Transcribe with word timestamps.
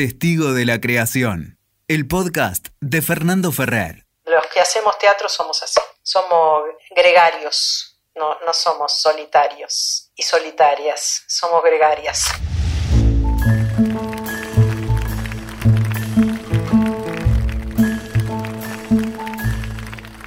Testigo 0.00 0.54
de 0.54 0.64
la 0.64 0.80
Creación, 0.80 1.58
el 1.86 2.08
podcast 2.08 2.68
de 2.80 3.02
Fernando 3.02 3.52
Ferrer. 3.52 4.06
Los 4.24 4.46
que 4.46 4.58
hacemos 4.58 4.98
teatro 4.98 5.28
somos 5.28 5.62
así, 5.62 5.78
somos 6.02 6.62
gregarios, 6.96 8.00
no, 8.14 8.38
no 8.46 8.54
somos 8.54 8.96
solitarios 8.96 10.10
y 10.16 10.22
solitarias, 10.22 11.24
somos 11.26 11.62
gregarias. 11.62 12.28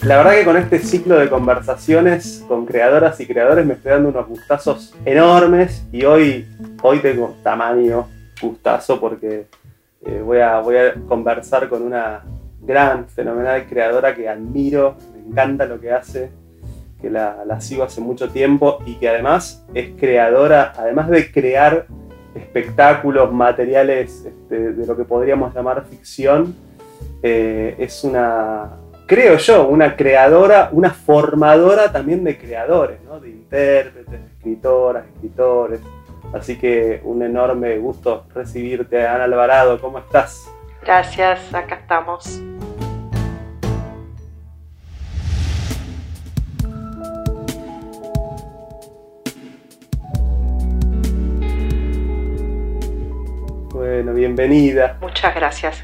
La 0.03 0.17
verdad 0.17 0.33
que 0.33 0.45
con 0.45 0.57
este 0.57 0.77
ciclo 0.77 1.17
de 1.17 1.31
conversaciones 1.31 2.43
con 2.47 2.67
creadoras 2.67 3.19
y 3.19 3.25
creadores 3.25 3.65
me 3.65 3.73
estoy 3.73 3.93
dando 3.93 4.09
unos 4.09 4.27
gustazos 4.27 4.93
enormes 5.03 5.81
y 5.91 6.05
hoy, 6.05 6.47
hoy 6.83 6.99
tengo 6.99 7.35
tamaño 7.41 8.07
gustazo 8.39 8.99
porque 8.99 9.47
eh, 10.05 10.21
voy, 10.23 10.39
a, 10.39 10.59
voy 10.59 10.77
a 10.77 10.93
conversar 11.07 11.69
con 11.69 11.81
una 11.81 12.23
gran, 12.61 13.07
fenomenal 13.07 13.65
creadora 13.67 14.15
que 14.15 14.27
admiro, 14.29 14.95
me 15.13 15.29
encanta 15.29 15.65
lo 15.65 15.79
que 15.79 15.91
hace, 15.91 16.31
que 17.01 17.09
la, 17.09 17.43
la 17.45 17.59
sigo 17.59 17.83
hace 17.83 17.99
mucho 17.99 18.29
tiempo 18.29 18.79
y 18.85 18.95
que 18.95 19.09
además 19.09 19.65
es 19.73 19.91
creadora, 19.99 20.73
además 20.77 21.09
de 21.09 21.31
crear 21.31 21.87
espectáculos, 22.35 23.31
materiales 23.31 24.25
este, 24.25 24.73
de 24.73 24.85
lo 24.85 24.95
que 24.95 25.03
podríamos 25.03 25.53
llamar 25.53 25.85
ficción, 25.85 26.55
eh, 27.21 27.75
es 27.77 28.03
una, 28.03 28.71
creo 29.05 29.37
yo, 29.37 29.67
una 29.67 29.95
creadora, 29.95 30.69
una 30.71 30.89
formadora 30.89 31.91
también 31.91 32.23
de 32.23 32.37
creadores, 32.37 32.97
de 33.21 33.29
intérpretes, 33.29 34.19
escritoras, 34.37 35.05
escritores. 35.13 35.79
Así 36.33 36.57
que 36.57 36.99
un 37.03 37.21
enorme 37.21 37.77
gusto 37.77 38.25
recibirte, 38.33 39.05
Ana 39.05 39.25
Alvarado. 39.25 39.79
¿Cómo 39.79 39.99
estás? 39.99 40.49
Gracias, 40.81 41.53
acá 41.53 41.75
estamos. 41.75 42.41
Bueno, 53.71 54.13
bienvenida. 54.15 54.97
Muchas 55.01 55.35
gracias. 55.35 55.83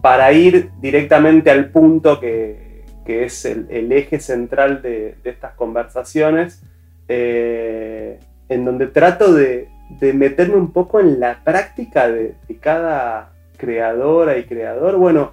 Para 0.00 0.32
ir 0.32 0.70
directamente 0.80 1.50
al 1.50 1.70
punto 1.70 2.18
que, 2.18 2.82
es 3.06 3.44
el, 3.44 3.92
eje 3.92 4.20
central 4.20 4.80
de, 4.80 5.16
estas 5.24 5.52
conversaciones, 5.52 6.62
eh, 7.08 8.18
en 8.48 8.64
donde 8.64 8.86
trato 8.86 9.32
de, 9.32 9.68
meterme 10.00 10.56
un 10.56 10.72
poco 10.72 11.00
en 11.00 11.20
la 11.20 11.42
práctica 11.44 12.08
de, 12.08 12.34
cada 12.60 13.32
creadora 13.56 14.38
y 14.38 14.44
creador. 14.44 14.96
Bueno, 14.96 15.30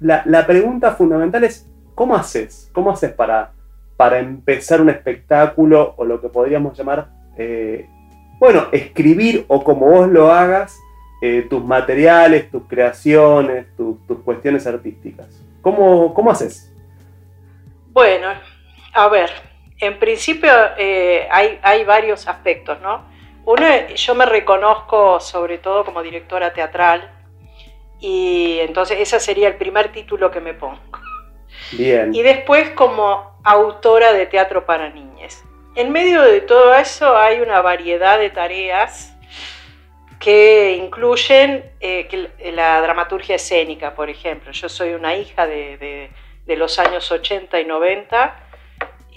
la, 0.00 0.46
pregunta 0.46 0.92
fundamental 0.92 1.44
es, 1.44 1.68
¿cómo 1.94 2.14
haces? 2.14 2.70
¿Cómo 2.72 2.90
haces 2.90 3.12
para, 3.12 3.52
para 3.96 4.18
empezar 4.18 4.80
un 4.80 4.90
espectáculo 4.90 5.94
o 5.96 6.04
lo 6.04 6.20
que 6.20 6.28
podríamos 6.28 6.76
llamar, 6.76 7.08
eh, 7.36 7.88
bueno, 8.38 8.66
escribir 8.72 9.44
o 9.48 9.64
como 9.64 9.86
vos 9.86 10.08
lo 10.08 10.32
hagas, 10.32 10.78
eh, 11.20 11.46
tus 11.50 11.64
materiales, 11.64 12.50
tus 12.50 12.62
creaciones, 12.68 13.66
tus 13.76 13.98
cuestiones 14.24 14.66
artísticas? 14.66 15.26
¿Cómo, 15.60 16.14
¿Cómo 16.14 16.30
haces? 16.30 16.72
Bueno, 17.92 18.28
a 18.94 19.08
ver, 19.08 19.30
en 19.80 19.98
principio 19.98 20.50
eh, 20.76 21.28
hay, 21.30 21.84
varios 21.84 22.26
aspectos, 22.26 22.80
¿no? 22.80 23.04
Uno, 23.44 23.66
yo 23.94 24.14
me 24.14 24.26
reconozco 24.26 25.20
sobre 25.20 25.58
todo 25.58 25.84
como 25.84 26.02
directora 26.02 26.52
teatral 26.52 27.10
y 28.00 28.58
entonces 28.60 28.98
ese 29.00 29.20
sería 29.20 29.48
el 29.48 29.56
primer 29.56 29.90
título 29.92 30.30
que 30.30 30.40
me 30.40 30.54
pongo. 30.54 30.80
Bien. 31.72 32.14
Y 32.14 32.22
después 32.22 32.70
como 32.70 33.38
autora 33.44 34.12
de 34.12 34.26
teatro 34.26 34.66
para 34.66 34.90
niñas. 34.90 35.44
En 35.74 35.92
medio 35.92 36.22
de 36.22 36.40
todo 36.40 36.74
eso 36.74 37.16
hay 37.16 37.40
una 37.40 37.62
variedad 37.62 38.18
de 38.18 38.30
tareas 38.30 39.14
que 40.18 40.76
incluyen 40.76 41.64
eh, 41.80 42.08
la 42.52 42.82
dramaturgia 42.82 43.36
escénica, 43.36 43.94
por 43.94 44.10
ejemplo. 44.10 44.50
Yo 44.50 44.68
soy 44.68 44.92
una 44.92 45.14
hija 45.14 45.46
de, 45.46 46.10
de 46.44 46.56
los 46.56 46.78
años 46.80 47.10
80 47.10 47.60
y 47.60 47.64
90 47.64 48.47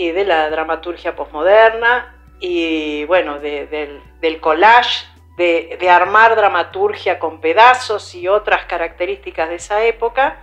de 0.09 0.25
la 0.25 0.50
dramaturgia 0.50 1.16
posmoderna 1.16 2.17
y 2.39 3.06
bueno, 3.06 3.39
del 3.39 4.39
collage, 4.41 5.06
de, 5.38 5.89
armar 5.89 6.35
dramaturgia 6.35 7.19
con 7.19 7.39
pedazos 7.39 8.13
y 8.16 8.28
otras 8.28 8.66
características 8.66 9.50
de 9.50 9.56
esa 9.56 9.84
época 9.85 10.41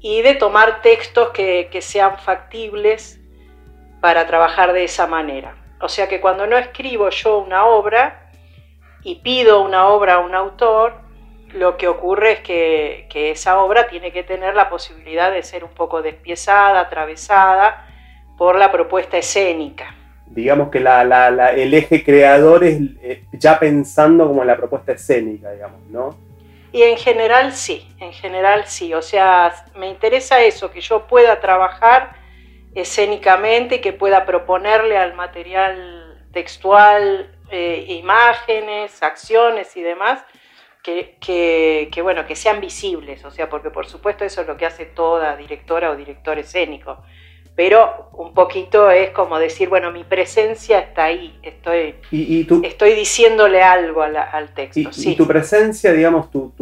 y 0.00 0.22
de 0.22 0.34
tomar 0.34 0.82
textos 0.82 1.30
que, 1.30 1.68
sean 1.80 2.18
factibles 2.18 3.20
para 4.00 4.26
trabajar 4.26 4.72
de 4.72 4.84
esa 4.84 5.06
manera. 5.06 5.56
O 5.80 5.88
sea 5.88 6.08
que 6.08 6.20
cuando 6.20 6.46
no 6.46 6.56
escribo 6.56 7.10
yo 7.10 7.38
una 7.38 7.66
obra 7.66 8.30
y 9.02 9.16
pido 9.16 9.60
una 9.60 9.88
obra 9.88 10.14
a 10.14 10.18
un 10.18 10.34
autor, 10.34 11.00
lo 11.52 11.76
que 11.76 11.88
ocurre 11.88 12.32
es 12.32 12.40
que, 12.40 13.06
que, 13.10 13.30
esa 13.30 13.60
obra 13.60 13.88
tiene 13.88 14.12
que 14.12 14.22
tener 14.22 14.54
la 14.54 14.68
posibilidad 14.68 15.30
de 15.30 15.42
ser 15.42 15.64
un 15.64 15.70
poco 15.70 16.02
despiezada, 16.02 16.80
atravesada, 16.80 17.86
por 18.36 18.56
la 18.56 18.70
propuesta 18.70 19.18
escénica. 19.18 19.94
Digamos 20.26 20.70
que 20.70 20.78
el 20.78 21.74
eje 21.74 22.04
creador 22.04 22.64
es 22.64 22.80
eh, 23.00 23.24
ya 23.32 23.58
pensando 23.58 24.26
como 24.26 24.42
en 24.42 24.48
la 24.48 24.56
propuesta 24.56 24.92
escénica, 24.92 25.50
digamos, 25.52 25.80
¿no? 25.88 26.16
Y 26.72 26.82
en 26.82 26.98
general 26.98 27.52
sí, 27.52 27.88
en 27.98 28.12
general 28.12 28.64
sí. 28.66 28.92
O 28.92 29.00
sea, 29.00 29.52
me 29.76 29.88
interesa 29.88 30.40
eso, 30.40 30.70
que 30.70 30.80
yo 30.80 31.06
pueda 31.06 31.40
trabajar 31.40 32.16
escénicamente, 32.74 33.80
que 33.80 33.94
pueda 33.94 34.26
proponerle 34.26 34.98
al 34.98 35.14
material 35.14 36.26
textual 36.32 37.34
eh, 37.50 37.86
imágenes, 37.88 39.02
acciones 39.02 39.74
y 39.76 39.82
demás, 39.82 40.22
que, 40.82 41.16
que, 41.90 42.02
bueno, 42.02 42.26
que 42.26 42.36
sean 42.36 42.60
visibles, 42.60 43.24
o 43.24 43.30
sea, 43.30 43.48
porque 43.48 43.70
por 43.70 43.86
supuesto 43.86 44.24
eso 44.24 44.42
es 44.42 44.46
lo 44.46 44.56
que 44.56 44.66
hace 44.66 44.84
toda 44.84 45.34
directora 45.36 45.90
o 45.90 45.96
director 45.96 46.38
escénico, 46.38 47.02
pero 47.56 48.10
un 48.12 48.34
poquito 48.34 48.90
es 48.90 49.10
como 49.10 49.38
decir, 49.38 49.70
bueno, 49.70 49.90
mi 49.90 50.04
presencia 50.04 50.78
está 50.78 51.04
ahí, 51.04 51.38
estoy, 51.42 51.94
estoy 52.62 52.94
diciéndole 52.94 53.62
algo 53.62 54.02
al, 54.02 54.48
texto. 54.54 54.80
Y, 54.80 55.16
tu 55.16 55.26
presencia, 55.26 55.92
digamos, 55.92 56.30
tu, 56.30 56.52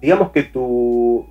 digamos 0.00 0.30
que 0.32 0.44
tu, 0.44 1.26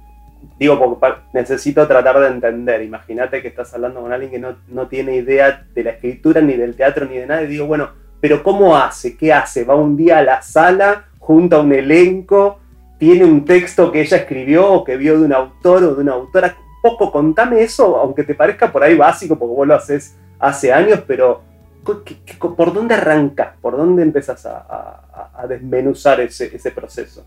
digo, 0.59 0.79
porque 0.79 1.19
necesito 1.33 1.87
tratar 1.87 2.19
de 2.19 2.27
entender, 2.27 2.81
imagínate 2.81 3.43
que 3.43 3.49
estás 3.49 3.73
hablando 3.75 4.01
con 4.01 4.11
alguien 4.11 4.31
que 4.31 4.39
no, 4.39 4.57
no, 4.69 4.87
tiene 4.87 5.15
idea 5.15 5.65
de 5.73 5.83
la 5.83 5.91
escritura, 5.91 6.41
ni 6.41 6.53
del 6.53 6.75
teatro, 6.75 7.05
ni 7.05 7.17
de 7.17 7.27
nada, 7.27 7.43
y 7.43 7.47
digo, 7.47 7.67
bueno, 7.67 7.89
pero 8.19 8.41
¿cómo 8.41 8.75
hace? 8.75 9.15
¿Qué 9.15 9.31
hace? 9.31 9.63
¿Va 9.63 9.75
un 9.75 9.95
día 9.95 10.17
a 10.17 10.23
la 10.23 10.41
sala, 10.41 11.05
junta 11.19 11.59
un 11.59 11.73
elenco, 11.73 12.59
tiene 12.97 13.23
un 13.23 13.45
texto 13.45 13.91
que 13.91 14.01
ella 14.01 14.17
escribió 14.17 14.71
o 14.71 14.83
que 14.83 14.97
vio 14.97 15.19
de 15.19 15.25
un 15.25 15.33
autor 15.33 15.83
o 15.83 15.95
de 15.95 16.01
una 16.01 16.13
autora? 16.13 16.55
Poco, 16.85 17.11
contame 17.11 17.63
eso, 17.63 17.97
aunque 17.97 18.23
te 18.23 18.35
parezca 18.35 18.71
por 18.71 18.83
ahí 18.83 18.95
básico, 18.95 19.39
porque 19.39 19.55
vos 19.55 19.67
lo 19.67 19.73
haces 19.73 20.15
hace 20.37 20.71
años, 20.71 21.01
pero 21.07 21.41
¿por 22.55 22.73
dónde 22.73 22.93
arrancas? 22.93 23.55
¿Por 23.59 23.75
dónde 23.75 24.03
empezás 24.03 24.45
a, 24.45 25.45
desmenuzar 25.49 26.19
ese, 26.19 26.55
ese, 26.55 26.71
proceso? 26.71 27.25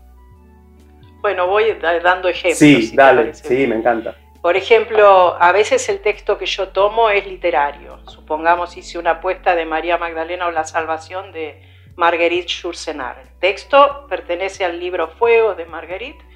Bueno, 1.21 1.47
voy 1.47 1.77
dando 1.81 2.29
ejemplos. 2.29 2.57
Sí, 2.57 2.91
dale, 2.95 3.33
sí, 3.33 3.67
me 3.67 3.75
encanta. 3.75 4.15
Por 4.41 4.55
ejemplo, 4.55 5.35
a 5.37 5.51
veces 5.51 5.89
el 5.89 5.99
texto 5.99 6.37
que 6.37 6.45
yo 6.45 6.69
tomo 6.69 7.09
es 7.09 7.27
literario. 7.27 7.99
Supongamos 8.07 8.77
hice 8.77 8.97
una 8.97 9.11
apuesta 9.11 9.55
de 9.55 9.65
María 9.65 9.97
Magdalena 9.97 10.47
o 10.47 10.51
La 10.51 10.63
Salvación 10.63 11.33
de 11.33 11.61
Marguerite 11.97 12.47
Yourcenar. 12.47 13.19
El 13.21 13.39
texto 13.39 14.07
pertenece 14.07 14.63
al 14.63 14.79
libro 14.79 15.09
Fuego 15.09 15.55
de 15.55 15.65
Marguerite 15.65 16.28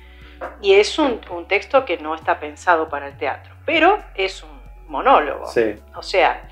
y 0.62 0.74
es 0.74 0.98
un, 1.00 1.19
texto 1.48 1.86
que 1.86 1.98
no 1.98 2.16
está 2.16 2.40
pensado 2.40 2.90
para 2.90 3.07
el 3.07 3.18
teatro, 3.18 3.54
pero 3.66 4.00
es 4.16 4.44
un 4.44 4.62
monólogo. 4.88 5.45
O 5.95 6.04
sea, 6.04 6.50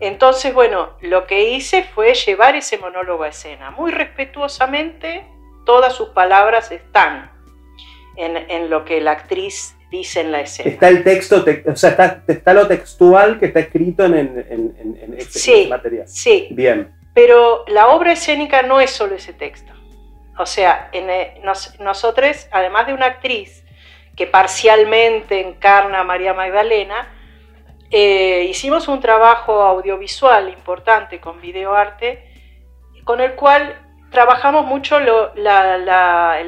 entonces, 0.00 0.52
bueno, 0.52 0.90
lo 1.00 1.26
que 1.26 1.50
hice 1.50 1.84
fue 1.84 2.14
llevar 2.14 2.56
ese 2.56 2.78
monólogo 2.78 3.24
a 3.24 3.28
escena. 3.28 3.70
Muy 3.70 3.90
respetuosamente, 3.90 5.26
todas 5.64 5.94
sus 5.94 6.08
palabras 6.10 6.70
están 6.72 7.30
en, 8.16 8.70
lo 8.70 8.84
que 8.84 9.00
la 9.00 9.12
actriz 9.12 9.76
dice 9.90 10.20
en 10.20 10.32
la 10.32 10.40
escena. 10.40 10.70
Está 10.70 10.88
el 10.88 11.04
texto, 11.04 11.44
o 11.66 11.76
sea, 11.76 12.22
está, 12.26 12.54
lo 12.54 12.66
textual 12.66 13.38
que 13.38 13.46
está 13.46 13.60
escrito 13.60 14.04
en, 14.04 14.14
en, 14.14 15.14
este, 15.16 15.68
material. 15.68 16.08
Sí. 16.08 16.48
Bien. 16.50 16.92
Pero 17.14 17.64
la 17.68 17.88
obra 17.88 18.12
escénica 18.12 18.62
no 18.62 18.80
es 18.80 18.90
solo 18.90 19.14
ese 19.14 19.32
texto. 19.32 19.72
O 20.36 20.46
sea, 20.46 20.88
eh, 20.92 21.40
nosotros, 21.78 22.48
además 22.50 22.86
de 22.86 22.94
una 22.94 23.06
actriz 23.06 23.64
que 24.16 24.26
parcialmente 24.26 25.40
encarna 25.40 26.00
a 26.00 26.04
María 26.04 26.34
Magdalena, 26.34 27.08
eh, 27.90 28.46
hicimos 28.48 28.88
un 28.88 29.00
trabajo 29.00 29.62
audiovisual 29.62 30.48
importante 30.48 31.20
con 31.20 31.40
videoarte, 31.40 32.28
con 33.04 33.20
el 33.20 33.34
cual 33.34 33.80
trabajamos 34.10 34.66
mucho 34.66 34.98
el 34.98 35.46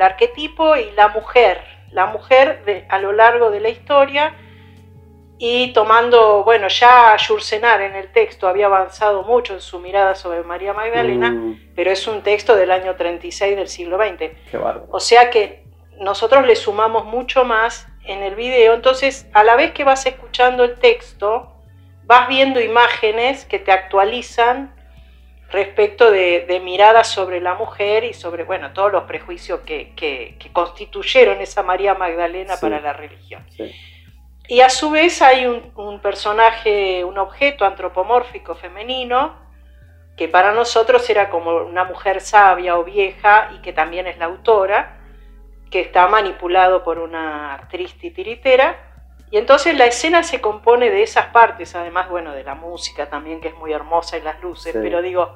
arquetipo 0.02 0.76
y 0.76 0.90
la 0.92 1.08
mujer, 1.08 1.62
la 1.90 2.06
mujer 2.06 2.86
a 2.88 2.98
lo 2.98 3.12
largo 3.12 3.50
de 3.50 3.60
la 3.60 3.68
historia 3.68 4.34
y 5.38 5.72
tomando, 5.72 6.44
bueno, 6.44 6.68
ya 6.68 7.16
Jursenar 7.18 7.82
en 7.82 7.94
el 7.94 8.10
texto 8.10 8.48
había 8.48 8.66
avanzado 8.66 9.22
mucho 9.22 9.54
en 9.54 9.60
su 9.60 9.78
mirada 9.78 10.14
sobre 10.14 10.42
María 10.42 10.72
Magdalena, 10.72 11.30
mm. 11.30 11.72
pero 11.74 11.90
es 11.90 12.06
un 12.06 12.22
texto 12.22 12.56
del 12.56 12.70
año 12.70 12.96
36 12.96 13.56
del 13.56 13.68
siglo 13.68 13.98
XX. 13.98 14.32
o 14.90 15.00
sea 15.00 15.30
que 15.30 15.64
nosotros 15.98 16.46
le 16.46 16.56
sumamos 16.56 17.04
mucho 17.04 17.44
más 17.44 17.86
en 18.04 18.22
el 18.22 18.34
video, 18.34 18.74
entonces 18.74 19.28
a 19.32 19.44
la 19.44 19.56
vez 19.56 19.72
que 19.72 19.84
vas 19.84 20.06
escuchando 20.06 20.64
el 20.64 20.76
texto, 20.76 21.52
vas 22.04 22.28
viendo 22.28 22.60
imágenes 22.60 23.44
que 23.44 23.58
te 23.58 23.72
actualizan 23.72 24.74
respecto 25.50 26.10
de, 26.10 26.60
miradas 26.64 27.08
sobre 27.08 27.40
la 27.40 27.54
mujer 27.54 28.04
y 28.04 28.14
sobre, 28.14 28.44
bueno, 28.44 28.72
todos 28.72 28.92
los 28.92 29.04
prejuicios 29.04 29.60
que, 29.60 30.36
constituyeron 30.52 31.40
esa 31.40 31.62
María 31.62 31.94
Magdalena 31.94 32.56
para 32.60 32.80
la 32.80 32.92
religión. 32.92 33.44
Y 34.48 34.60
a 34.60 34.70
su 34.70 34.90
vez 34.90 35.22
hay 35.22 35.46
un, 35.46 36.00
personaje, 36.00 37.04
un 37.04 37.19
objeto 37.19 37.64
antropomórfico 37.64 38.54
femenino, 38.54 39.34
que 40.16 40.28
para 40.28 40.52
nosotros 40.52 41.08
era 41.10 41.31
como 41.31 41.56
una 41.56 41.84
mujer 41.84 42.20
sabia 42.20 42.78
o 42.78 42.84
vieja 42.84 43.50
y 43.54 43.60
que 43.60 43.72
también 43.72 44.06
es 44.06 44.19
la 44.19 44.26
autora, 44.26 45.00
que 45.70 45.81
está 45.81 46.06
manipulado 46.06 46.84
por 46.84 46.98
una 46.98 47.54
actriz 47.54 47.98
titiritera. 47.98 48.76
Y 49.31 49.38
entonces 49.38 49.76
la 49.76 49.87
escena 49.87 50.22
se 50.22 50.40
compone 50.40 50.90
de 50.90 51.02
esas 51.02 51.26
partes, 51.26 51.75
además, 51.75 52.08
bueno, 52.08 52.32
de 52.32 52.44
la 52.44 52.54
música 52.54 53.10
también, 53.10 53.40
que 53.40 53.49
es 53.49 53.56
muy 53.56 53.72
hermosa 53.72 54.16
y 54.16 54.22
las 54.22 54.40
luces, 54.40 54.76
pero 54.81 55.02
digo, 55.02 55.34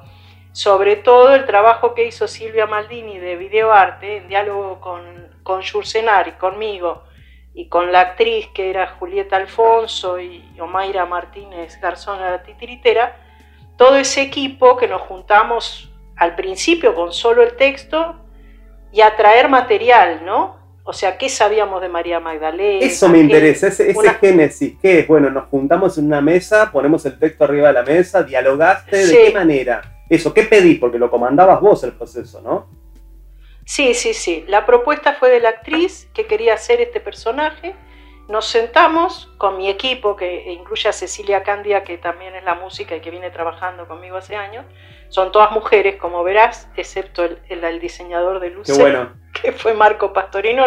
sobre 0.53 0.95
todo 0.95 1.35
el 1.35 1.45
trabajo 1.45 1.93
que 1.93 2.05
hizo 2.05 2.27
Silvia 2.29 2.65
Maldini 2.65 3.19
de 3.19 3.35
videoarte, 3.35 4.17
en 4.17 4.29
diálogo 4.29 4.79
con, 4.79 5.27
con 5.43 5.61
y 5.61 6.31
conmigo, 6.39 7.03
y 7.53 7.67
con 7.67 7.91
la 7.91 8.01
actriz 8.01 8.47
que 8.53 8.69
era 8.69 8.95
Julieta 8.99 9.35
Alfonso 9.35 10.19
y 10.19 10.43
Omaira 10.59 11.05
Martínez 11.05 11.79
Garzón 11.81 12.19
la 12.19 12.43
titiritera, 12.43 13.17
todo 13.77 13.97
ese 13.97 14.21
equipo 14.21 14.77
que 14.77 14.87
nos 14.87 15.01
juntamos 15.01 15.91
al 16.15 16.35
principio 16.35 16.93
con 16.93 17.11
solo 17.11 17.41
el 17.43 17.55
texto 17.55 18.15
y 18.91 19.01
a 19.01 19.15
traer 19.15 19.49
material, 19.49 20.23
¿no? 20.25 20.59
O 20.83 20.93
sea, 20.93 21.17
¿qué 21.17 21.29
sabíamos 21.29 21.81
de 21.81 21.89
María 21.89 22.19
Magdalena? 22.19 22.85
Eso 22.85 23.07
me 23.07 23.19
interesa, 23.19 23.67
ese, 23.67 23.93
génesis. 24.19 24.77
¿Qué 24.81 24.99
es? 24.99 25.07
Bueno, 25.07 25.29
nos 25.29 25.45
juntamos 25.45 25.97
en 25.97 26.05
una 26.05 26.21
mesa, 26.21 26.71
ponemos 26.71 27.05
el 27.05 27.19
texto 27.19 27.43
arriba 27.43 27.67
de 27.67 27.73
la 27.73 27.83
mesa, 27.83 28.23
dialogaste, 28.23 29.05
¿de 29.05 29.25
qué 29.25 29.31
manera? 29.31 30.03
Eso, 30.09 30.33
¿qué 30.33 30.43
pedí? 30.43 30.75
Porque 30.75 30.97
lo 30.97 31.09
comandabas 31.09 31.61
vos 31.61 31.83
el 31.83 31.93
proceso, 31.93 32.41
¿no? 32.41 32.80
Sí, 33.65 33.93
sí, 33.93 34.13
sí. 34.13 34.43
La 34.47 34.65
propuesta 34.65 35.13
fue 35.13 35.29
de 35.29 35.39
la 35.39 35.49
actriz 35.49 36.09
que 36.13 36.25
quería 36.25 36.53
hacer 36.55 36.81
este 36.81 36.99
personaje. 36.99 37.75
Nos 38.27 38.45
sentamos 38.45 39.31
con 39.37 39.57
mi 39.57 39.69
equipo, 39.69 40.15
que 40.15 40.51
incluye 40.51 40.89
a 40.89 40.93
Cecilia 40.93 41.43
Candia, 41.43 41.83
que 41.83 41.97
también 41.97 42.35
es 42.35 42.43
la 42.43 42.55
música 42.55 42.95
y 42.95 43.01
que 43.01 43.11
viene 43.11 43.29
trabajando 43.29 43.87
conmigo 43.87 44.17
hace 44.17 44.35
años. 44.35 44.65
Son 45.09 45.31
todas 45.31 45.51
mujeres, 45.51 45.97
como 45.97 46.23
verás, 46.23 46.69
excepto 46.75 47.23
el, 47.23 47.79
diseñador 47.79 48.39
de 48.39 48.51
luces, 48.51 48.77
que 49.41 49.51
fue 49.51 49.73
Marco 49.73 50.13
Pastorino. 50.13 50.65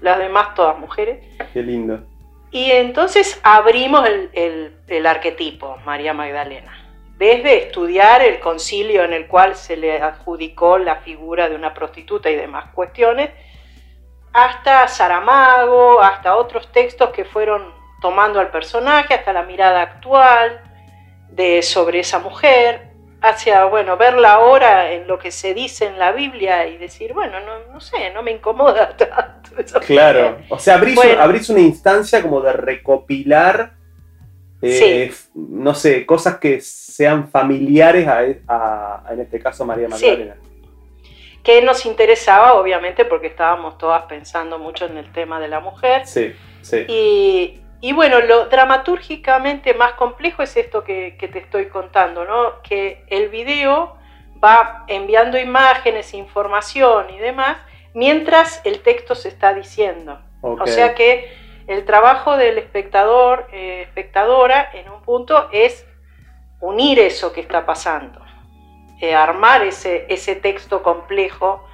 Las 0.00 0.18
demás 0.18 0.54
todas 0.54 0.78
mujeres. 0.78 1.24
Qué 1.52 1.62
lindo. 1.62 2.00
Y 2.50 2.70
entonces 2.72 3.40
abrimos 3.44 4.06
el 4.32 5.06
arquetipo, 5.06 5.78
María 5.84 6.12
Magdalena 6.12 6.81
desde 7.22 7.66
estudiar 7.66 8.20
el 8.20 8.40
concilio 8.40 9.04
en 9.04 9.12
el 9.12 9.28
cual 9.28 9.54
se 9.54 9.76
le 9.76 10.02
adjudicó 10.02 10.76
la 10.76 10.96
figura 10.96 11.48
de 11.48 11.54
una 11.54 11.72
prostituta 11.72 12.28
y 12.28 12.34
demás 12.34 12.70
cuestiones, 12.74 13.30
hasta 14.32 14.88
Saramago, 14.88 16.02
hasta 16.02 16.34
otros 16.34 16.72
textos 16.72 17.10
que 17.10 17.24
fueron 17.24 17.72
tomando 18.00 18.40
al 18.40 18.50
personaje, 18.50 19.14
hasta 19.14 19.32
la 19.32 19.44
mirada 19.44 19.82
actual 19.82 20.62
de, 21.28 21.62
sobre 21.62 22.00
esa 22.00 22.18
mujer, 22.18 22.88
hacia, 23.20 23.66
bueno, 23.66 23.96
verla 23.96 24.32
ahora 24.32 24.90
en 24.90 25.06
lo 25.06 25.20
que 25.20 25.30
se 25.30 25.54
dice 25.54 25.86
en 25.86 26.00
la 26.00 26.10
Biblia 26.10 26.66
y 26.66 26.76
decir, 26.76 27.12
bueno, 27.12 27.38
no, 27.38 27.72
no 27.72 27.78
sé, 27.78 28.10
no 28.12 28.24
me 28.24 28.32
incomoda 28.32 28.96
tanto. 28.96 29.78
Claro, 29.86 30.38
o 30.48 30.58
sea, 30.58 30.74
abrís, 30.74 30.98
abrís 31.20 31.48
una 31.50 31.60
instancia 31.60 32.20
como 32.20 32.40
de 32.40 32.52
recopilar 32.52 33.74
eh, 34.62 35.12
no 35.34 35.74
sé, 35.74 36.06
cosas 36.06 36.38
que 36.38 36.60
sean 36.60 37.28
familiares 37.28 38.06
a, 38.46 39.02
en 39.10 39.20
este 39.20 39.40
caso, 39.40 39.64
María 39.64 39.88
Magdalena. 39.88 40.36
Que 41.42 41.60
nos 41.62 41.84
interesaba, 41.84 42.54
obviamente, 42.54 43.04
porque 43.04 43.26
estábamos 43.26 43.76
todas 43.76 44.04
pensando 44.04 44.60
mucho 44.60 44.86
en 44.86 44.96
el 44.96 45.10
tema 45.10 45.40
de 45.40 45.48
la 45.48 45.58
mujer. 45.58 46.06
Sí, 46.06 46.32
sí. 46.62 46.86
Y, 47.80 47.92
bueno, 47.92 48.20
lo 48.20 48.46
dramatúrgicamente 48.46 49.74
más 49.74 49.94
complejo 49.94 50.44
es 50.44 50.56
esto 50.56 50.84
que, 50.84 51.16
te 51.18 51.38
estoy 51.40 51.66
contando, 51.66 52.24
¿no? 52.24 52.62
Que 52.62 53.02
el 53.08 53.28
video 53.28 53.96
va 54.42 54.84
enviando 54.86 55.36
imágenes, 55.36 56.14
información 56.14 57.10
y 57.10 57.18
demás, 57.18 57.58
mientras 57.94 58.60
el 58.64 58.78
texto 58.78 59.16
se 59.16 59.28
está 59.28 59.52
diciendo. 59.52 60.20
O 60.40 60.66
sea 60.66 60.94
que 60.94 61.41
el 61.66 61.84
trabajo 61.84 62.36
del 62.36 62.58
espectador, 62.58 63.46
eh, 63.52 63.82
espectadora, 63.82 64.68
en 64.72 64.88
un 64.90 65.02
punto 65.02 65.48
es 65.52 65.86
unir 66.60 66.98
eso 66.98 67.32
que 67.32 67.40
está 67.40 67.66
pasando, 67.66 68.20
eh, 69.00 69.14
armar 69.14 69.62
ese, 69.62 70.06
ese 70.08 70.36
texto 70.36 70.82
complejo, 70.82 71.64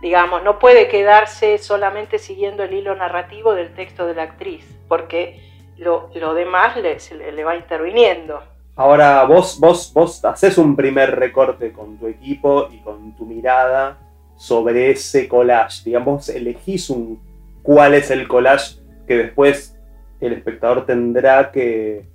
digamos, 0.00 0.42
no 0.42 0.58
puede 0.58 0.88
quedarse 0.88 1.58
solamente 1.58 2.18
siguiendo 2.18 2.62
el 2.62 2.74
hilo 2.74 2.94
narrativo 2.94 3.54
del 3.54 3.74
texto 3.74 4.06
de 4.06 4.14
la 4.14 4.24
actriz, 4.24 4.66
porque 4.88 5.40
lo, 5.76 6.34
demás 6.34 6.76
le, 6.76 6.98
le, 7.32 7.44
va 7.44 7.56
interviniendo. 7.56 8.42
Ahora, 8.76 9.24
vos, 9.24 9.58
vos, 9.60 9.92
vos 9.94 10.24
haces 10.24 10.58
un 10.58 10.76
primer 10.76 11.18
recorte 11.18 11.72
con 11.72 11.98
tu 11.98 12.06
equipo 12.06 12.68
y 12.70 12.78
con 12.78 13.16
tu 13.16 13.24
mirada 13.24 13.98
sobre 14.36 14.90
ese 14.90 15.28
collage. 15.28 15.82
Digamos, 15.84 16.28
elegís 16.28 16.90
un, 16.90 17.20
cuál 17.62 17.94
es 17.94 18.10
el 18.10 18.28
collage 18.28 18.83
que 19.06 19.16
después 19.16 19.76
el 20.20 20.32
espectador 20.32 20.86
tendrá 20.86 21.50
que, 21.50 22.06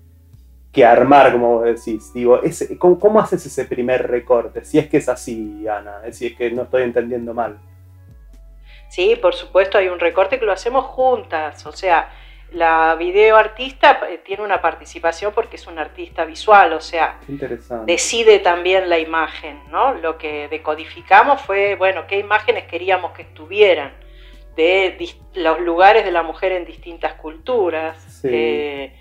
armar, 0.86 1.34
como 1.34 1.62
decís. 1.62 2.14
Digo, 2.14 2.40
¿cómo, 2.78 3.20
haces 3.20 3.46
ese 3.46 3.66
primer 3.66 4.08
recorte? 4.10 4.64
Si 4.64 4.80
es 4.80 4.88
que 4.88 4.98
es 4.98 5.10
así, 5.10 5.68
Ana, 5.68 6.02
si 6.12 6.28
es 6.28 6.36
que 6.38 6.50
no 6.52 6.64
estoy 6.64 6.84
entendiendo 6.84 7.34
mal. 7.34 7.60
Sí, 8.88 9.18
por 9.22 9.36
supuesto, 9.36 9.78
hay 9.78 9.90
un 9.90 10.00
recorte 10.00 10.40
que 10.40 10.46
lo 10.46 10.54
hacemos 10.54 10.86
juntas, 10.86 11.66
o 11.66 11.72
sea, 11.74 12.10
la 12.52 12.96
videoartista 12.96 14.00
eh, 14.10 14.22
tiene 14.26 14.44
una 14.44 14.62
participación 14.62 15.32
porque 15.34 15.58
es 15.58 15.68
un 15.68 15.78
artista 15.78 16.26
visual, 16.26 16.74
o 16.74 16.82
sea, 16.82 17.20
decide 17.86 18.40
también 18.40 18.90
la 18.90 18.98
imagen, 18.98 19.62
¿no? 19.70 19.94
Lo 19.94 20.18
que 20.18 20.48
decodificamos 20.48 21.42
fue, 21.42 21.76
bueno, 21.76 22.08
qué 22.08 22.18
imágenes 22.18 22.66
queríamos 22.66 23.12
que 23.12 23.24
estuvieran 23.24 23.92
de 24.60 25.16
los 25.36 25.62
lugares 25.62 26.04
de 26.04 26.12
la 26.12 26.22
mujer 26.22 26.52
en 26.52 26.66
distintas 26.66 27.14
culturas, 27.14 28.22
eh, 28.26 28.94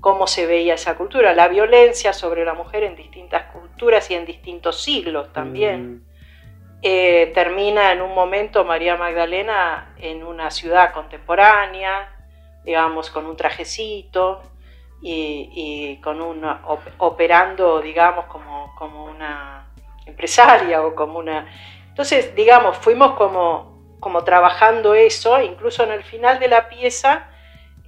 cómo 0.00 0.26
se 0.26 0.44
veía 0.44 0.74
esa 0.74 0.96
cultura, 0.96 1.32
la 1.34 1.46
violencia 1.46 2.12
sobre 2.12 2.44
la 2.44 2.54
mujer 2.54 2.82
en 2.82 2.96
distintas 2.96 3.44
culturas 3.52 4.10
y 4.10 4.14
en 4.14 4.26
distintos 4.26 4.82
siglos 4.82 5.32
también. 5.32 5.94
Mm. 5.94 6.02
Eh, 6.82 7.30
termina 7.32 7.92
en 7.92 8.02
un 8.02 8.12
momento 8.12 8.64
María 8.64 8.96
Magdalena 8.96 9.94
en 9.98 10.24
una 10.24 10.50
ciudad 10.50 10.92
contemporánea, 10.92 12.12
digamos, 12.64 13.08
con 13.08 13.24
un 13.26 13.36
trajecito 13.36 14.42
y, 15.00 16.00
con 16.02 16.42
operando, 16.98 17.80
digamos, 17.80 18.24
como, 18.24 18.74
como 18.76 19.04
una 19.04 19.68
empresaria 20.06 20.82
o 20.82 20.92
como 20.94 21.20
una... 21.20 21.46
Entonces, 21.88 22.34
digamos, 22.34 22.76
fuimos 22.78 23.12
como 23.12 23.73
como 24.04 24.22
trabajando 24.22 24.94
eso, 24.94 25.40
incluso 25.40 25.82
en 25.82 25.90
el 25.90 26.04
final 26.04 26.38
de 26.38 26.48
la 26.48 26.68
pieza 26.68 27.30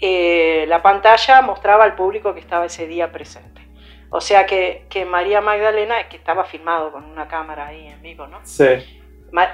eh, 0.01 0.65
la 0.67 0.81
pantalla 0.81 1.43
mostraba 1.43 1.85
al 1.85 1.95
público 1.95 2.33
que 2.33 2.41
estaba 2.41 2.65
ese 2.65 2.87
día 2.87 3.13
presente. 3.13 3.61
O 4.09 4.23
sea 4.23 4.47
que, 4.47 4.87
María 5.07 5.43
Magdalena, 5.43 6.09
que 6.09 6.17
estaba 6.17 6.45
filmado 6.45 6.91
con 6.91 7.05
una 7.05 7.29
cámara 7.29 7.67
ahí 7.67 7.87
en 7.87 8.01
vivo, 8.01 8.27
¿no? 8.29 8.41
Sí. 8.45 8.65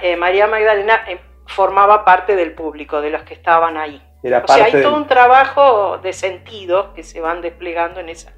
Eh, 0.02 0.16
María 0.16 0.46
Magdalena 0.46 1.04
eh, 1.08 1.18
formaba 1.46 2.04
parte 2.04 2.36
del 2.36 2.52
público, 2.54 3.00
de 3.00 3.10
los 3.10 3.24
que 3.24 3.34
estaban 3.34 3.76
ahí. 3.76 4.00
o 4.22 4.46
sea, 4.46 4.66
hay 4.66 4.82
todo 4.82 4.96
un 4.96 5.08
trabajo 5.08 5.98
de 5.98 6.12
sentidos 6.12 6.90
que 6.94 7.02
se 7.02 7.20
van 7.20 7.40
desplegando 7.40 7.98
en 7.98 8.08
esa. 8.08 8.34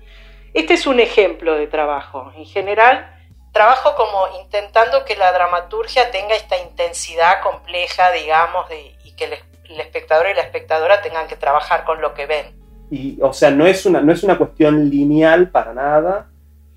Este 0.54 0.72
es 0.74 0.86
un 0.86 0.98
ejemplo 0.98 1.56
de 1.56 1.66
trabajo. 1.66 2.32
En 2.38 2.46
general, 2.46 3.13
trabajo 3.54 3.94
como 3.96 4.38
intentando 4.42 5.06
que 5.06 5.16
la 5.16 5.32
dramaturgia 5.32 6.10
tenga 6.10 6.34
esta 6.34 6.58
intensidad 6.58 7.40
compleja, 7.42 8.12
digamos, 8.12 8.66
y 9.02 9.12
que 9.12 9.24
el, 9.24 9.80
espectador 9.80 10.26
y 10.30 10.34
la 10.34 10.42
espectadora 10.42 11.00
tengan 11.00 11.26
que 11.26 11.36
trabajar 11.36 11.84
con 11.84 12.02
lo 12.02 12.12
que 12.12 12.26
ven. 12.26 12.46
Y, 12.90 13.18
o 13.22 13.32
sea, 13.32 13.50
no 13.50 13.66
es 13.66 13.86
una, 13.86 14.02
no 14.02 14.12
es 14.12 14.22
una 14.22 14.36
cuestión 14.36 14.90
lineal 14.90 15.48
para 15.48 15.72
nada. 15.72 16.28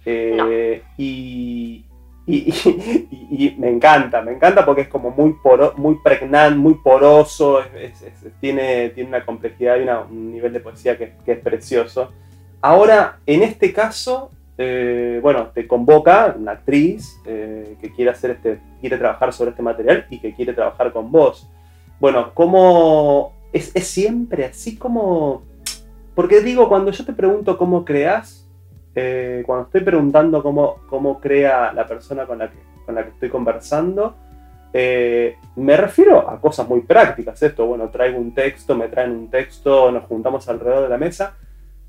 Eh, 0.05 0.84
y, 0.98 1.84
y, 2.27 3.55
me 3.57 3.69
encanta, 3.69 4.22
me 4.22 4.34
encanta 4.34 4.65
porque 4.65 4.81
es 4.81 4.88
como 4.88 5.12
muy, 5.12 5.36
muy 5.75 5.96
pregnante, 6.03 6.57
muy 6.57 6.75
poroso, 6.75 7.62
tiene, 8.39 8.89
tiene 8.89 9.10
una 9.10 9.25
complejidad 9.25 9.77
y 9.77 9.88
un 9.88 10.31
nivel 10.31 10.53
de 10.53 10.60
poesía 10.60 10.98
que, 10.98 11.13
es 11.25 11.39
precioso. 11.39 12.12
Ahora, 12.62 13.19
en 13.25 13.43
este 13.43 13.74
caso, 13.74 14.31
eh, 14.57 15.19
bueno, 15.21 15.47
te 15.53 15.67
convoca 15.67 16.35
una 16.37 16.53
actriz 16.53 17.19
eh, 17.25 17.77
que 17.79 17.91
quiere, 17.91 18.11
hacer 18.11 18.31
este, 18.31 18.59
quiere 18.81 18.97
trabajar 18.97 19.31
sobre 19.33 19.51
este 19.51 19.61
material 19.61 20.05
y 20.09 20.19
que 20.19 20.33
quiere 20.33 20.53
trabajar 20.53 20.91
con 20.91 21.11
vos. 21.11 21.49
Bueno, 21.99 22.31
¿cómo 22.33 23.33
es, 23.53 23.71
siempre 23.87 24.45
así 24.45 24.77
como... 24.77 25.43
Porque 26.15 26.41
digo, 26.41 26.67
cuando 26.67 26.91
yo 26.91 27.05
te 27.05 27.13
pregunto 27.13 27.57
cómo 27.57 27.85
creas, 27.85 28.47
eh, 28.95 29.43
cuando 29.45 29.65
estoy 29.65 29.81
preguntando 29.81 30.41
cómo, 30.41 30.77
cómo 30.89 31.19
crea 31.19 31.71
la 31.73 31.85
persona 31.85 32.25
con 32.25 32.39
la 32.39 32.49
que, 32.49 32.57
con 32.85 32.95
la 32.95 33.03
que 33.03 33.09
estoy 33.09 33.29
conversando, 33.29 34.15
eh, 34.73 35.37
me 35.55 35.77
refiero 35.77 36.29
a 36.29 36.39
cosas 36.39 36.67
muy 36.67 36.81
prácticas. 36.81 37.41
Esto, 37.41 37.65
bueno, 37.65 37.89
traigo 37.89 38.19
un 38.19 38.33
texto, 38.33 38.75
me 38.75 38.87
traen 38.87 39.11
un 39.11 39.29
texto, 39.29 39.91
nos 39.91 40.05
juntamos 40.05 40.47
alrededor 40.49 40.83
de 40.83 40.89
la 40.89 40.97
mesa, 40.97 41.35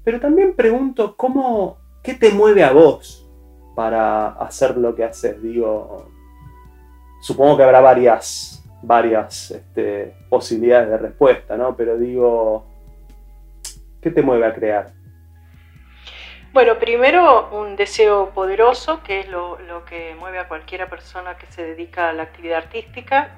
pero 0.04 0.20
también 0.20 0.54
pregunto 0.54 1.14
cómo, 1.16 1.78
qué 2.08 2.14
te 2.14 2.30
mueve 2.30 2.64
a 2.64 2.72
vos 2.72 3.28
para 3.76 4.28
hacer 4.28 4.78
lo 4.78 4.94
que 4.94 5.04
haces. 5.04 5.42
Digo, 5.42 6.10
supongo 7.20 7.58
que 7.58 7.64
habrá 7.64 7.82
varias, 7.82 8.66
varias 8.82 9.50
este, 9.50 10.14
posibilidades 10.30 10.88
de 10.88 10.96
respuesta, 10.96 11.58
¿no? 11.58 11.76
Pero 11.76 11.98
digo, 11.98 12.64
¿qué 14.00 14.10
te 14.10 14.22
mueve 14.22 14.46
a 14.46 14.54
crear? 14.54 14.86
Bueno, 16.54 16.78
primero 16.78 17.50
un 17.50 17.76
deseo 17.76 18.30
poderoso, 18.30 19.02
que 19.02 19.20
es 19.20 19.28
lo, 19.28 19.58
que 19.84 20.16
mueve 20.18 20.38
a 20.38 20.48
cualquier 20.48 20.88
persona 20.88 21.36
que 21.36 21.44
se 21.48 21.62
dedica 21.62 22.08
a 22.08 22.14
la 22.14 22.22
actividad 22.22 22.56
artística, 22.56 23.32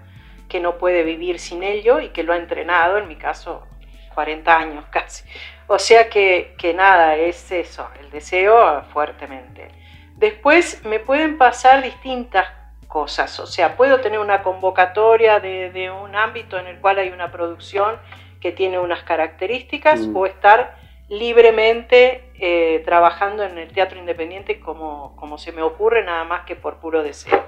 que 0.49 0.61
no 0.61 0.79
puede 0.79 1.03
vivir 1.03 1.41
sin 1.41 1.65
ello 1.65 1.99
y 1.99 2.11
que 2.11 2.23
lo 2.23 2.35
ha 2.35 2.37
entrenado, 2.37 2.99
en 2.99 3.09
mi 3.09 3.17
caso, 3.17 3.67
40 4.15 4.57
años 4.57 4.85
casi. 4.93 5.25
O 5.73 5.79
sea 5.79 6.11
que, 6.11 6.57
nada, 6.75 7.15
es 7.15 7.53
eso, 7.53 7.89
el 8.01 8.11
deseo 8.11 8.83
fuertemente. 8.93 9.69
Después 10.17 10.85
me 10.85 10.99
pueden 10.99 11.39
pasar 11.39 11.81
distintas 11.85 12.49
cosas, 12.89 13.39
o 13.39 13.47
sea, 13.47 13.77
puedo 13.77 14.01
tener 14.01 14.19
una 14.19 14.43
convocatoria 14.43 15.39
de, 15.39 15.93
un 15.93 16.17
ámbito 16.17 16.59
en 16.59 16.67
el 16.67 16.81
cual 16.81 16.99
hay 16.99 17.11
una 17.11 17.31
producción 17.31 17.99
que 18.41 18.51
tiene 18.51 18.81
unas 18.81 19.05
características 19.05 20.09
mm. 20.09 20.17
o 20.17 20.27
estar 20.27 20.77
libremente 21.09 22.25
eh, 22.35 22.83
trabajando 22.85 23.45
en 23.45 23.57
el 23.57 23.73
teatro 23.73 23.97
independiente 24.01 24.59
como, 24.59 25.15
como 25.15 25.39
se 25.39 25.53
me 25.53 25.63
ocurre, 25.63 26.03
nada 26.03 26.25
más 26.25 26.47
que 26.47 26.57
por 26.57 26.81
puro 26.81 27.05
deseo. 27.05 27.45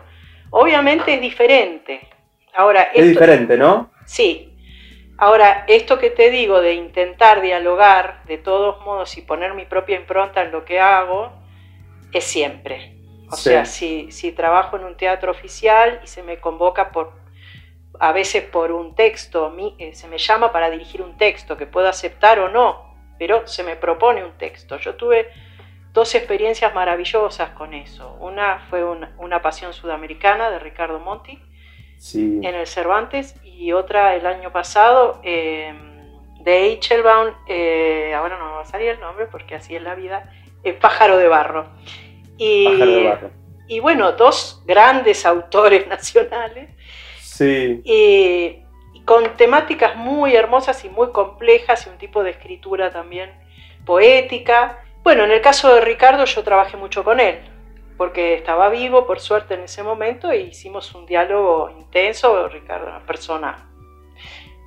Obviamente 0.51 1.15
es 1.15 1.21
diferente. 1.21 2.09
Ahora, 2.55 2.83
es 2.95 3.05
diferente, 3.05 3.57
¿no? 3.57 3.91
Sí. 4.07 4.52
Ahora, 5.23 5.65
esto 5.69 6.01
que 6.01 6.11
te 6.11 6.31
digo 6.31 6.61
de 6.61 6.75
intentar 6.75 7.43
dialogar 7.43 8.25
de 8.25 8.39
todos 8.39 8.85
modos 8.85 9.17
y 9.17 9.23
poner 9.23 9.55
mi 9.55 9.65
propia 9.65 9.95
impronta 9.95 10.43
en 10.43 10.51
lo 10.51 10.65
que 10.65 10.81
hago, 10.81 11.31
es 12.13 12.25
siempre. 12.25 12.97
O 13.31 13.37
sea, 13.37 13.65
si, 13.65 14.11
si 14.11 14.33
trabajo 14.33 14.77
en 14.77 14.83
un 14.83 14.97
teatro 14.97 15.31
oficial 15.31 16.01
y 16.03 16.09
se 16.09 16.25
me 16.25 16.41
convoca 16.41 16.91
por, 16.91 17.13
a 18.01 18.11
veces 18.11 18.43
por 18.43 18.73
un 18.73 18.97
texto, 18.97 19.55
eh, 19.79 19.95
se 19.95 20.09
me 20.09 20.19
llama 20.19 20.51
para 20.51 20.71
dirigir 20.71 21.03
un 21.03 21.17
texto 21.17 21.57
que 21.57 21.67
puedo 21.69 21.87
aceptar 21.87 22.41
o 22.41 22.49
no, 22.49 22.97
pero 23.17 23.47
se 23.47 23.63
me 23.63 23.77
propone 23.77 24.25
un 24.25 24.37
texto. 24.39 24.77
Yo 24.79 24.97
tuve 24.97 25.29
dos 25.93 26.17
experiencias 26.17 26.75
maravillosas 26.75 27.51
con 27.51 27.75
eso. 27.75 28.17
Una 28.19 28.67
fue 28.69 28.83
una, 28.85 29.41
pasión 29.41 29.73
sudamericana 29.73 30.51
de 30.51 30.59
Ricardo 30.59 30.99
Monti 30.99 31.39
en 32.13 32.45
el 32.45 32.67
Cervantes 32.67 33.37
y 33.63 33.73
otra 33.73 34.17
el 34.17 34.27
año 34.27 34.51
pasado 34.51 35.21
em, 35.23 35.77
de 36.41 36.65
Eichelbaum, 36.65 37.33
eh, 37.47 38.13
ahora 38.13 38.37
no 38.37 38.47
me 38.47 38.53
va 38.55 38.63
a 38.63 38.65
salir 38.65 38.89
el 38.89 38.99
nombre 38.99 39.27
porque 39.27 39.55
así 39.55 39.77
es 39.77 39.83
la 39.83 39.95
vida, 39.95 40.33
el 40.65 40.75
Pájaro 40.75 41.17
de 41.17 41.29
Barro. 41.29 41.67
Y, 42.37 42.65
Pájaro 42.65 42.91
de 42.91 43.05
Barro. 43.05 43.31
y 43.69 43.79
bueno, 43.79 44.13
dos 44.13 44.65
grandes 44.67 45.25
autores 45.27 45.87
nacionales. 45.87 46.71
Sí. 47.21 47.81
Y, 47.85 48.59
con 49.05 49.37
temáticas 49.37 49.97
muy 49.97 50.35
hermosas 50.35 50.85
y 50.85 50.89
muy 50.89 51.11
complejas 51.11 51.87
y 51.87 51.91
un 51.91 51.99
tipo 51.99 52.25
de 52.25 52.31
escritura 52.31 52.91
también 52.91 53.31
poética. 53.85 54.81
Bueno, 55.05 55.25
en 55.25 55.31
el 55.31 55.41
caso 55.41 55.73
de 55.73 55.81
Ricardo 55.81 56.25
yo 56.25 56.43
trabajé 56.43 56.77
mucho 56.77 57.05
con 57.05 57.21
él, 57.21 57.39
porque 57.97 58.35
estaba 58.35 58.69
vivo, 58.69 59.07
por 59.07 59.21
suerte, 59.21 59.55
en 59.55 59.63
ese 59.63 59.83
momento, 59.83 60.31
e 60.31 60.41
hicimos 60.41 60.95
un 60.95 61.07
diálogo 61.07 61.71
intenso. 61.71 62.49
Ricardo, 62.49 62.89
una 62.89 63.07
persona 63.07 63.69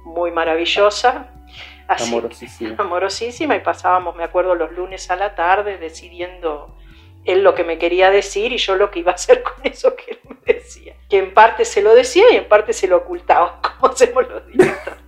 muy 0.05 0.31
maravillosa. 0.31 1.31
amorosísima. 1.87 2.75
Amorosísima, 2.79 3.55
y 3.55 3.59
pasábamos, 3.59 4.15
me 4.15 4.23
acuerdo, 4.23 4.55
los 4.55 4.71
lunes 4.71 5.09
a 5.11 5.15
la 5.15 5.35
tarde 5.35 5.77
decidiendo 5.77 6.75
él 7.25 7.43
lo 7.43 7.55
que 7.55 7.63
me 7.63 7.77
quería 7.77 8.11
decir 8.11 8.53
y 8.53 8.57
yo 8.57 8.75
lo 8.75 8.91
que 8.91 8.99
iba 8.99 9.11
a 9.11 9.15
hacer 9.15 9.43
con 9.43 9.53
eso 9.63 9.95
que 9.95 10.11
él 10.11 10.19
me 10.45 10.53
decía. 10.53 10.95
Que 11.09 11.19
en 11.19 11.33
parte 11.33 11.65
se 11.65 11.81
lo 11.81 11.93
decía 11.93 12.25
y 12.31 12.37
en 12.37 12.47
parte 12.47 12.71
se 12.71 12.87
lo 12.87 12.97
ocultaba, 12.97 13.59
como 13.79 13.91
hacemos 13.91 14.29
los 14.29 14.47
directores. 14.47 14.99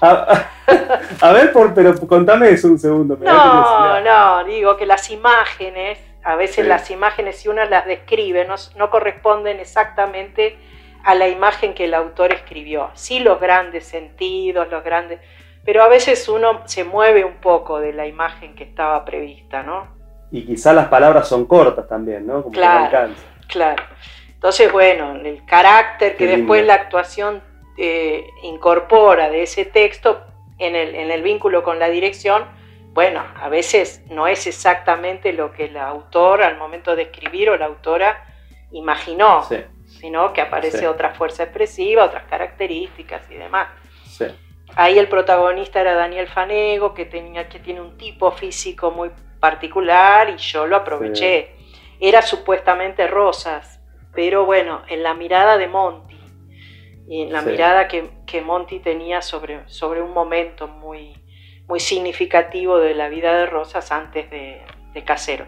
A, 0.00 1.32
ver, 1.32 1.50
pero 1.74 1.94
contame 2.06 2.50
eso 2.50 2.68
un 2.68 2.78
segundo. 2.78 3.16
no, 3.18 4.00
no, 4.00 4.44
digo 4.44 4.76
que 4.76 4.84
las 4.84 5.08
imágenes, 5.10 5.98
a 6.24 6.36
veces 6.36 6.66
las 6.66 6.90
imágenes, 6.90 7.36
si 7.36 7.48
uno 7.48 7.64
las 7.64 7.86
describe, 7.86 8.44
no, 8.46 8.54
no 8.76 8.90
corresponden 8.90 9.60
exactamente 9.60 10.56
a 11.04 11.14
la 11.14 11.28
imagen 11.28 11.74
que 11.74 11.84
el 11.84 11.94
autor 11.94 12.32
escribió. 12.32 12.90
Sí 12.94 13.20
los 13.20 13.40
grandes 13.40 13.84
sentidos, 13.84 14.70
los 14.70 14.82
grandes... 14.82 15.20
Pero 15.64 15.82
a 15.82 15.88
veces 15.88 16.28
uno 16.28 16.62
se 16.66 16.84
mueve 16.84 17.24
un 17.24 17.36
poco 17.36 17.80
de 17.80 17.92
la 17.92 18.06
imagen 18.06 18.54
que 18.54 18.64
estaba 18.64 19.04
prevista, 19.04 19.62
¿no? 19.62 19.94
y 20.34 20.44
quizás 20.44 20.74
las 20.74 20.88
palabras 20.88 21.28
son 21.28 21.46
cortas 21.46 21.86
también, 21.86 22.26
¿no? 22.26 22.42
Como 22.42 22.52
claro, 22.52 23.14
claro. 23.46 23.84
Entonces, 24.32 24.70
bueno, 24.72 25.14
el 25.14 25.44
carácter 25.46 26.16
que 26.16 26.26
después 26.26 26.66
la 26.66 26.74
actuación 26.74 27.40
eh, 27.78 28.26
incorpora 28.42 29.30
de 29.30 29.44
ese 29.44 29.64
texto 29.64 30.24
en 30.58 30.74
el, 30.74 30.96
en 30.96 31.12
el 31.12 31.22
vínculo 31.22 31.62
con 31.62 31.78
la 31.78 31.88
dirección, 31.88 32.46
bueno, 32.94 33.24
a 33.40 33.48
veces 33.48 34.02
no 34.08 34.28
es 34.28 34.46
exactamente 34.46 35.32
lo 35.32 35.52
que 35.52 35.64
el 35.64 35.76
autor 35.76 36.44
al 36.44 36.56
momento 36.56 36.94
de 36.94 37.02
escribir 37.02 37.50
o 37.50 37.56
la 37.56 37.66
autora 37.66 38.24
imaginó, 38.70 39.42
sino 39.86 40.32
que 40.32 40.40
aparece 40.40 40.86
otra 40.86 41.10
fuerza 41.10 41.42
expresiva, 41.42 42.04
otras 42.04 42.22
características 42.24 43.28
y 43.32 43.34
demás. 43.34 43.68
Ahí 44.76 44.98
el 44.98 45.08
protagonista 45.08 45.80
era 45.80 45.94
Daniel 45.94 46.28
Fanego, 46.28 46.94
que, 46.94 47.04
tenía, 47.04 47.48
que 47.48 47.58
tiene 47.58 47.80
un 47.80 47.98
tipo 47.98 48.30
físico 48.30 48.92
muy 48.92 49.10
particular 49.40 50.30
y 50.30 50.36
yo 50.36 50.66
lo 50.68 50.76
aproveché. 50.76 51.56
Era 51.98 52.22
supuestamente 52.22 53.08
Rosas, 53.08 53.80
pero 54.14 54.46
bueno, 54.46 54.82
en 54.88 55.02
la 55.02 55.14
mirada 55.14 55.58
de 55.58 55.66
Monty 55.66 56.20
y 57.08 57.22
en 57.22 57.32
la 57.32 57.42
mirada 57.42 57.88
que, 57.88 58.08
que, 58.24 58.40
Monty 58.40 58.78
tenía 58.78 59.20
sobre, 59.20 59.68
sobre 59.68 60.00
un 60.00 60.12
momento 60.12 60.68
muy, 60.68 61.23
muy 61.68 61.80
significativo 61.80 62.78
de 62.78 62.94
la 62.94 63.08
vida 63.08 63.34
de 63.34 63.46
Rosas 63.46 63.90
antes 63.92 64.30
de, 64.30 64.62
Casero. 65.04 65.46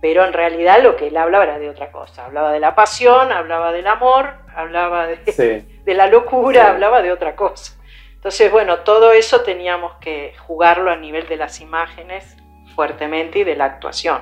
Pero 0.00 0.24
en 0.24 0.32
realidad 0.32 0.82
lo 0.82 0.96
que 0.96 1.08
él 1.08 1.16
hablaba 1.16 1.44
era 1.44 1.58
de 1.58 1.70
otra 1.70 1.92
cosa. 1.92 2.26
Hablaba 2.26 2.52
de 2.52 2.60
la 2.60 2.74
pasión, 2.74 3.32
hablaba 3.32 3.72
del 3.72 3.86
amor, 3.86 4.34
hablaba 4.54 5.06
de, 5.06 5.64
de 5.84 5.94
la 5.94 6.06
locura, 6.06 6.70
hablaba 6.70 7.02
de 7.02 7.12
otra 7.12 7.36
cosa. 7.36 7.74
Entonces, 8.14 8.50
bueno, 8.50 8.80
todo 8.80 9.12
eso 9.12 9.42
teníamos 9.42 9.92
que 10.00 10.34
jugarlo 10.46 10.90
a 10.90 10.96
nivel 10.96 11.28
de 11.28 11.36
las 11.36 11.60
imágenes 11.60 12.36
fuertemente 12.74 13.40
y 13.40 13.44
de 13.44 13.54
la 13.54 13.66
actuación. 13.66 14.20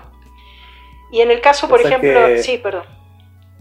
Y 1.10 1.20
en 1.20 1.30
el 1.30 1.40
caso, 1.40 1.68
por 1.68 1.80
ejemplo, 1.80 2.36
sí, 2.38 2.58
perdón. 2.58 2.84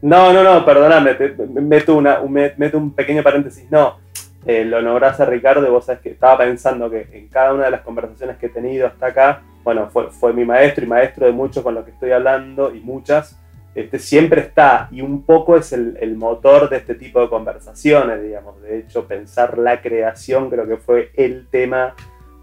No, 0.01 0.33
no, 0.33 0.43
no, 0.43 0.65
perdóname, 0.65 1.15
meto, 1.61 1.95
una, 1.95 2.19
meto 2.57 2.77
un 2.77 2.93
pequeño 2.93 3.23
paréntesis. 3.23 3.71
No, 3.71 3.99
eh, 4.45 4.65
lo 4.65 4.81
nombrás 4.81 5.19
a 5.19 5.25
Ricardo 5.25 5.65
y 5.65 5.69
vos 5.69 5.85
sabés 5.85 6.01
que 6.01 6.09
estaba 6.09 6.39
pensando 6.39 6.89
que 6.89 7.07
en 7.11 7.27
cada 7.27 7.53
una 7.53 7.65
de 7.65 7.71
las 7.71 7.81
conversaciones 7.81 8.37
que 8.37 8.47
he 8.47 8.49
tenido 8.49 8.87
hasta 8.87 9.07
acá, 9.07 9.41
bueno, 9.63 9.89
fue, 9.89 10.11
fue 10.11 10.33
mi 10.33 10.43
maestro 10.45 10.83
y 10.83 10.87
maestro 10.87 11.25
de 11.25 11.31
mucho 11.31 11.63
con 11.63 11.75
lo 11.75 11.85
que 11.85 11.91
estoy 11.91 12.11
hablando 12.11 12.73
y 12.73 12.81
muchas, 12.81 13.39
este, 13.75 13.97
siempre 13.97 14.41
está 14.41 14.87
y 14.91 15.01
un 15.01 15.23
poco 15.23 15.57
es 15.57 15.73
el, 15.73 16.15
motor 16.15 16.69
de 16.69 16.77
este 16.77 16.93
tipo 16.93 17.19
de 17.21 17.29
conversaciones, 17.29 18.21
digamos. 18.21 18.61
De 18.61 18.77
hecho, 18.77 19.07
pensar 19.07 19.57
la 19.57 19.81
creación 19.81 20.49
creo 20.49 20.67
que 20.67 20.77
fue 20.77 21.11
el 21.15 21.47
tema 21.49 21.95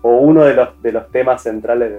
o 0.02 0.16
uno 0.16 0.44
de 0.44 0.54
los, 0.54 0.82
de 0.82 0.92
los 0.92 1.10
temas 1.12 1.42
centrales 1.42 1.92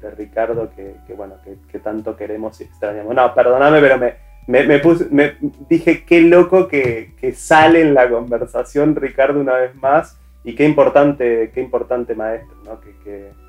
de, 0.00 0.10
Ricardo 0.10 0.70
que, 0.76 1.14
bueno, 1.14 1.36
que, 1.70 1.78
tanto 1.78 2.14
queremos 2.14 2.60
y 2.60 2.64
extrañamos. 2.64 3.14
No, 3.14 3.34
perdóname, 3.34 3.80
pero 3.80 3.96
me, 3.96 4.16
me, 4.46 4.78
puse, 4.78 5.06
me 5.10 5.34
dije 5.68 6.04
qué 6.04 6.20
loco 6.20 6.68
que, 6.68 7.12
sale 7.34 7.80
en 7.80 7.94
la 7.94 8.08
conversación 8.08 8.94
Ricardo 8.94 9.40
una 9.40 9.54
vez 9.54 9.74
más 9.76 10.18
y 10.44 10.54
qué 10.54 10.64
importante, 10.64 11.50
qué 11.54 11.60
importante 11.60 12.14
maestro, 12.14 12.56
¿no? 12.64 12.80
Que, 12.80 12.90
que, 13.02 13.44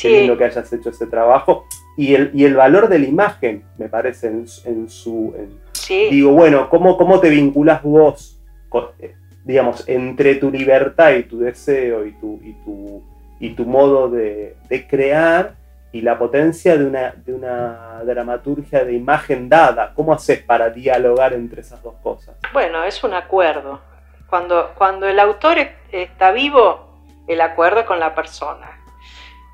Qué 0.00 0.08
lindo 0.08 0.36
que 0.36 0.44
hayas 0.44 0.72
hecho 0.72 0.90
ese 0.90 1.06
trabajo. 1.06 1.66
Y 1.96 2.14
el, 2.14 2.30
y 2.34 2.44
el 2.44 2.54
valor 2.54 2.88
de 2.88 2.98
la 2.98 3.06
imagen, 3.06 3.62
me 3.78 3.88
parece, 3.88 4.26
en, 4.26 4.88
su, 4.88 5.34
Sí. 5.72 6.08
Digo, 6.10 6.32
bueno, 6.32 6.68
¿cómo, 6.70 6.96
cómo 6.96 7.20
te 7.20 7.30
vinculas 7.30 7.82
vos, 7.82 8.40
con, 8.68 8.86
eh, 8.98 9.14
digamos, 9.44 9.84
entre 9.86 10.36
tu 10.36 10.50
libertad 10.50 11.14
y 11.14 11.24
tu 11.24 11.38
deseo 11.38 12.06
y 12.06 12.12
tu, 12.12 12.40
y 12.42 12.52
tu, 12.64 13.02
y 13.38 13.50
tu 13.50 13.66
modo 13.66 14.08
de, 14.08 14.56
de 14.68 14.86
crear 14.86 15.54
y 15.94 16.00
la 16.00 16.18
potencia 16.18 16.76
de 16.76 16.84
una, 16.84 17.12
de 17.16 17.32
una 17.32 18.00
dramaturgia 18.04 18.84
de 18.84 18.94
imagen 18.94 19.48
dada? 19.48 19.92
¿Cómo 19.94 20.12
haces 20.12 20.42
para 20.42 20.68
dialogar 20.70 21.32
entre 21.34 21.60
esas 21.60 21.80
dos 21.84 21.94
cosas? 22.02 22.34
Bueno, 22.52 22.82
es 22.82 23.04
un 23.04 23.14
acuerdo. 23.14 23.80
Cuando, 24.28 24.72
cuando 24.74 25.06
el 25.06 25.20
autor 25.20 25.58
es- 25.58 25.70
está 25.92 26.32
vivo, 26.32 26.98
el 27.28 27.40
acuerdo 27.40 27.80
es 27.80 27.86
con 27.86 28.00
la 28.00 28.12
persona. 28.12 28.72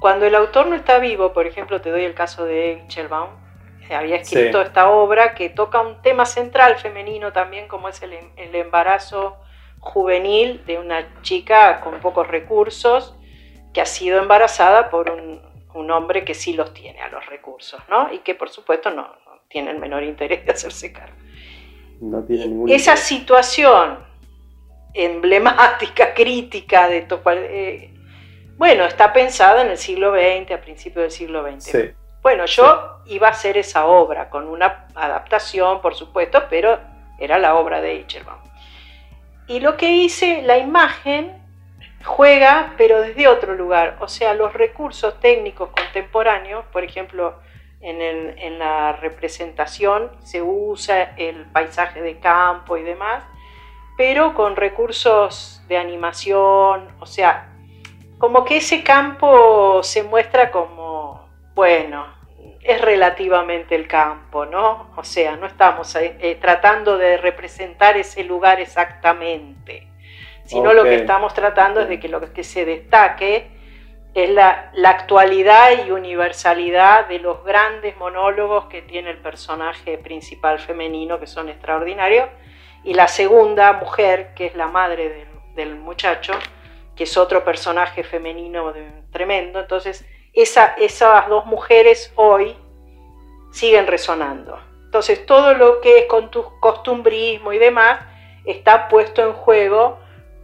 Cuando 0.00 0.24
el 0.24 0.34
autor 0.34 0.66
no 0.68 0.76
está 0.76 0.98
vivo, 0.98 1.34
por 1.34 1.46
ejemplo, 1.46 1.82
te 1.82 1.90
doy 1.90 2.04
el 2.04 2.14
caso 2.14 2.46
de 2.46 2.72
Eichelbaum, 2.72 3.28
eh, 3.90 3.94
había 3.94 4.16
escrito 4.16 4.60
Sí. 4.62 4.66
esta 4.66 4.88
obra 4.88 5.34
que 5.34 5.50
toca 5.50 5.82
un 5.82 6.00
tema 6.00 6.24
central 6.24 6.76
femenino 6.76 7.32
también, 7.34 7.68
como 7.68 7.90
es 7.90 8.00
el, 8.02 8.14
el 8.36 8.54
embarazo 8.54 9.36
juvenil 9.80 10.64
de 10.64 10.78
una 10.78 11.20
chica 11.20 11.80
con 11.82 12.00
pocos 12.00 12.26
recursos 12.28 13.14
que 13.74 13.82
ha 13.82 13.86
sido 13.86 14.18
embarazada 14.22 14.88
por 14.88 15.10
un, 15.10 15.49
un 15.74 15.90
hombre 15.90 16.24
que 16.24 16.34
sí 16.34 16.52
los 16.52 16.72
tiene 16.74 17.00
a 17.00 17.08
los 17.08 17.24
recursos, 17.26 17.80
¿no? 17.88 18.12
Y 18.12 18.18
que 18.18 18.34
por 18.34 18.48
supuesto 18.50 18.90
no, 18.90 19.02
no 19.02 19.40
tiene 19.48 19.70
el 19.70 19.78
menor 19.78 20.02
interés 20.02 20.44
de 20.44 20.52
hacerse 20.52 20.92
cargo. 20.92 21.16
No 22.00 22.22
tiene 22.24 22.46
ningún 22.46 22.68
Esa 22.70 22.92
interés. 22.92 23.00
situación 23.06 23.98
emblemática, 24.94 26.14
crítica 26.14 26.88
de 26.88 27.02
to- 27.02 27.22
cual- 27.22 27.38
eh, 27.48 27.94
bueno, 28.56 28.84
está 28.84 29.12
pensada 29.12 29.62
en 29.62 29.70
el 29.70 29.78
siglo 29.78 30.12
XX, 30.12 30.52
a 30.52 30.60
principios 30.60 31.02
del 31.04 31.10
siglo 31.10 31.42
XX. 31.42 31.62
Sí, 31.64 31.90
Bueno, 32.22 32.44
yo 32.44 32.98
iba 33.06 33.28
a 33.28 33.30
hacer 33.30 33.56
esa 33.56 33.86
obra 33.86 34.28
con 34.28 34.46
una 34.46 34.86
adaptación, 34.94 35.80
por 35.80 35.94
supuesto, 35.94 36.42
pero 36.50 36.78
era 37.18 37.38
la 37.38 37.54
obra 37.54 37.80
de 37.80 37.92
Eichelbaum. 37.92 38.40
Y 39.46 39.60
lo 39.60 39.78
que 39.78 39.90
hice, 39.90 40.42
la 40.42 40.58
imagen 40.58 41.39
juega, 42.04 42.74
pero 42.76 43.00
desde 43.00 43.28
otro 43.28 43.54
lugar. 43.54 43.96
O 44.00 44.08
sea, 44.08 44.34
los 44.34 44.52
recursos 44.52 45.18
técnicos 45.20 45.70
contemporáneos, 45.70 46.64
por 46.72 46.84
ejemplo, 46.84 47.34
en, 47.80 48.58
la 48.58 48.92
representación 48.92 50.10
se 50.22 50.42
usa 50.42 51.14
el 51.16 51.46
paisaje 51.46 52.02
de 52.02 52.18
campo 52.18 52.76
y 52.76 52.82
demás, 52.82 53.24
pero 53.96 54.34
con 54.34 54.56
recursos 54.56 55.62
de 55.68 55.78
animación, 55.78 56.88
o 57.00 57.06
sea, 57.06 57.48
como 58.18 58.44
que 58.44 58.58
ese 58.58 58.82
campo 58.82 59.82
se 59.82 60.02
muestra 60.02 60.50
como, 60.50 61.26
bueno, 61.54 62.06
es 62.62 62.80
relativamente 62.82 63.74
el 63.74 63.88
campo, 63.88 64.44
¿no? 64.44 64.90
O 64.96 65.04
sea, 65.04 65.36
no 65.36 65.46
estamos 65.46 65.94
eh, 65.96 66.38
tratando 66.40 66.98
de 66.98 67.16
representar 67.16 67.96
ese 67.96 68.24
lugar 68.24 68.60
exactamente, 68.60 69.89
sino 70.50 70.72
lo 70.72 70.82
que 70.84 70.94
estamos 71.02 71.34
tratando 71.34 71.80
es 71.80 71.88
de 71.88 72.00
que 72.00 72.08
lo 72.08 72.20
que 72.32 72.44
se 72.44 72.64
destaque 72.64 73.50
es 74.14 74.30
la, 74.30 74.70
la 74.74 74.90
actualidad 74.90 75.86
y 75.86 75.90
universalidad 75.92 77.06
de 77.06 77.20
los 77.20 77.44
grandes 77.44 77.96
monólogos 77.96 78.64
que 78.66 78.82
tiene 78.82 79.10
el 79.10 79.18
personaje 79.18 79.98
principal 79.98 80.58
femenino, 80.58 81.20
que 81.20 81.26
son 81.28 81.48
extraordinarios, 81.48 82.28
y 82.82 82.94
la 82.94 83.06
segunda 83.06 83.72
mujer, 83.74 84.34
que 84.34 84.46
es 84.46 84.54
la 84.56 84.66
madre 84.66 85.08
del, 85.08 85.28
del 85.54 85.76
muchacho, 85.76 86.32
que 86.96 87.04
es 87.04 87.16
otro 87.16 87.44
personaje 87.44 88.02
femenino 88.02 88.72
de- 88.72 88.90
tremendo. 89.12 89.60
Entonces, 89.60 90.04
esa, 90.32 90.74
esas 90.78 91.28
dos 91.28 91.46
mujeres 91.46 92.12
hoy 92.16 92.56
siguen 93.52 93.86
resonando. 93.86 94.58
Entonces, 94.86 95.24
todo 95.24 95.54
lo 95.54 95.80
que 95.80 95.98
es 96.00 96.04
con 96.06 96.30
tu 96.30 96.58
costumbrismo 96.58 97.52
y 97.52 97.58
demás 97.58 98.00
está 98.44 98.88
puesto 98.88 99.22
en 99.22 99.32
juego, 99.34 99.98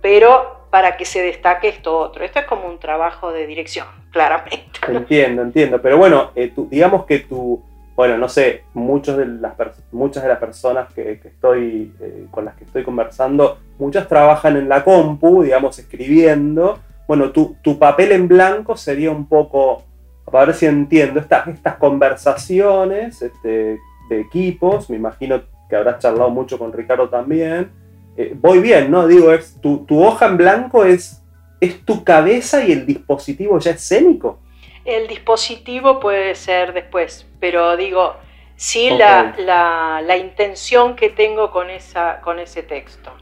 pero 0.06 0.68
para 0.70 0.96
que 0.96 1.04
se 1.04 1.20
destaque 1.20 1.66
esto 1.66 1.98
otro. 1.98 2.24
Esto 2.24 2.38
es 2.38 2.44
como 2.46 2.68
un 2.68 2.78
trabajo 2.78 3.32
de 3.32 3.44
dirección, 3.44 3.88
claramente. 4.12 4.78
entiendo, 4.86 5.42
entiendo. 5.42 5.82
Pero 5.82 5.98
bueno, 5.98 6.30
eh, 6.36 6.52
tú- 6.54 6.68
digamos 6.70 7.06
que 7.06 7.18
tú, 7.18 7.60
bueno, 7.96 8.16
no 8.16 8.28
sé, 8.28 8.62
muchos 8.72 9.16
de 9.16 9.26
las 9.26 9.54
muchas 9.90 10.22
de 10.22 10.28
las 10.28 10.38
personas 10.38 10.92
que, 10.94 11.18
que 11.18 11.26
estoy, 11.26 11.92
eh, 12.00 12.26
con 12.30 12.44
las 12.44 12.54
que 12.54 12.62
estoy 12.62 12.84
conversando, 12.84 13.58
muchas 13.80 14.06
trabajan 14.06 14.56
en 14.56 14.68
la 14.68 14.84
compu, 14.84 15.42
digamos, 15.42 15.76
escribiendo. 15.80 16.78
Bueno, 17.08 17.30
tu, 17.32 17.56
tu 17.60 17.76
papel 17.76 18.12
en 18.12 18.28
blanco 18.28 18.76
sería 18.76 19.10
un 19.10 19.26
poco, 19.28 19.82
para 20.30 20.46
ver 20.46 20.54
si 20.54 20.66
entiendo, 20.66 21.18
estas, 21.18 21.48
estas 21.48 21.74
conversaciones 21.78 23.22
este, 23.22 23.78
de 24.08 24.20
equipos, 24.20 24.88
me 24.88 24.96
imagino 24.98 25.42
que 25.68 25.74
habrás 25.74 25.98
charlado 25.98 26.30
mucho 26.30 26.60
con 26.60 26.72
Ricardo 26.72 27.08
también. 27.08 27.72
Eh, 28.16 28.32
voy 28.34 28.60
bien, 28.60 28.90
¿no? 28.90 29.06
Digo, 29.06 29.32
es, 29.32 29.60
tu, 29.60 29.84
tu 29.84 30.04
hoja 30.04 30.26
en 30.26 30.36
blanco 30.36 30.84
es, 30.84 31.22
es 31.60 31.84
tu 31.84 32.04
cabeza 32.04 32.64
y 32.64 32.72
el 32.72 32.86
dispositivo 32.86 33.58
ya 33.58 33.72
escénico. 33.72 34.40
El 34.84 35.08
dispositivo 35.08 36.00
puede 36.00 36.34
ser 36.34 36.72
después, 36.72 37.26
pero 37.40 37.76
digo, 37.76 38.16
sí 38.54 38.90
la, 38.90 39.34
la, 39.38 40.00
la 40.04 40.16
intención 40.16 40.94
que 40.96 41.10
tengo 41.10 41.50
con, 41.50 41.70
esa, 41.70 42.20
con 42.20 42.38
ese 42.38 42.62
texto. 42.62 43.12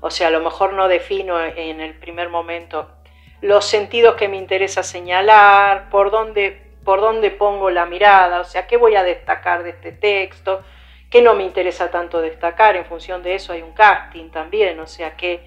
O 0.00 0.10
sea, 0.10 0.28
a 0.28 0.30
lo 0.30 0.40
mejor 0.40 0.72
no 0.72 0.88
defino 0.88 1.42
en 1.42 1.80
el 1.80 1.94
primer 1.94 2.28
momento 2.28 2.88
los 3.40 3.66
sentidos 3.66 4.14
que 4.14 4.28
me 4.28 4.38
interesa 4.38 4.82
señalar, 4.82 5.90
por 5.90 6.10
dónde, 6.10 6.62
por 6.82 7.00
dónde 7.02 7.30
pongo 7.30 7.68
la 7.68 7.84
mirada, 7.84 8.40
o 8.40 8.44
sea, 8.44 8.66
qué 8.66 8.78
voy 8.78 8.96
a 8.96 9.02
destacar 9.02 9.62
de 9.62 9.70
este 9.70 9.92
texto, 9.92 10.62
qué 11.14 11.22
no 11.22 11.32
me 11.34 11.44
interesa 11.44 11.92
tanto 11.92 12.20
destacar, 12.20 12.74
en 12.74 12.84
función 12.86 13.22
de 13.22 13.36
eso 13.36 13.52
hay 13.52 13.62
un 13.62 13.70
casting 13.70 14.30
también, 14.30 14.80
o 14.80 14.86
sea, 14.88 15.16
qué, 15.16 15.46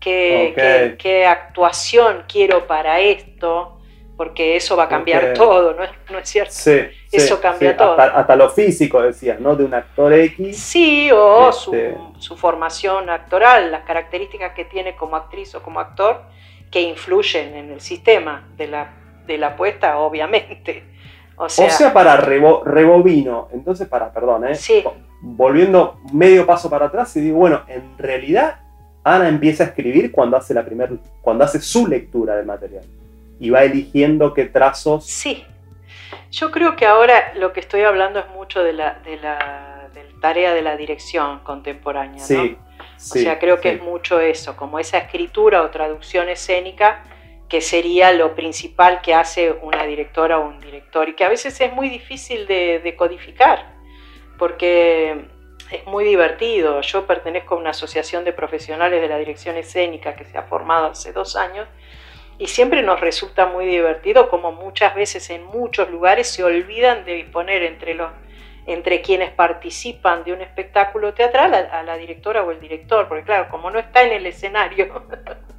qué, 0.00 0.52
qué- 0.56 0.96
qué 0.98 1.24
actuación 1.24 2.24
quiero 2.26 2.66
para 2.66 2.98
esto, 2.98 3.78
porque 4.16 4.56
eso 4.56 4.76
va 4.76 4.84
a 4.84 4.88
cambiar 4.88 5.32
todo, 5.34 5.72
¿no 5.72 5.84
es, 5.84 5.90
no 6.10 6.18
es 6.18 6.28
cierto? 6.28 6.52
Sí, 6.52 6.80
Eso 7.12 7.40
cambia 7.40 7.76
todo. 7.76 7.92
Hasta, 7.92 8.18
hasta 8.18 8.34
lo 8.34 8.50
físico, 8.50 9.00
decías, 9.02 9.38
¿no? 9.38 9.54
De 9.54 9.62
un 9.64 9.74
actor 9.74 10.12
X. 10.12 10.58
Sí, 10.58 11.08
o 11.12 11.48
Este- 11.50 11.94
su, 11.94 12.14
su 12.18 12.36
formación 12.36 13.08
actoral, 13.08 13.70
las 13.70 13.84
características 13.84 14.52
que 14.54 14.64
tiene 14.64 14.96
como 14.96 15.14
actriz 15.14 15.54
o 15.54 15.62
como 15.62 15.78
actor 15.78 16.22
que 16.72 16.80
influyen 16.80 17.54
en 17.54 17.70
el 17.70 17.80
sistema 17.80 18.48
de 18.56 18.66
la, 18.66 18.92
de 19.26 19.38
la 19.38 19.46
apuesta, 19.50 19.98
obviamente. 19.98 20.82
O 21.36 21.48
sea, 21.48 21.66
o 21.66 21.70
sea, 21.70 21.92
para 21.92 22.16
rebo- 22.20 22.62
rebobino. 22.64 23.48
Entonces, 23.52 23.88
para, 23.88 24.12
perdón, 24.12 24.46
¿eh? 24.48 24.54
Sí. 24.54 24.84
Volviendo 25.20 25.98
medio 26.12 26.46
paso 26.46 26.68
para 26.70 26.86
atrás 26.86 27.16
y 27.16 27.20
digo, 27.20 27.38
bueno, 27.38 27.62
en 27.68 27.96
realidad 27.98 28.56
Ana 29.02 29.28
empieza 29.28 29.64
a 29.64 29.66
escribir 29.68 30.12
cuando 30.12 30.36
hace 30.36 30.54
la 30.54 30.64
primer, 30.64 30.90
cuando 31.22 31.44
hace 31.44 31.60
su 31.60 31.86
lectura 31.86 32.36
del 32.36 32.46
material. 32.46 32.84
Y 33.40 33.50
va 33.50 33.64
eligiendo 33.64 34.32
qué 34.34 34.44
trazos. 34.46 35.06
sí. 35.06 35.44
Yo 36.30 36.50
creo 36.50 36.74
que 36.74 36.84
ahora 36.86 37.32
lo 37.36 37.52
que 37.52 37.60
estoy 37.60 37.82
hablando 37.82 38.18
es 38.18 38.28
mucho 38.30 38.62
de 38.64 38.72
la, 38.72 38.98
de 39.04 39.16
la, 39.18 39.88
de 39.94 40.02
la 40.04 40.20
tarea 40.20 40.52
de 40.52 40.62
la 40.62 40.76
dirección 40.76 41.38
contemporánea. 41.40 42.18
¿no? 42.18 42.24
Sí. 42.26 42.56
O 42.96 42.98
sea, 42.98 43.38
creo 43.38 43.60
que 43.60 43.74
es 43.74 43.82
mucho 43.82 44.18
eso, 44.20 44.56
como 44.56 44.78
esa 44.80 44.98
escritura 44.98 45.62
o 45.62 45.70
traducción 45.70 46.28
escénica 46.28 47.04
que 47.48 47.60
sería 47.60 48.12
lo 48.12 48.34
principal 48.34 49.00
que 49.02 49.14
hace 49.14 49.52
una 49.62 49.84
directora 49.84 50.38
o 50.38 50.48
un 50.48 50.60
director 50.60 51.08
y 51.08 51.14
que 51.14 51.24
a 51.24 51.28
veces 51.28 51.60
es 51.60 51.72
muy 51.72 51.88
difícil 51.88 52.46
de, 52.46 52.80
de 52.80 52.96
codificar 52.96 53.74
porque 54.38 55.26
es 55.70 55.86
muy 55.86 56.04
divertido. 56.04 56.80
Yo 56.80 57.06
pertenezco 57.06 57.54
a 57.54 57.58
una 57.58 57.70
asociación 57.70 58.24
de 58.24 58.32
profesionales 58.32 59.00
de 59.00 59.08
la 59.08 59.18
dirección 59.18 59.56
escénica 59.56 60.14
que 60.14 60.24
se 60.24 60.36
ha 60.38 60.42
formado 60.44 60.86
hace 60.86 61.12
dos 61.12 61.36
años 61.36 61.68
y 62.38 62.48
siempre 62.48 62.82
nos 62.82 63.00
resulta 63.00 63.46
muy 63.46 63.66
divertido 63.66 64.28
como 64.28 64.52
muchas 64.52 64.94
veces 64.94 65.30
en 65.30 65.44
muchos 65.44 65.90
lugares 65.90 66.28
se 66.28 66.42
olvidan 66.42 67.04
de 67.04 67.24
poner 67.32 67.62
entre 67.62 67.94
los 67.94 68.10
entre 68.66 69.02
quienes 69.02 69.30
participan 69.30 70.24
de 70.24 70.32
un 70.32 70.40
espectáculo 70.40 71.12
teatral 71.12 71.52
a, 71.52 71.80
a 71.80 71.82
la 71.82 71.98
directora 71.98 72.42
o 72.42 72.50
el 72.50 72.60
director, 72.60 73.08
porque 73.08 73.24
claro, 73.24 73.50
como 73.50 73.70
no 73.70 73.78
está 73.78 74.02
en 74.04 74.12
el 74.12 74.24
escenario, 74.24 75.04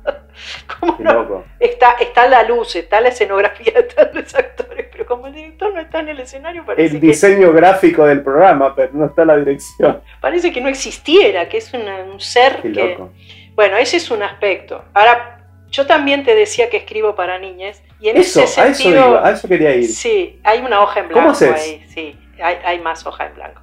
Qué 0.97 1.03
no- 1.03 1.43
está, 1.59 1.91
está 1.99 2.27
la 2.27 2.43
luz, 2.43 2.75
está 2.75 3.01
la 3.01 3.09
escenografía, 3.09 3.73
están 3.79 4.09
los 4.13 4.33
actores, 4.35 4.87
pero 4.91 5.05
como 5.05 5.27
el 5.27 5.33
director 5.33 5.73
no 5.73 5.79
está 5.79 5.99
en 5.99 6.09
el 6.09 6.19
escenario, 6.19 6.65
parece, 6.65 6.95
El 6.95 7.01
que, 7.01 7.07
diseño 7.07 7.51
gráfico 7.53 8.05
del 8.05 8.21
programa, 8.23 8.75
pero 8.75 8.91
no 8.93 9.05
está 9.05 9.25
la 9.25 9.37
dirección. 9.37 10.01
parece 10.21 10.51
que 10.51 10.61
no 10.61 10.69
existiera, 10.69 11.47
que 11.49 11.57
es 11.57 11.73
una- 11.73 11.97
un 12.03 12.19
ser 12.19 12.61
Qué 12.61 12.71
que... 12.71 12.83
loco. 12.89 13.11
Bueno, 13.55 13.77
ese 13.77 13.97
es 13.97 14.11
un 14.11 14.21
aspecto. 14.21 14.83
Ahora, 14.93 15.31
yo 15.69 15.85
también 15.87 16.23
te 16.23 16.35
decía 16.35 16.69
que 16.69 16.77
escribo 16.77 17.15
para 17.15 17.39
niñas, 17.39 17.81
y 17.99 18.09
en 18.09 18.17
Eso, 18.17 18.41
ese 18.43 18.61
a 18.61 18.67
eso 18.67 18.83
sentido... 18.83 19.09
iba, 19.11 19.27
a 19.27 19.31
eso 19.31 19.47
quería 19.47 19.73
ir. 19.75 19.87
Sí, 19.87 20.39
hay 20.43 20.59
una 20.59 20.81
hoja 20.81 20.99
en 20.99 21.05
¿Cómo 21.07 21.15
blanco 21.27 21.31
haces? 21.31 21.53
ahí, 21.53 21.85
sí, 21.89 22.19
hay, 22.41 22.57
hay 22.65 22.79
más 22.79 23.05
hoja 23.05 23.27
en 23.27 23.35
blanco. 23.35 23.61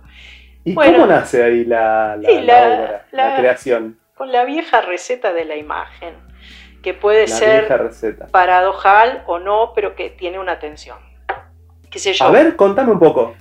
¿Y 0.64 0.74
bueno. 0.74 0.92
cómo 0.94 1.06
nace 1.06 1.42
ahí 1.42 1.64
la, 1.64 2.16
la, 2.16 2.28
Sí, 2.28 2.40
la 2.42 2.56
obra, 2.68 3.06
la- 3.12 3.36
creación, 3.36 3.98
Con 4.14 4.30
la 4.32 4.44
vieja 4.44 4.80
receta 4.80 5.32
de 5.32 5.44
la 5.44 5.56
imagen, 5.56 6.14
que 6.82 6.94
puede 6.94 7.26
la 7.28 7.36
ser 7.36 8.28
paradojal 8.30 9.22
o 9.26 9.38
no, 9.38 9.72
pero 9.74 9.94
que 9.94 10.10
tiene 10.10 10.38
una 10.38 10.58
tensión. 10.58 10.98
¿Qué 11.90 11.98
sé 11.98 12.12
yo? 12.12 12.24
A 12.24 12.30
ver, 12.30 12.56
contame 12.56 12.92
un 12.92 12.98
poco. 12.98 13.34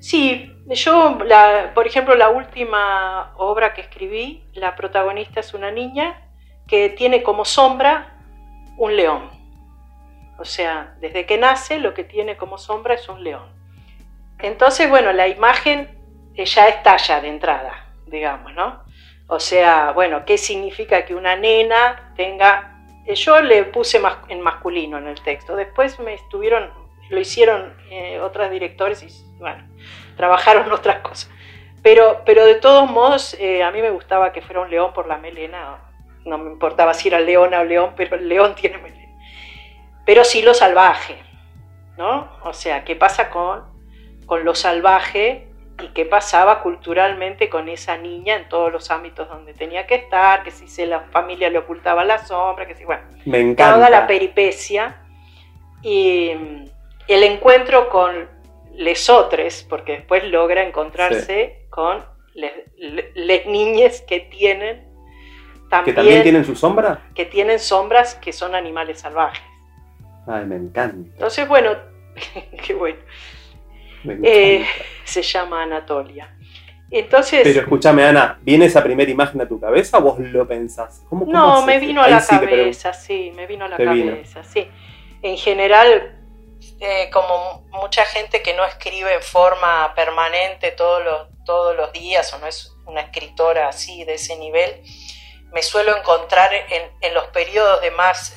Sí, 0.00 0.54
yo, 0.66 1.18
la, 1.24 1.72
por 1.74 1.86
ejemplo, 1.86 2.14
la 2.14 2.28
última 2.28 3.32
obra 3.36 3.74
que 3.74 3.80
escribí, 3.80 4.44
la 4.54 4.76
protagonista 4.76 5.40
es 5.40 5.54
una 5.54 5.70
niña 5.70 6.22
que 6.66 6.90
tiene 6.90 7.22
como 7.22 7.44
sombra 7.44 8.18
un 8.76 8.96
león. 8.96 9.30
O 10.38 10.44
sea, 10.44 10.94
desde 11.00 11.26
que 11.26 11.38
nace 11.38 11.78
lo 11.78 11.94
que 11.94 12.04
tiene 12.04 12.36
como 12.36 12.58
sombra 12.58 12.94
es 12.94 13.08
un 13.08 13.24
león. 13.24 13.48
Entonces, 14.38 14.88
bueno, 14.88 15.12
la 15.12 15.26
imagen 15.26 15.98
ya 16.36 16.68
estalla 16.68 17.20
de 17.20 17.28
entrada, 17.28 17.86
digamos, 18.06 18.54
¿no? 18.54 18.84
O 19.26 19.40
sea, 19.40 19.92
bueno, 19.92 20.24
¿qué 20.24 20.38
significa 20.38 21.04
que 21.04 21.14
una 21.14 21.36
nena 21.36 22.12
tenga... 22.16 22.77
Yo 23.14 23.40
le 23.40 23.64
puse 23.64 24.00
en 24.28 24.40
masculino 24.40 24.98
en 24.98 25.06
el 25.06 25.20
texto, 25.22 25.56
después 25.56 25.98
me 25.98 26.14
estuvieron, 26.14 26.70
lo 27.08 27.18
hicieron 27.18 27.74
eh, 27.90 28.20
otros 28.20 28.50
directores 28.50 29.02
y, 29.02 29.38
bueno, 29.38 29.66
trabajaron 30.16 30.70
otras 30.72 31.00
cosas. 31.00 31.30
Pero, 31.82 32.22
pero 32.26 32.44
de 32.44 32.56
todos 32.56 32.90
modos, 32.90 33.34
eh, 33.38 33.62
a 33.62 33.70
mí 33.70 33.80
me 33.80 33.90
gustaba 33.90 34.32
que 34.32 34.42
fuera 34.42 34.60
un 34.60 34.70
león 34.70 34.92
por 34.92 35.06
la 35.06 35.16
melena. 35.16 35.78
No 36.24 36.36
me 36.36 36.50
importaba 36.50 36.92
si 36.92 37.08
era 37.08 37.20
leona 37.20 37.60
o 37.60 37.64
león, 37.64 37.94
pero 37.96 38.16
el 38.16 38.28
león 38.28 38.54
tiene 38.60 38.78
melena. 38.78 39.16
Pero 40.04 40.24
sí 40.24 40.42
lo 40.42 40.54
salvaje, 40.54 41.16
¿no? 41.96 42.30
O 42.42 42.52
sea, 42.52 42.84
¿qué 42.84 42.96
pasa 42.96 43.30
con, 43.30 43.64
con 44.26 44.44
lo 44.44 44.54
salvaje 44.54 45.47
y 45.82 45.88
qué 45.88 46.04
pasaba 46.04 46.62
culturalmente 46.62 47.48
con 47.48 47.68
esa 47.68 47.96
niña 47.96 48.36
en 48.36 48.48
todos 48.48 48.72
los 48.72 48.90
ámbitos 48.90 49.28
donde 49.28 49.54
tenía 49.54 49.86
que 49.86 49.94
estar? 49.94 50.42
Que 50.42 50.50
si 50.50 50.68
se 50.68 50.86
la 50.86 51.00
familia 51.10 51.50
le 51.50 51.58
ocultaba 51.58 52.04
la 52.04 52.18
sombra, 52.18 52.66
que 52.66 52.74
si, 52.74 52.84
bueno, 52.84 53.02
me 53.24 53.40
encanta. 53.40 53.74
toda 53.74 53.90
la 53.90 54.06
peripecia. 54.06 55.02
Y 55.82 56.30
el 57.06 57.22
encuentro 57.22 57.88
con 57.88 58.28
lesotres, 58.74 59.64
porque 59.68 59.92
después 59.92 60.24
logra 60.24 60.62
encontrarse 60.62 61.66
con 61.70 62.04
las 62.34 63.46
niñas 63.46 64.02
que 64.02 64.20
tienen 64.20 64.88
también, 65.68 65.94
¿Que 65.94 66.00
también 66.00 66.22
tienen 66.22 66.44
su 66.44 66.56
sombra? 66.56 67.02
Que 67.14 67.26
tienen 67.26 67.58
sombras 67.58 68.14
que 68.14 68.32
son 68.32 68.54
animales 68.54 69.00
salvajes. 69.00 69.42
Ay, 70.26 70.46
me 70.46 70.56
encanta. 70.56 71.10
Entonces, 71.12 71.46
bueno, 71.46 71.76
qué 72.66 72.74
bueno. 72.74 72.98
Eh, 74.22 74.64
se 75.08 75.22
llama 75.22 75.62
Anatolia. 75.62 76.34
Entonces, 76.90 77.40
pero 77.42 77.60
escúchame, 77.60 78.04
Ana, 78.04 78.38
¿viene 78.40 78.64
esa 78.64 78.82
primera 78.82 79.10
imagen 79.10 79.40
a 79.42 79.48
tu 79.48 79.60
cabeza 79.60 79.98
o 79.98 80.02
vos 80.02 80.18
lo 80.18 80.48
pensás? 80.48 81.02
¿Cómo, 81.08 81.26
no, 81.26 81.64
me 81.66 81.78
vino 81.78 82.02
a 82.02 82.08
la 82.08 82.24
cabeza, 82.24 82.94
sí, 82.94 83.30
me 83.34 83.46
vino 83.46 83.66
a 83.66 83.68
la 83.68 83.76
cabeza, 83.76 84.42
sí. 84.42 84.66
En 85.20 85.36
general, 85.36 86.16
eh, 86.80 87.10
como 87.12 87.66
mucha 87.72 88.04
gente 88.06 88.40
que 88.40 88.54
no 88.54 88.64
escribe 88.64 89.12
en 89.14 89.22
forma 89.22 89.92
permanente 89.94 90.70
todos 90.70 91.04
los, 91.04 91.44
todos 91.44 91.76
los 91.76 91.92
días 91.92 92.32
o 92.32 92.38
no 92.38 92.46
es 92.46 92.74
una 92.86 93.02
escritora 93.02 93.68
así 93.68 94.04
de 94.04 94.14
ese 94.14 94.36
nivel, 94.36 94.82
me 95.52 95.62
suelo 95.62 95.94
encontrar 95.94 96.50
en, 96.54 96.90
en 97.02 97.14
los 97.14 97.26
periodos 97.26 97.82
de 97.82 97.90
más 97.90 98.34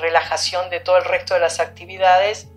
relajación 0.00 0.70
de 0.70 0.80
todo 0.80 0.96
el 0.96 1.04
resto 1.04 1.34
de 1.34 1.40
las 1.40 1.60
actividades, 1.60 2.48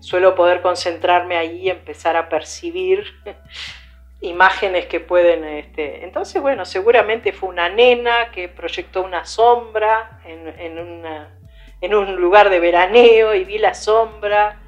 suelo 0.00 0.34
poder 0.34 0.60
concentrarme 0.60 1.36
ahí 1.36 1.62
y 1.62 1.70
empezar 1.70 2.16
a 2.16 2.28
percibir 2.28 3.04
imágenes 4.20 4.86
que 4.86 5.00
pueden... 5.00 5.44
Este... 5.44 6.04
Entonces, 6.04 6.42
bueno, 6.42 6.64
seguramente 6.64 7.32
fue 7.32 7.48
una 7.48 7.68
nena 7.68 8.30
que 8.32 8.48
proyectó 8.48 9.02
una 9.02 9.24
sombra 9.24 10.20
en, 10.24 10.48
en, 10.58 10.78
una, 10.78 11.38
en 11.80 11.94
un 11.94 12.16
lugar 12.16 12.50
de 12.50 12.60
veraneo 12.60 13.34
y 13.34 13.44
vi 13.44 13.58
la 13.58 13.74
sombra 13.74 14.58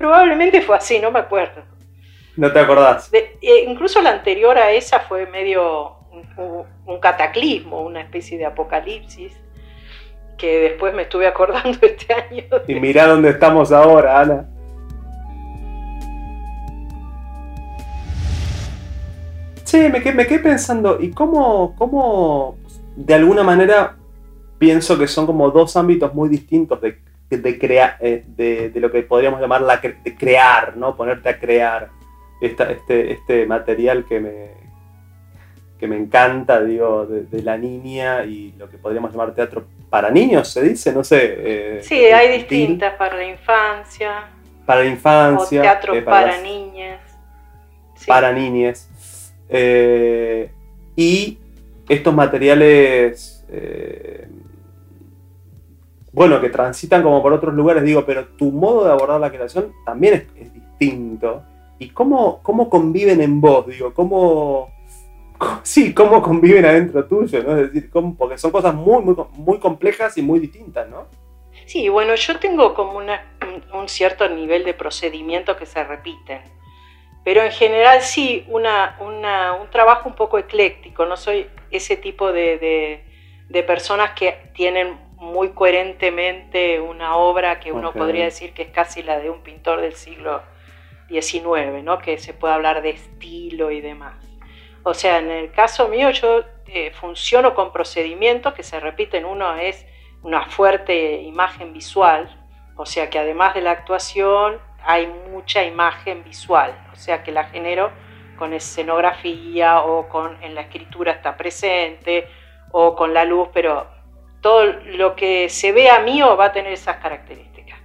Probablemente 0.00 0.62
fue 0.62 0.76
así, 0.78 0.98
no 0.98 1.10
me 1.10 1.18
acuerdo. 1.18 1.62
¿No 2.34 2.50
te 2.50 2.58
acordás? 2.58 3.12
Eh, 3.12 3.66
incluso 3.68 4.00
la 4.00 4.08
anterior 4.08 4.56
a 4.56 4.72
esa 4.72 5.00
fue 5.00 5.26
medio 5.26 5.98
un, 6.86 6.98
cataclismo, 7.00 7.82
una 7.82 8.00
especie 8.00 8.38
de 8.38 8.46
apocalipsis, 8.46 9.38
que 10.38 10.58
después 10.58 10.94
me 10.94 11.02
estuve 11.02 11.26
acordando 11.26 11.78
este 11.82 12.14
año. 12.14 12.44
Y 12.66 12.76
mirá 12.76 13.08
dónde 13.08 13.28
estamos 13.28 13.72
ahora, 13.72 14.20
Ana. 14.20 14.48
Sí, 19.70 19.88
me 19.88 20.02
quedé, 20.02 20.14
me 20.14 20.26
quedé 20.26 20.40
pensando, 20.40 21.00
¿y 21.00 21.12
cómo, 21.12 21.76
cómo 21.78 22.58
de 22.96 23.14
alguna 23.14 23.44
manera 23.44 23.94
pienso 24.58 24.98
que 24.98 25.06
son 25.06 25.26
como 25.26 25.48
dos 25.52 25.76
ámbitos 25.76 26.12
muy 26.12 26.28
distintos 26.28 26.80
de, 26.80 26.98
de, 27.28 27.56
crea, 27.56 27.96
eh, 28.00 28.24
de, 28.26 28.72
lo 28.80 28.90
que 28.90 29.04
podríamos 29.04 29.40
llamar 29.40 29.60
la, 29.60 29.76
de 29.76 30.16
crear, 30.18 30.76
¿no? 30.76 30.96
Ponerte 30.96 31.28
a 31.28 31.38
crear 31.38 31.88
este, 32.40 33.12
este 33.12 33.46
material 33.46 34.04
que 34.06 34.18
me, 34.18 34.50
que 35.78 35.86
me 35.86 35.96
encanta, 35.96 36.60
digo, 36.64 37.06
de, 37.06 37.40
la 37.44 37.56
niña 37.56 38.24
y 38.24 38.50
lo 38.58 38.68
que 38.68 38.76
podríamos 38.76 39.12
llamar 39.12 39.36
teatro 39.36 39.66
para 39.88 40.10
niños, 40.10 40.48
se 40.48 40.62
dice, 40.62 40.92
no 40.92 41.04
sé. 41.04 41.18
Eh, 41.22 41.80
sí, 41.84 42.06
hay 42.06 42.38
distintas, 42.38 42.94
para 42.94 43.16
la 43.18 43.24
infancia. 43.24 44.30
Para 44.66 44.80
la 44.80 44.88
infancia. 44.88 45.60
O 45.60 45.62
teatro 45.62 45.94
eh, 45.94 46.02
para, 46.02 46.40
niñas. 46.40 47.00
Para 48.04 48.32
niñas. 48.32 48.90
Y 50.96 51.38
estos 51.88 52.14
materiales 52.14 53.44
bueno, 56.12 56.40
que 56.40 56.48
transitan 56.48 57.02
como 57.02 57.22
por 57.22 57.32
otros 57.32 57.54
lugares, 57.54 57.84
digo, 57.84 58.04
pero 58.04 58.26
tu 58.36 58.50
modo 58.50 58.84
de 58.84 58.92
abordar 58.92 59.20
la 59.20 59.30
creación 59.30 59.72
también 59.84 60.28
es, 60.36 60.52
distinto. 60.52 61.42
¿Y 61.78 61.90
cómo, 61.90 62.40
cómo 62.42 62.68
conviven 62.68 63.20
en 63.20 63.40
vos? 63.40 63.66
Digo, 63.66 63.94
¿cómo, 63.94 64.70
sí, 65.62 65.94
cómo 65.94 66.20
conviven 66.20 66.64
adentro 66.64 67.04
tuyo, 67.06 67.42
¿no? 67.42 67.56
Es 67.58 67.72
decir, 67.72 67.90
porque 68.18 68.38
son 68.38 68.50
cosas 68.50 68.74
muy, 68.74 69.02
muy, 69.02 69.14
muy 69.34 69.58
complejas 69.58 70.16
y 70.18 70.22
muy 70.22 70.40
distintas, 70.40 70.88
¿no? 70.88 71.06
Sí, 71.66 71.88
bueno, 71.88 72.14
yo 72.16 72.38
tengo 72.38 72.74
como 72.74 72.98
un 72.98 73.88
cierto 73.88 74.28
nivel 74.28 74.64
de 74.64 74.74
procedimiento 74.74 75.56
que 75.56 75.66
se 75.66 75.84
repiten, 75.84 76.40
pero 77.24 77.42
en 77.42 77.52
general 77.52 78.02
sí, 78.02 78.44
una, 78.48 78.96
un 79.00 79.70
trabajo 79.70 80.08
un 80.08 80.14
poco 80.14 80.38
ecléctico, 80.38 81.06
no 81.06 81.16
soy 81.16 81.48
ese 81.70 81.96
tipo 81.96 82.32
de, 82.32 83.02
de 83.48 83.62
personas 83.62 84.12
que 84.12 84.50
tienen 84.54 84.98
muy 85.20 85.50
coherentemente 85.50 86.80
una 86.80 87.16
obra 87.16 87.60
que 87.60 87.72
uno 87.72 87.92
podría 87.92 88.24
decir 88.24 88.54
que 88.54 88.62
es 88.62 88.70
casi 88.70 89.02
la 89.02 89.18
de 89.18 89.28
un 89.28 89.42
pintor 89.42 89.82
del 89.82 89.94
siglo 89.94 90.42
XIX, 91.10 91.82
¿no? 91.82 91.98
que 91.98 92.16
se 92.18 92.32
puede 92.32 92.54
hablar 92.54 92.80
de 92.80 92.90
estilo 92.90 93.70
y 93.70 93.82
demás. 93.82 94.14
O 94.82 94.94
sea, 94.94 95.18
en 95.18 95.30
el 95.30 95.52
caso 95.52 95.88
mío 95.88 96.08
yo 96.10 96.44
eh, 96.68 96.90
funciono 96.92 97.54
con 97.54 97.70
procedimientos 97.70 98.54
que 98.54 98.62
se 98.62 98.80
repiten. 98.80 99.26
Uno 99.26 99.56
es 99.56 99.84
una 100.22 100.46
fuerte 100.46 101.20
imagen 101.20 101.74
visual, 101.74 102.46
o 102.76 102.86
sea 102.86 103.10
que 103.10 103.18
además 103.18 103.54
de 103.54 103.60
la 103.60 103.72
actuación 103.72 104.58
hay 104.84 105.06
mucha 105.30 105.64
imagen 105.64 106.24
visual, 106.24 106.76
o 106.92 106.96
sea 106.96 107.22
que 107.22 107.32
la 107.32 107.44
genero 107.44 107.90
con 108.36 108.54
escenografía 108.54 109.82
o 109.82 110.08
con 110.08 110.42
en 110.42 110.54
la 110.54 110.62
escritura 110.62 111.12
está 111.12 111.36
presente 111.36 112.26
o 112.72 112.96
con 112.96 113.12
la 113.12 113.24
luz, 113.24 113.48
pero 113.52 113.86
todo 114.40 114.64
lo 114.64 115.14
que 115.14 115.48
se 115.48 115.72
vea 115.72 116.00
mío 116.00 116.36
va 116.36 116.46
a 116.46 116.52
tener 116.52 116.72
esas 116.72 116.96
características. 116.96 117.78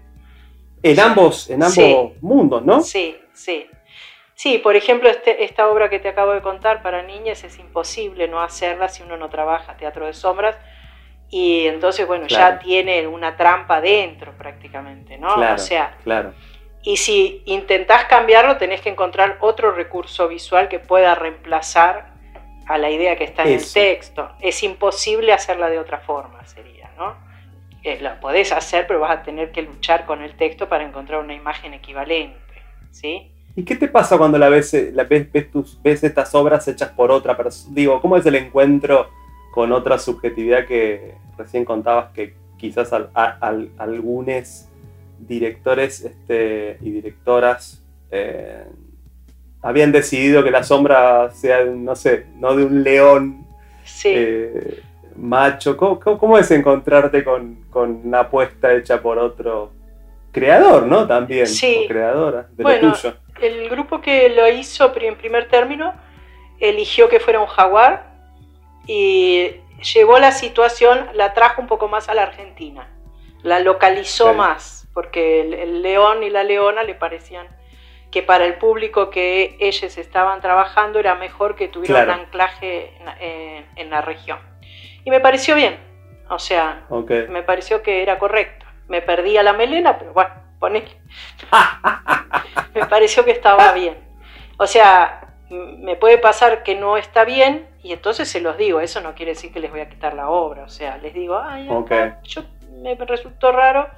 En 0.82 1.00
ambos, 1.00 1.50
en 1.50 1.64
ambos 1.64 2.22
mundos, 2.22 2.64
¿no? 2.64 2.82
Sí, 2.82 3.18
sí. 3.34 3.68
Sí, 4.36 4.58
por 4.58 4.76
ejemplo, 4.76 5.10
este, 5.10 5.46
esta 5.46 5.68
obra 5.70 5.90
que 5.90 6.00
te 6.00 6.10
acabo 6.10 6.34
de 6.34 6.42
contar 6.42 6.82
para 6.82 7.02
niñas 7.02 7.44
es 7.44 7.58
imposible 7.58 8.28
no 8.28 8.42
hacerla 8.42 8.90
si 8.90 9.02
uno 9.02 9.16
no 9.16 9.30
trabaja 9.30 9.78
teatro 9.78 10.06
de 10.06 10.14
sombras 10.14 10.58
y 11.30 11.66
entonces, 11.68 12.06
bueno, 12.06 12.28
ya 12.28 12.60
tiene 12.60 13.08
una 13.08 13.36
trampa 13.36 13.82
dentro 13.82 14.34
prácticamente, 14.38 15.18
¿no? 15.18 15.34
Claro, 15.36 15.56
o 15.56 15.58
sea, 15.58 15.98
claro. 16.04 16.34
Y 16.86 16.98
si 16.98 17.42
intentás 17.46 18.06
cambiarlo, 18.06 18.58
tenés 18.58 18.80
que 18.80 18.90
encontrar 18.90 19.38
otro 19.42 19.72
recurso 19.72 20.28
visual 20.28 20.70
que 20.70 20.78
pueda 20.78 21.16
reemplazar 21.16 22.14
a 22.68 22.78
la 22.78 22.92
idea 22.92 23.18
que 23.18 23.24
está 23.24 23.44
en 23.44 23.54
el 23.54 23.74
texto. 23.74 24.30
Es 24.40 24.62
imposible 24.62 25.34
hacerla 25.34 25.68
de 25.68 25.80
otra 25.80 25.98
forma, 26.00 26.46
sería, 26.46 26.92
¿no? 26.96 27.16
Eh, 27.82 28.00
la 28.02 28.20
podés 28.20 28.52
hacer, 28.52 28.86
pero 28.86 29.00
vas 29.00 29.18
a 29.18 29.24
tener 29.24 29.52
que 29.52 29.64
luchar 29.64 30.06
con 30.06 30.22
el 30.22 30.36
texto 30.38 30.70
para 30.70 30.84
encontrar 30.84 31.22
una 31.22 31.34
imagen 31.34 31.74
equivalente, 31.74 32.38
¿sí? 32.92 33.32
¿Y 33.56 33.64
qué 33.64 33.76
te 33.76 33.88
pasa 33.88 34.18
cuando 34.18 34.38
la 34.38 34.50
ves, 34.50 34.74
la 34.94 35.06
ves, 35.06 35.30
tus, 35.52 35.82
ves 35.82 36.04
estas 36.04 36.36
obras 36.36 36.68
hechas 36.68 36.90
por 36.90 37.10
otra 37.10 37.36
persona? 37.36 37.74
Digo, 37.74 38.00
¿cómo 38.00 38.16
es 38.16 38.26
el 38.28 38.36
encuentro 38.36 39.10
con 39.52 39.72
otra 39.72 39.98
subjetividad 39.98 40.68
que 40.68 41.16
recién 41.36 41.66
contabas 41.66 42.12
que 42.12 42.36
quizás 42.58 42.92
algunos 43.78 44.68
directores 45.20 46.02
este, 46.02 46.78
y 46.82 46.92
directoras 46.92 47.84
eh, 48.12 48.66
habían 49.62 49.92
decidido 49.92 50.44
que 50.44 50.52
la 50.52 50.64
sombra 50.64 51.32
sea, 51.32 51.66
no 51.66 51.96
sé, 51.96 52.28
no 52.36 52.56
de 52.56 52.66
un 52.66 52.84
león 52.84 53.48
eh, 54.04 54.82
macho. 55.16 55.76
¿Cómo, 55.76 56.38
es 56.38 56.52
encontrarte 56.52 57.24
con, 57.24 57.66
una 57.74 58.20
apuesta 58.22 58.74
hecha 58.74 59.02
por 59.02 59.18
otro 59.18 59.72
creador, 60.32 60.86
¿no? 60.86 61.08
También. 61.08 61.48
Sí. 61.48 61.86
creadora 61.88 62.48
de 62.52 62.64
Bueno, 62.64 62.90
lo 62.90 62.94
tuyo. 62.94 63.16
El 63.42 63.70
grupo 63.70 64.02
que 64.02 64.30
lo 64.30 64.48
hizo 64.48 64.94
en 64.96 65.16
primer 65.18 65.48
término 65.50 65.94
eligió 66.60 67.10
que 67.10 67.20
fuera 67.20 67.40
un 67.40 67.48
jaguar 67.48 68.16
y 68.88 69.52
llevó 69.94 70.20
la 70.20 70.32
situación, 70.32 71.08
la 71.14 71.34
trajo 71.34 71.62
un 71.62 71.68
poco 71.68 71.88
más 71.88 72.10
a 72.10 72.14
la 72.14 72.24
Argentina, 72.24 72.88
la 73.44 73.60
localizó 73.60 74.34
más, 74.34 74.75
porque 74.96 75.42
el, 75.42 75.54
el 75.54 75.82
león 75.84 76.24
y 76.24 76.32
la 76.32 76.42
leona 76.44 76.82
le 76.82 76.96
parecían 76.96 77.46
que 78.12 78.24
para 78.24 78.46
el 78.46 78.56
público 78.56 79.10
que 79.12 79.58
ellos 79.60 79.98
estaban 79.98 80.40
trabajando 80.42 80.98
era 81.00 81.14
mejor 81.16 81.56
que 81.56 81.68
tuviera 81.68 82.06
Claro. 82.06 82.14
un 82.14 82.26
anclaje 82.26 82.94
en, 83.00 83.08
en- 83.22 83.66
en 83.76 83.90
la 83.92 84.02
región. 84.02 84.40
Y 85.04 85.12
me 85.12 85.20
pareció 85.20 85.54
bien, 85.54 85.78
o 86.30 86.40
sea, 86.40 86.86
me 87.30 87.44
pareció 87.44 87.84
que 87.84 88.02
era 88.02 88.18
correcto. 88.18 88.66
Me 88.88 89.02
perdía 89.02 89.44
la 89.44 89.54
melena, 89.54 90.00
pero 90.00 90.14
bueno, 90.14 90.32
ponele. 90.60 90.88
me 92.74 92.86
pareció 92.86 93.26
que 93.26 93.32
estaba 93.32 93.72
bien. 93.74 93.98
O 94.58 94.68
sea, 94.68 95.22
me 95.50 95.96
puede 95.96 96.18
pasar 96.18 96.64
que 96.64 96.76
no 96.76 96.98
está 96.98 97.26
bien 97.26 97.68
y 97.84 97.92
entonces 97.94 98.30
se 98.30 98.40
los 98.42 98.58
digo. 98.58 98.80
Eso 98.80 99.02
no 99.02 99.14
quiere 99.16 99.34
decir 99.34 99.52
que 99.52 99.60
les 99.60 99.72
voy 99.72 99.82
a 99.82 99.90
quitar 99.90 100.14
la 100.14 100.30
obra. 100.30 100.64
O 100.64 100.70
sea, 100.70 100.98
les 100.98 101.14
digo, 101.14 101.38
ay, 101.38 101.68
yo, 102.24 102.44
me 102.82 102.96
resultó 102.96 103.52
raro. 103.52 103.90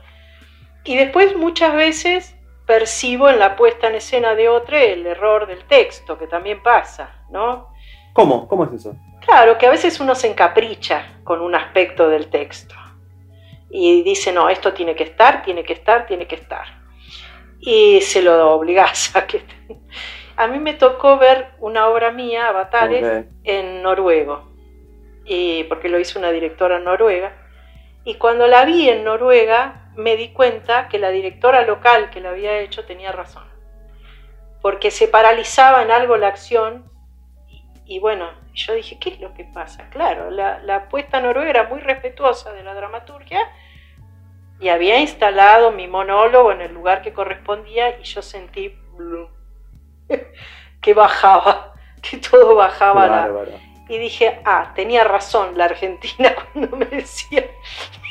Y 0.88 0.96
después 0.96 1.36
muchas 1.36 1.76
veces 1.76 2.36
percibo 2.66 3.30
en 3.30 3.40
la 3.40 3.56
puesta 3.56 3.88
en 3.88 3.96
escena 3.96 4.36
de 4.36 4.48
otro 4.48 4.78
el 4.78 5.06
error 5.06 5.46
del 5.46 5.66
texto, 5.66 6.18
que 6.18 6.28
también 6.28 6.64
pasa, 6.64 7.24
¿no? 7.30 7.68
¿Cómo? 8.14 8.48
¿Cómo 8.48 8.64
es 8.64 8.72
eso? 8.72 8.96
Claro, 9.26 9.58
que 9.58 9.68
a 9.68 9.70
veces 9.70 10.00
uno 10.00 10.16
se 10.16 10.28
encapricha 10.28 11.20
con 11.24 11.42
un 11.42 11.56
aspecto 11.56 12.08
del 12.08 12.30
texto 12.30 12.74
y 13.70 14.02
dice, 14.04 14.32
no, 14.32 14.50
esto 14.50 14.74
tiene 14.74 14.96
que 14.96 15.04
estar, 15.04 15.44
tiene 15.44 15.64
que 15.64 15.74
estar, 15.74 16.06
tiene 16.06 16.26
que 16.26 16.36
estar. 16.36 16.66
Y 17.60 18.00
se 18.02 18.22
lo 18.22 18.52
obligás 18.52 19.14
a 19.16 19.28
que... 19.28 19.44
A 20.38 20.48
mí 20.48 20.60
me 20.60 20.74
tocó 20.74 21.18
ver 21.18 21.50
una 21.60 21.88
obra 21.88 22.12
mía, 22.12 22.48
Avatares, 22.48 23.26
en 23.44 23.82
noruego, 23.82 24.52
y 25.26 25.64
porque 25.64 25.90
lo 25.90 26.00
hizo 26.00 26.20
una 26.20 26.32
directora 26.32 26.80
noruega. 26.80 27.34
Y 28.06 28.16
cuando 28.16 28.48
la 28.48 28.64
vi 28.64 28.88
en 28.88 29.04
Noruega, 29.04 29.87
me 29.98 30.16
di 30.16 30.30
cuenta 30.30 30.88
que 30.88 31.00
la 31.00 31.10
directora 31.10 31.64
local 31.64 32.10
que 32.10 32.22
la 32.22 32.30
había 32.30 32.60
hecho 32.60 32.86
tenía 32.86 33.12
razón. 33.12 33.44
Porque 34.62 34.92
se 34.92 35.08
paralizaba 35.08 35.82
en 35.82 35.92
algo 35.92 36.18
la 36.18 36.28
acción. 36.28 36.90
Y, 37.86 38.00
bueno, 38.00 38.30
yo 38.54 38.74
dije, 38.74 39.00
¿qué 39.00 39.12
es 39.12 39.20
lo 39.20 39.34
que 39.34 39.46
pasa? 39.46 39.90
Claro, 39.90 40.30
la, 40.30 40.60
la 40.60 40.90
puesta 40.90 41.20
noruega 41.22 41.50
era 41.50 41.64
muy 41.64 41.80
respetuosa 41.80 42.52
de 42.54 42.64
la 42.64 42.74
dramaturgia 42.74 43.40
y 44.60 44.70
había 44.70 45.00
instalado 45.00 45.72
mi 45.72 45.88
monólogo 45.88 46.52
en 46.52 46.62
el 46.62 46.74
lugar 46.74 47.02
que 47.02 47.14
correspondía 47.14 48.00
y 48.00 48.04
yo 48.04 48.22
sentí 48.22 48.78
que 50.82 50.94
bajaba, 50.94 51.74
que 52.02 52.18
todo 52.18 52.56
bajaba. 52.56 53.30
Y 53.90 53.98
dije, 53.98 54.40
ah, 54.46 54.72
tenía 54.76 55.04
razón 55.04 55.58
la 55.58 55.66
Argentina 55.66 56.34
cuando 56.54 56.76
me 56.78 56.86
decía 56.86 57.46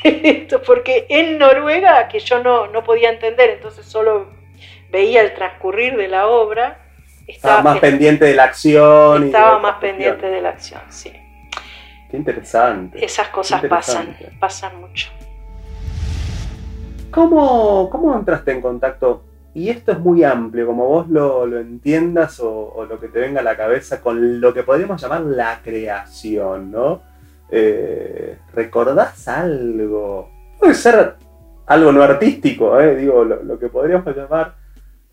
esto, 0.03 0.61
porque 0.61 1.05
en 1.09 1.37
Noruega, 1.37 2.07
que 2.07 2.19
yo 2.19 2.41
no, 2.41 2.67
no 2.67 2.83
podía 2.83 3.09
entender, 3.09 3.51
entonces 3.51 3.85
solo 3.85 4.27
veía 4.89 5.21
el 5.21 5.33
transcurrir 5.33 5.97
de 5.97 6.07
la 6.07 6.27
obra, 6.27 6.83
Estaba 7.27 7.55
estaba, 7.55 7.73
más 7.73 7.79
pendiente 7.81 8.23
de 8.23 8.33
la 8.33 8.45
acción. 8.45 9.23
estaba 9.25 9.59
más 9.59 9.75
pendiente 9.79 10.27
de 10.27 10.41
la 10.41 10.49
acción, 10.49 10.81
sí. 10.87 11.11
Qué 12.09 12.15
interesante. 12.15 13.03
Esas 13.03 13.27
cosas 13.27 13.61
pasan, 13.65 14.17
pasan 14.39 14.79
mucho. 14.79 15.09
¿Cómo, 17.11 17.89
¿Cómo 17.89 18.15
entraste 18.15 18.51
en 18.51 18.61
contacto? 18.61 19.26
Y 19.57 19.69
esto 19.71 19.91
es 19.91 19.97
muy 19.99 20.23
amplio, 20.23 20.67
como 20.67 20.85
vos 20.87 21.09
lo, 21.09 21.47
lo 21.47 21.59
entiendas 21.59 22.39
o, 22.39 22.85
lo 22.85 22.99
que 22.99 23.07
te 23.07 23.19
venga 23.19 23.39
a 23.39 23.43
la 23.43 23.57
cabeza 23.57 24.01
con 24.01 24.39
lo 24.39 24.53
que 24.53 24.61
podríamos 24.61 25.01
llamar 25.01 25.21
la 25.21 25.61
creación, 25.63 26.69
¿no? 26.71 27.01
Eh, 27.49 28.37
¿Recordás 28.53 29.27
algo? 29.27 30.29
Puede 30.59 30.75
ser 30.75 31.15
algo 31.65 31.91
no 31.91 32.03
artístico, 32.03 32.79
¿eh? 32.79 32.95
digo, 32.97 33.23
lo, 33.23 33.41
lo 33.41 33.57
que 33.57 33.67
podríamos 33.69 34.15
llamar, 34.15 34.53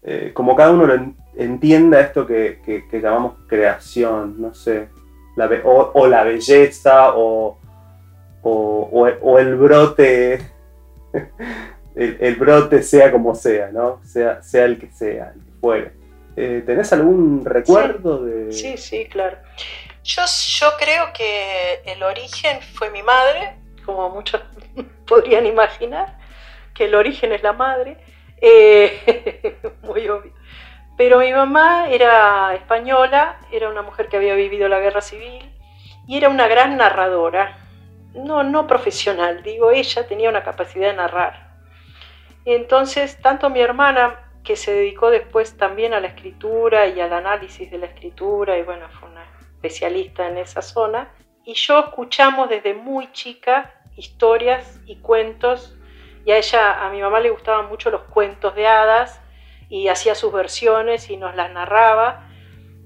eh, 0.02 0.32
como 0.34 0.54
cada 0.54 0.72
uno 0.72 0.84
lo 0.88 0.94
en- 0.94 1.16
entienda 1.36 2.00
esto 2.00 2.26
que, 2.26 2.60
que- 2.66 2.84
llamamos 3.00 3.36
creación, 3.48 4.34
no 4.38 4.52
sé, 4.52 4.88
la 5.36 5.48
o, 5.64 5.90
o 5.94 6.06
la 6.06 6.22
belleza 6.22 7.14
o- 7.16 9.08
o 9.22 9.38
el 9.38 9.56
brote 9.56 10.38
el, 11.94 12.16
el 12.20 12.34
brote 12.36 12.82
sea 12.82 13.10
como 13.12 13.34
sea, 13.34 13.70
¿no? 13.70 14.00
Sea, 14.04 14.42
sea 14.42 14.64
el 14.64 14.78
que 14.78 14.90
sea, 14.90 15.32
el 15.34 15.44
que 15.44 15.50
fuere. 15.60 15.92
Eh, 16.36 16.62
¿Tenés 16.66 16.92
algún 16.92 17.44
recuerdo 17.44 18.24
de...? 18.24 18.52
Sí, 18.52 18.76
sí, 18.76 19.06
claro. 19.06 19.36
Yo, 20.02 20.22
yo 20.58 20.66
creo 20.78 21.12
que 21.14 21.80
el 21.86 22.02
origen 22.02 22.60
fue 22.60 22.90
mi 22.90 23.02
madre, 23.02 23.54
como 23.84 24.10
muchos 24.10 24.42
podrían 25.06 25.46
imaginar, 25.46 26.18
que 26.74 26.86
el 26.86 26.94
origen 26.94 27.32
es 27.32 27.42
la 27.42 27.52
madre, 27.52 27.96
eh, 28.40 29.56
muy 29.82 30.08
obvio. 30.08 30.32
Pero 30.96 31.18
mi 31.20 31.32
mamá 31.32 31.88
era 31.88 32.54
española, 32.54 33.38
era 33.50 33.68
una 33.68 33.82
mujer 33.82 34.08
que 34.08 34.16
había 34.16 34.34
vivido 34.34 34.68
la 34.68 34.80
guerra 34.80 35.00
civil 35.00 35.50
y 36.06 36.16
era 36.16 36.28
una 36.28 36.46
gran 36.46 36.76
narradora, 36.76 37.58
no, 38.14 38.44
no 38.44 38.66
profesional, 38.66 39.42
digo, 39.42 39.70
ella 39.70 40.06
tenía 40.06 40.28
una 40.28 40.44
capacidad 40.44 40.88
de 40.88 40.96
narrar. 40.96 41.43
Y 42.44 42.54
entonces, 42.54 43.18
tanto 43.20 43.50
mi 43.50 43.60
hermana, 43.60 44.20
que 44.44 44.56
se 44.56 44.74
dedicó 44.74 45.10
después 45.10 45.56
también 45.56 45.94
a 45.94 46.00
la 46.00 46.08
escritura 46.08 46.86
y 46.86 47.00
al 47.00 47.12
análisis 47.12 47.70
de 47.70 47.78
la 47.78 47.86
escritura, 47.86 48.58
y 48.58 48.62
bueno, 48.62 48.86
fue 49.00 49.08
una 49.08 49.24
especialista 49.40 50.28
en 50.28 50.38
esa 50.38 50.60
zona, 50.60 51.08
y 51.44 51.54
yo 51.54 51.80
escuchamos 51.80 52.48
desde 52.48 52.74
muy 52.74 53.10
chica 53.12 53.74
historias 53.96 54.80
y 54.86 54.96
cuentos, 54.96 55.76
y 56.26 56.32
a 56.32 56.36
ella, 56.36 56.84
a 56.84 56.90
mi 56.90 57.00
mamá 57.00 57.20
le 57.20 57.30
gustaban 57.30 57.68
mucho 57.68 57.90
los 57.90 58.02
cuentos 58.02 58.54
de 58.54 58.66
hadas, 58.66 59.20
y 59.70 59.88
hacía 59.88 60.14
sus 60.14 60.32
versiones 60.32 61.08
y 61.10 61.16
nos 61.16 61.34
las 61.34 61.50
narraba. 61.50 62.28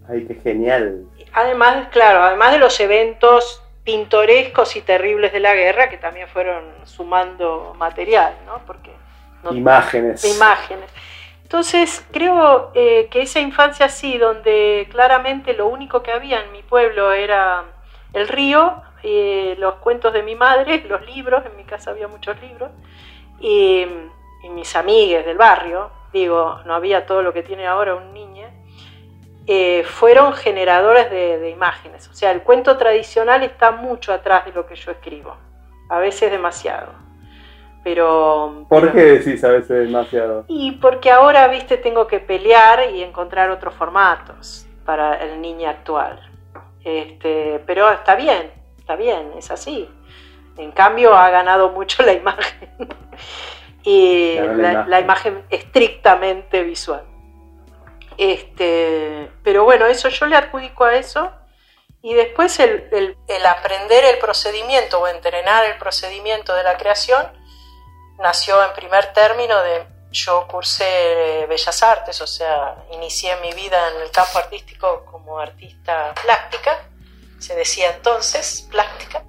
Ay, 0.08 0.26
qué 0.26 0.34
genial. 0.36 1.04
Además, 1.32 1.88
claro, 1.90 2.22
además 2.22 2.52
de 2.52 2.58
los 2.58 2.78
eventos 2.80 3.62
pintorescos 3.84 4.76
y 4.76 4.80
terribles 4.82 5.32
de 5.32 5.40
la 5.40 5.54
guerra, 5.54 5.88
que 5.88 5.98
también 5.98 6.28
fueron 6.28 6.64
sumando 6.84 7.74
material, 7.76 8.34
¿no? 8.46 8.60
Porque 8.66 8.92
no- 9.42 9.52
Imágenes. 9.52 10.22
de 10.22 10.30
imágenes. 10.30 10.90
Entonces, 11.42 12.04
creo 12.12 12.70
eh, 12.74 13.08
que 13.10 13.22
esa 13.22 13.40
infancia 13.40 13.86
así, 13.86 14.18
donde 14.18 14.86
claramente 14.90 15.54
lo 15.54 15.66
único 15.66 16.02
que 16.02 16.12
había 16.12 16.42
en 16.44 16.52
mi 16.52 16.62
pueblo 16.62 17.12
era 17.12 17.64
el 18.12 18.28
río, 18.28 18.82
eh, 19.02 19.54
los 19.58 19.74
cuentos 19.76 20.12
de 20.12 20.22
mi 20.22 20.34
madre, 20.34 20.84
los 20.88 21.04
libros, 21.06 21.44
en 21.46 21.56
mi 21.56 21.64
casa 21.64 21.90
había 21.90 22.06
muchos 22.08 22.38
libros, 22.42 22.70
y, 23.40 23.86
y 24.42 24.48
mis 24.50 24.74
amigues 24.76 25.24
del 25.24 25.38
barrio, 25.38 25.90
digo, 26.12 26.60
no 26.66 26.74
había 26.74 27.06
todo 27.06 27.22
lo 27.22 27.32
que 27.32 27.42
tiene 27.42 27.66
ahora 27.66 27.94
un 27.94 28.12
niño, 28.12 28.46
eh, 29.46 29.84
fueron 29.84 30.34
generadores 30.34 31.10
de, 31.10 31.38
de 31.38 31.48
imágenes. 31.48 32.08
O 32.08 32.12
sea, 32.14 32.30
el 32.32 32.42
cuento 32.42 32.76
tradicional 32.76 33.42
está 33.42 33.70
mucho 33.70 34.12
atrás 34.12 34.44
de 34.44 34.52
lo 34.52 34.66
que 34.66 34.74
yo 34.76 34.90
escribo, 34.90 35.34
a 35.88 35.98
veces 35.98 36.30
demasiado. 36.30 36.92
Pero, 37.84 38.66
¿Por 38.68 38.80
pero- 38.82 38.92
qué 38.92 39.02
decís 39.04 39.42
a 39.44 39.48
veces 39.48 39.68
demasiado? 39.86 40.44
y 40.48 40.72
porque 40.72 41.10
ahora, 41.10 41.48
viste, 41.48 41.76
tengo 41.78 42.06
que 42.06 42.18
pelear 42.20 42.90
y 42.90 43.02
encontrar 43.02 43.50
otros 43.50 43.74
formatos 43.74 44.66
para 44.84 45.14
el 45.24 45.40
niño 45.40 45.68
actual. 45.68 46.20
Este, 46.84 47.62
pero 47.66 47.90
está 47.90 48.14
bien, 48.14 48.50
está 48.78 48.96
bien, 48.96 49.32
es 49.36 49.50
así. 49.50 49.88
En 50.56 50.72
cambio, 50.72 51.14
ha 51.14 51.30
ganado 51.30 51.70
mucho 51.70 52.02
la 52.02 52.12
imagen. 52.14 52.68
y 53.84 54.34
Ganó 54.36 54.54
la 54.54 54.62
la, 54.62 54.70
imagen. 54.72 54.90
la 54.90 55.00
imagen 55.00 55.44
estrictamente 55.50 56.62
visual. 56.64 57.02
Este, 58.16 59.30
pero 59.44 59.64
bueno, 59.64 59.86
eso 59.86 60.08
yo 60.08 60.26
le 60.26 60.36
adjudico 60.36 60.84
a 60.84 60.94
eso. 60.96 61.30
Y 62.02 62.14
después 62.14 62.58
el, 62.60 62.88
el- 62.92 63.16
el 63.28 63.46
aprender 63.46 64.04
el 64.04 64.18
procedimiento 64.18 65.00
o 65.00 65.06
entrenar 65.08 65.64
el 65.66 65.78
procedimiento 65.78 66.54
de 66.54 66.62
la 66.64 66.76
creación 66.76 67.24
nació 68.18 68.62
en 68.64 68.72
primer 68.74 69.12
término 69.12 69.60
de 69.62 69.86
yo 70.10 70.46
cursé 70.48 71.46
Bellas 71.48 71.82
Artes, 71.82 72.20
o 72.20 72.26
sea, 72.26 72.76
inicié 72.92 73.30
mi 73.42 73.52
vida 73.52 73.76
en 73.94 74.02
el 74.02 74.10
campo 74.10 74.38
artístico 74.38 75.04
como 75.04 75.38
artista 75.38 76.14
plástica, 76.22 76.78
se 77.38 77.54
decía 77.54 77.94
entonces 77.94 78.66
plástica. 78.70 79.22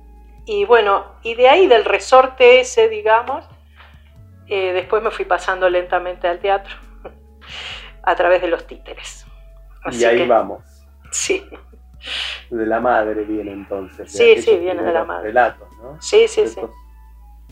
Y 0.46 0.66
bueno, 0.66 1.06
y 1.22 1.36
de 1.36 1.50
ahí 1.50 1.68
del 1.68 1.86
resorte 1.86 2.62
ese, 2.62 2.88
digamos, 2.88 3.46
eh, 4.48 4.74
después 4.74 5.04
me 5.04 5.12
fui 5.12 5.26
pasando 5.26 5.70
lentamente 5.70 6.28
al 6.28 6.40
teatro 6.40 6.76
a 8.04 8.16
través 8.16 8.42
de 8.42 8.48
los 8.48 8.66
títeres. 8.66 9.26
Así 9.84 10.02
y 10.02 10.06
ahí 10.06 10.18
que, 10.20 10.28
vamos. 10.28 10.64
Sí, 11.12 11.48
De 12.50 12.66
la 12.66 12.80
madre 12.80 13.24
viene 13.24 13.52
entonces. 13.52 14.12
Sí, 14.12 14.42
sí, 14.42 14.58
viene 14.58 14.82
de 14.82 14.94
la 14.94 15.04
madre. 15.04 15.28
Relatos, 15.28 15.68
¿no? 15.82 16.02
sí, 16.02 16.28
sí, 16.28 16.48
sí. 16.48 16.62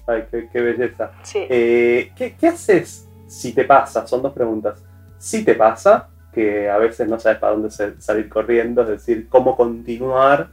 Ay, 0.07 0.25
qué, 0.31 0.49
qué 0.51 0.61
belleza. 0.61 1.11
sí. 1.21 1.45
Eh, 1.49 2.11
¿qué, 2.15 2.35
qué 2.35 2.47
haces 2.47 3.07
si 3.27 3.53
te 3.53 3.65
pasa, 3.65 4.07
son 4.07 4.21
dos 4.21 4.33
preguntas. 4.33 4.83
Si 5.17 5.43
te 5.43 5.53
pasa, 5.53 6.09
que 6.33 6.69
a 6.69 6.77
veces 6.77 7.07
no 7.07 7.19
sabes 7.19 7.39
para 7.39 7.53
dónde 7.53 7.69
salir 7.69 8.29
corriendo, 8.29 8.83
es 8.83 8.87
decir, 8.87 9.27
cómo 9.27 9.55
continuar 9.55 10.49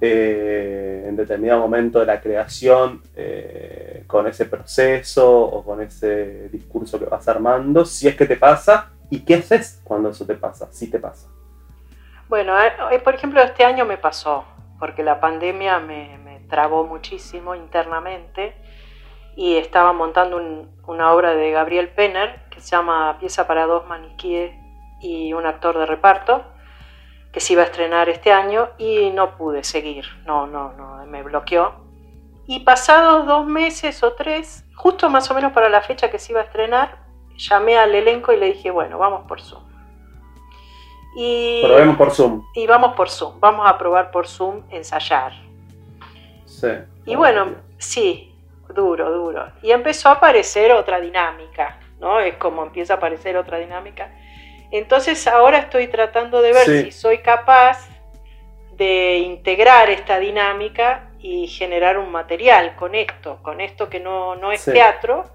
eh, 0.00 1.04
en 1.06 1.16
determinado 1.16 1.60
momento 1.60 2.00
de 2.00 2.06
la 2.06 2.20
creación 2.20 3.00
eh, 3.14 4.04
con 4.06 4.26
ese 4.26 4.46
proceso 4.46 5.40
o 5.40 5.64
con 5.64 5.80
ese 5.80 6.48
discurso 6.48 6.98
que 6.98 7.06
vas 7.06 7.26
armando, 7.28 7.84
si 7.84 8.08
es 8.08 8.16
que 8.16 8.26
te 8.26 8.36
pasa, 8.36 8.90
y 9.10 9.20
qué 9.20 9.36
haces 9.36 9.80
cuando 9.84 10.10
eso 10.10 10.26
te 10.26 10.34
pasa, 10.34 10.68
si 10.72 10.90
te 10.90 10.98
pasa. 10.98 11.28
Bueno, 12.28 12.54
eh, 12.60 12.98
por 12.98 13.14
ejemplo, 13.14 13.40
este 13.42 13.64
año 13.64 13.84
me 13.84 13.96
pasó, 13.96 14.44
porque 14.78 15.02
la 15.02 15.20
pandemia 15.20 15.78
me, 15.78 16.20
trabó 16.48 16.84
muchísimo 16.84 17.54
internamente 17.54 18.54
y 19.36 19.56
estaba 19.56 19.92
montando 19.92 20.40
una 20.86 21.12
obra 21.12 21.34
de 21.34 21.50
Gabriel 21.50 21.88
Penner 21.88 22.42
que 22.50 22.60
se 22.60 22.70
llama 22.70 23.16
Pieza 23.18 23.46
para 23.46 23.66
dos 23.66 23.86
maniquíes 23.86 24.52
y 25.00 25.32
un 25.32 25.46
actor 25.46 25.78
de 25.78 25.86
reparto 25.86 26.44
que 27.32 27.40
se 27.40 27.54
iba 27.54 27.62
a 27.62 27.64
estrenar 27.64 28.08
este 28.08 28.30
año 28.30 28.68
y 28.78 29.10
no 29.10 29.36
pude 29.36 29.64
seguir, 29.64 30.04
no, 30.26 30.46
no, 30.46 30.72
no, 30.74 31.04
me 31.06 31.22
bloqueó. 31.22 31.74
Y 32.46 32.60
pasados 32.60 33.26
dos 33.26 33.46
meses 33.46 34.02
o 34.02 34.12
tres, 34.12 34.66
justo 34.76 35.08
más 35.08 35.30
o 35.30 35.34
menos 35.34 35.52
para 35.52 35.70
la 35.70 35.80
fecha 35.80 36.10
que 36.10 36.18
se 36.18 36.32
iba 36.32 36.42
a 36.42 36.44
estrenar, 36.44 36.98
llamé 37.36 37.78
al 37.78 37.94
elenco 37.94 38.32
y 38.32 38.36
le 38.36 38.46
dije, 38.52 38.70
bueno, 38.70 38.98
vamos 38.98 39.22
por 39.26 39.40
Zoom. 39.40 39.62
Y, 41.16 41.62
Probemos 41.62 41.96
por 41.96 42.10
Zoom. 42.10 42.42
Y 42.54 42.66
vamos 42.66 42.94
por 42.94 43.08
Zoom, 43.08 43.40
vamos 43.40 43.66
a 43.66 43.78
probar 43.78 44.10
por 44.10 44.26
Zoom, 44.26 44.62
ensayar. 44.70 45.32
Sí. 46.44 46.68
Y 47.06 47.16
bueno, 47.16 47.54
sí, 47.78 48.31
duro, 48.72 49.10
duro. 49.10 49.52
Y 49.62 49.70
empezó 49.70 50.08
a 50.08 50.12
aparecer 50.12 50.72
otra 50.72 51.00
dinámica, 51.00 51.78
¿no? 52.00 52.20
Es 52.20 52.36
como 52.36 52.62
empieza 52.62 52.94
a 52.94 52.96
aparecer 52.96 53.36
otra 53.36 53.58
dinámica. 53.58 54.10
Entonces 54.70 55.26
ahora 55.26 55.58
estoy 55.58 55.88
tratando 55.88 56.40
de 56.40 56.52
ver 56.52 56.66
si 56.84 56.92
soy 56.92 57.18
capaz 57.18 57.88
de 58.76 59.18
integrar 59.18 59.90
esta 59.90 60.18
dinámica 60.18 61.10
y 61.18 61.46
generar 61.46 61.98
un 61.98 62.10
material 62.10 62.74
con 62.76 62.94
esto, 62.94 63.38
con 63.42 63.60
esto 63.60 63.88
que 63.88 64.00
no, 64.00 64.34
no 64.34 64.50
es 64.50 64.64
teatro. 64.64 65.26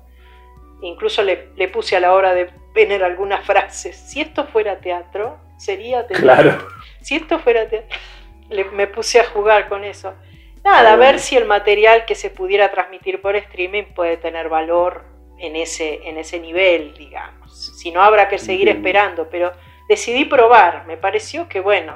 Incluso 0.82 1.24
le, 1.24 1.50
le, 1.56 1.68
puse 1.70 1.96
a 1.96 2.00
la 2.00 2.14
hora 2.14 2.34
de 2.34 2.50
tener 2.74 3.04
algunas 3.04 3.46
frases. 3.46 3.96
Si 3.96 4.22
esto 4.22 4.46
fuera 4.46 4.80
teatro, 4.80 5.38
sería 5.58 6.06
teatro. 6.06 6.24
Claro. 6.24 6.68
Si 7.02 7.16
esto 7.16 7.40
fuera 7.40 7.68
teatro, 7.70 7.98
me 8.74 8.88
puse 8.88 9.20
a 9.20 9.24
jugar 9.26 9.70
con 9.70 9.84
eso. 9.84 10.14
Nada, 10.68 10.92
a 10.92 10.96
ver 10.98 11.20
si 11.20 11.38
el 11.38 11.46
material 11.46 12.04
que 12.06 12.14
se 12.14 12.30
pudiera 12.30 12.70
transmitir 12.70 13.22
por 13.22 13.38
streaming 13.38 13.86
puede 13.96 14.18
tener 14.18 14.50
valor 14.50 15.06
en 15.40 15.56
ese, 15.56 16.06
en 16.10 16.18
ese 16.18 16.42
nivel, 16.42 16.94
digamos. 16.94 17.72
Si 17.78 17.90
no, 17.90 18.02
habrá 18.02 18.28
que 18.28 18.38
seguir 18.38 18.68
esperando, 18.68 19.30
pero 19.30 19.54
decidí 19.88 20.26
probar. 20.26 20.86
Me 20.86 20.98
pareció 20.98 21.48
que, 21.48 21.62
bueno, 21.62 21.94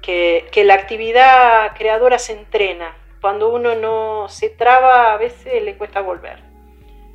que, 0.00 0.48
la 0.64 0.74
actividad 0.74 1.72
creadora 1.76 2.20
se 2.20 2.34
entrena. 2.34 2.94
Cuando 3.20 3.52
uno 3.52 3.74
no 3.74 4.28
se 4.28 4.48
traba, 4.48 5.12
a 5.12 5.16
veces 5.16 5.60
le 5.60 5.76
cuesta 5.76 6.02
volver. 6.02 6.38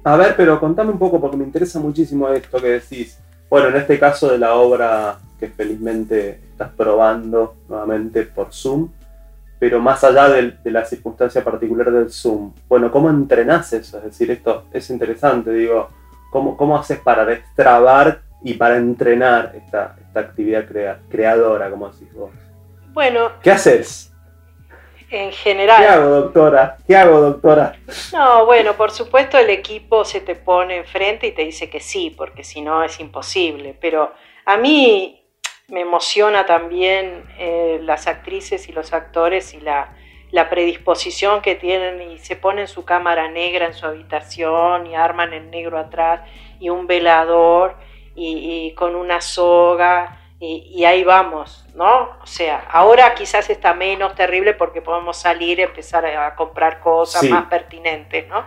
A 0.04 0.18
ver, 0.18 0.36
pero 0.36 0.60
contame 0.60 0.92
un 0.92 1.00
poco, 1.00 1.22
porque 1.22 1.38
me 1.38 1.46
interesa 1.46 1.80
muchísimo 1.80 2.28
esto 2.28 2.62
que 2.62 2.68
decís. 2.68 3.18
Bueno, 3.50 3.70
en 3.70 3.78
este 3.78 3.98
caso 3.98 4.30
de 4.30 4.38
la 4.38 4.56
obra 4.56 5.18
que 5.40 5.48
felizmente 5.48 6.42
estás 6.52 6.72
probando 6.76 7.56
nuevamente 7.70 8.24
por 8.24 8.52
Zoom, 8.52 8.90
pero 9.60 9.80
más 9.80 10.04
allá 10.04 10.30
de, 10.30 10.56
la 10.66 10.86
circunstancia 10.86 11.44
particular 11.44 11.92
del 11.92 12.12
Zoom, 12.12 12.54
bueno, 12.68 12.92
¿cómo 12.92 13.10
entrenás 13.10 13.74
eso? 13.74 13.98
Es 13.98 14.04
decir, 14.04 14.30
esto 14.32 14.66
es 14.72 14.90
interesante, 14.90 15.52
digo, 15.52 15.90
¿cómo, 16.32 16.56
cómo 16.56 16.78
haces 16.78 17.00
para 17.00 17.26
destrabar 17.26 18.22
y 18.44 18.54
para 18.54 18.78
entrenar 18.78 19.54
esta, 19.56 19.96
actividad 20.14 20.66
creadora, 21.10 21.70
como 21.70 21.90
decís 21.90 22.12
vos? 22.14 22.32
Bueno. 22.94 23.32
¿Qué 23.44 23.52
haces? 23.52 24.12
En 25.10 25.32
general. 25.32 25.78
¿Qué 25.78 25.88
hago, 25.88 26.10
doctora? 26.10 26.78
¿Qué 26.86 26.98
hago, 26.98 27.22
doctora? 27.22 27.76
No, 28.12 28.46
bueno, 28.46 28.74
por 28.74 28.92
supuesto 28.92 29.38
el 29.38 29.50
equipo 29.50 30.04
se 30.04 30.22
te 30.22 30.36
pone 30.36 30.78
enfrente 30.78 31.28
y 31.28 31.32
te 31.32 31.44
dice 31.44 31.70
que 31.70 31.80
sí, 31.80 32.14
porque 32.18 32.44
si 32.44 32.62
no 32.62 32.84
es 32.84 33.00
imposible. 33.00 33.78
Pero 33.80 34.12
a 34.46 34.58
mí 34.58 35.27
me 35.70 35.82
emociona 35.82 36.46
también 36.46 37.26
eh, 37.38 37.80
las 37.84 38.08
actrices 38.08 38.70
y 38.70 38.72
los 38.72 38.94
actores 38.94 39.54
y 39.54 39.60
la, 39.60 39.94
predisposición 40.50 41.42
que 41.42 41.56
tienen 41.56 42.02
y 42.12 42.20
se 42.20 42.36
ponen 42.36 42.68
su 42.68 42.86
cámara 42.86 43.28
negra 43.30 43.66
en 43.66 43.74
su 43.74 43.86
habitación 43.86 44.88
y 44.88 44.96
arman 44.96 45.34
el 45.34 45.50
negro 45.50 45.78
atrás 45.80 46.22
y 46.60 46.70
un 46.70 46.86
velador 46.86 47.76
y, 48.16 48.72
con 48.76 48.96
una 48.96 49.20
soga 49.20 50.22
y, 50.40 50.86
ahí 50.86 51.04
vamos, 51.04 51.66
¿no? 51.76 52.12
O 52.22 52.26
sea, 52.26 52.60
ahora 52.72 53.14
quizás 53.16 53.50
está 53.50 53.74
menos 53.74 54.16
terrible 54.16 54.54
porque 54.54 54.82
podemos 54.82 55.18
salir 55.18 55.60
y 55.60 55.64
empezar 55.64 56.06
a 56.06 56.36
comprar 56.36 56.80
cosas 56.80 57.24
más 57.24 57.46
pertinentes, 57.46 58.28
¿no? 58.28 58.46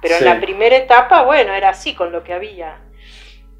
Pero 0.00 0.16
en 0.16 0.24
la 0.24 0.40
primera 0.40 0.76
etapa, 0.76 1.22
bueno, 1.22 1.52
era 1.52 1.70
así 1.70 1.94
con 1.94 2.12
lo 2.12 2.22
que 2.22 2.32
había. 2.32 2.78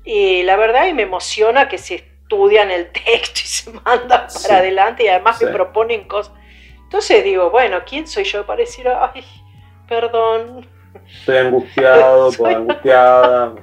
Y 0.05 0.43
la 0.45 0.57
verdad, 0.57 0.87
y 0.87 0.95
me 0.95 1.03
emociona 1.03 1.69
que 1.69 1.79
se 1.79 2.12
estudian 2.33 2.71
el 2.71 2.91
texto 2.91 3.41
y 3.45 3.47
se 3.47 3.71
mandan 3.85 4.27
para 4.43 4.59
adelante 4.59 5.05
y 5.05 5.09
además 5.09 5.41
me 5.43 5.51
proponen 5.51 6.05
cosas. 6.05 6.35
Entonces 6.83 7.25
digo, 7.25 7.51
bueno, 7.51 7.79
¿quién 7.87 8.07
soy 8.07 8.25
yo 8.25 8.45
para 8.45 8.61
decir, 8.61 8.87
ay, 8.89 9.25
perdón? 9.89 10.67
Estoy 11.21 11.39
angustiado, 11.39 12.31
angustiada. 12.47 13.55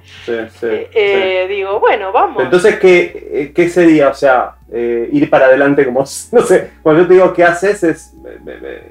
Eh, 0.62 0.90
eh, 0.94 1.48
digo, 1.48 1.80
bueno, 1.80 2.12
vamos. 2.12 2.44
Entonces, 2.44 2.80
¿qué, 2.80 3.30
eh, 3.32 3.52
qué 3.54 3.70
sería? 3.70 4.10
O 4.10 4.14
sea, 4.14 4.56
ir 4.72 5.30
para 5.30 5.46
adelante 5.46 5.86
como, 5.86 6.02
no 6.02 6.42
sé, 6.42 6.72
cuando 6.84 7.02
yo 7.02 7.08
te 7.08 7.14
digo 7.16 7.34
qué 7.34 7.44
haces, 7.44 7.84
es, 7.84 8.14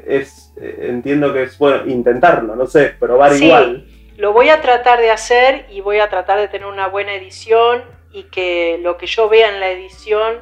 es 0.07 0.53
entiendo 0.57 1.33
que 1.33 1.45
es, 1.45 1.59
bueno, 1.59 1.87
intentarlo, 1.87 2.57
no 2.57 2.67
sé, 2.67 2.95
probar 2.99 3.35
igual. 3.37 3.87
Lo 4.17 4.33
voy 4.33 4.49
a 4.49 4.61
tratar 4.61 4.99
de 4.99 5.13
hacer 5.13 5.67
y 5.71 5.81
voy 5.81 6.01
a 6.01 6.09
tratar 6.09 6.41
de 6.41 6.49
tener 6.49 6.67
una 6.67 6.89
buena 6.89 7.15
edición 7.15 7.98
y 8.13 8.25
que 8.25 8.79
lo 8.83 8.97
que 8.97 9.07
yo 9.07 9.29
vea 9.29 9.49
en 9.49 9.61
la 9.61 9.71
edición 9.71 10.41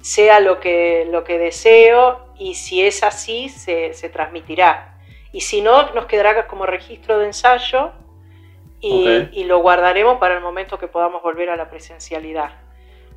sea 0.00 0.40
lo 0.40 0.60
que, 0.60 1.06
lo 1.10 1.24
que 1.24 1.38
deseo 1.38 2.26
y 2.38 2.54
si 2.54 2.84
es 2.84 3.02
así 3.02 3.48
se, 3.48 3.90
transmitirá. 4.12 4.98
Y 5.32 5.40
si 5.40 5.62
no, 5.62 5.92
nos 5.92 6.06
quedará 6.06 6.46
como 6.46 6.66
registro 6.66 7.18
de 7.18 7.26
ensayo 7.26 7.92
y, 8.80 9.44
lo 9.44 9.60
guardaremos 9.60 10.18
para 10.18 10.34
el 10.34 10.42
momento 10.42 10.78
que 10.78 10.88
podamos 10.88 11.22
volver 11.22 11.48
a 11.48 11.56
la 11.56 11.70
presencialidad. 11.70 12.50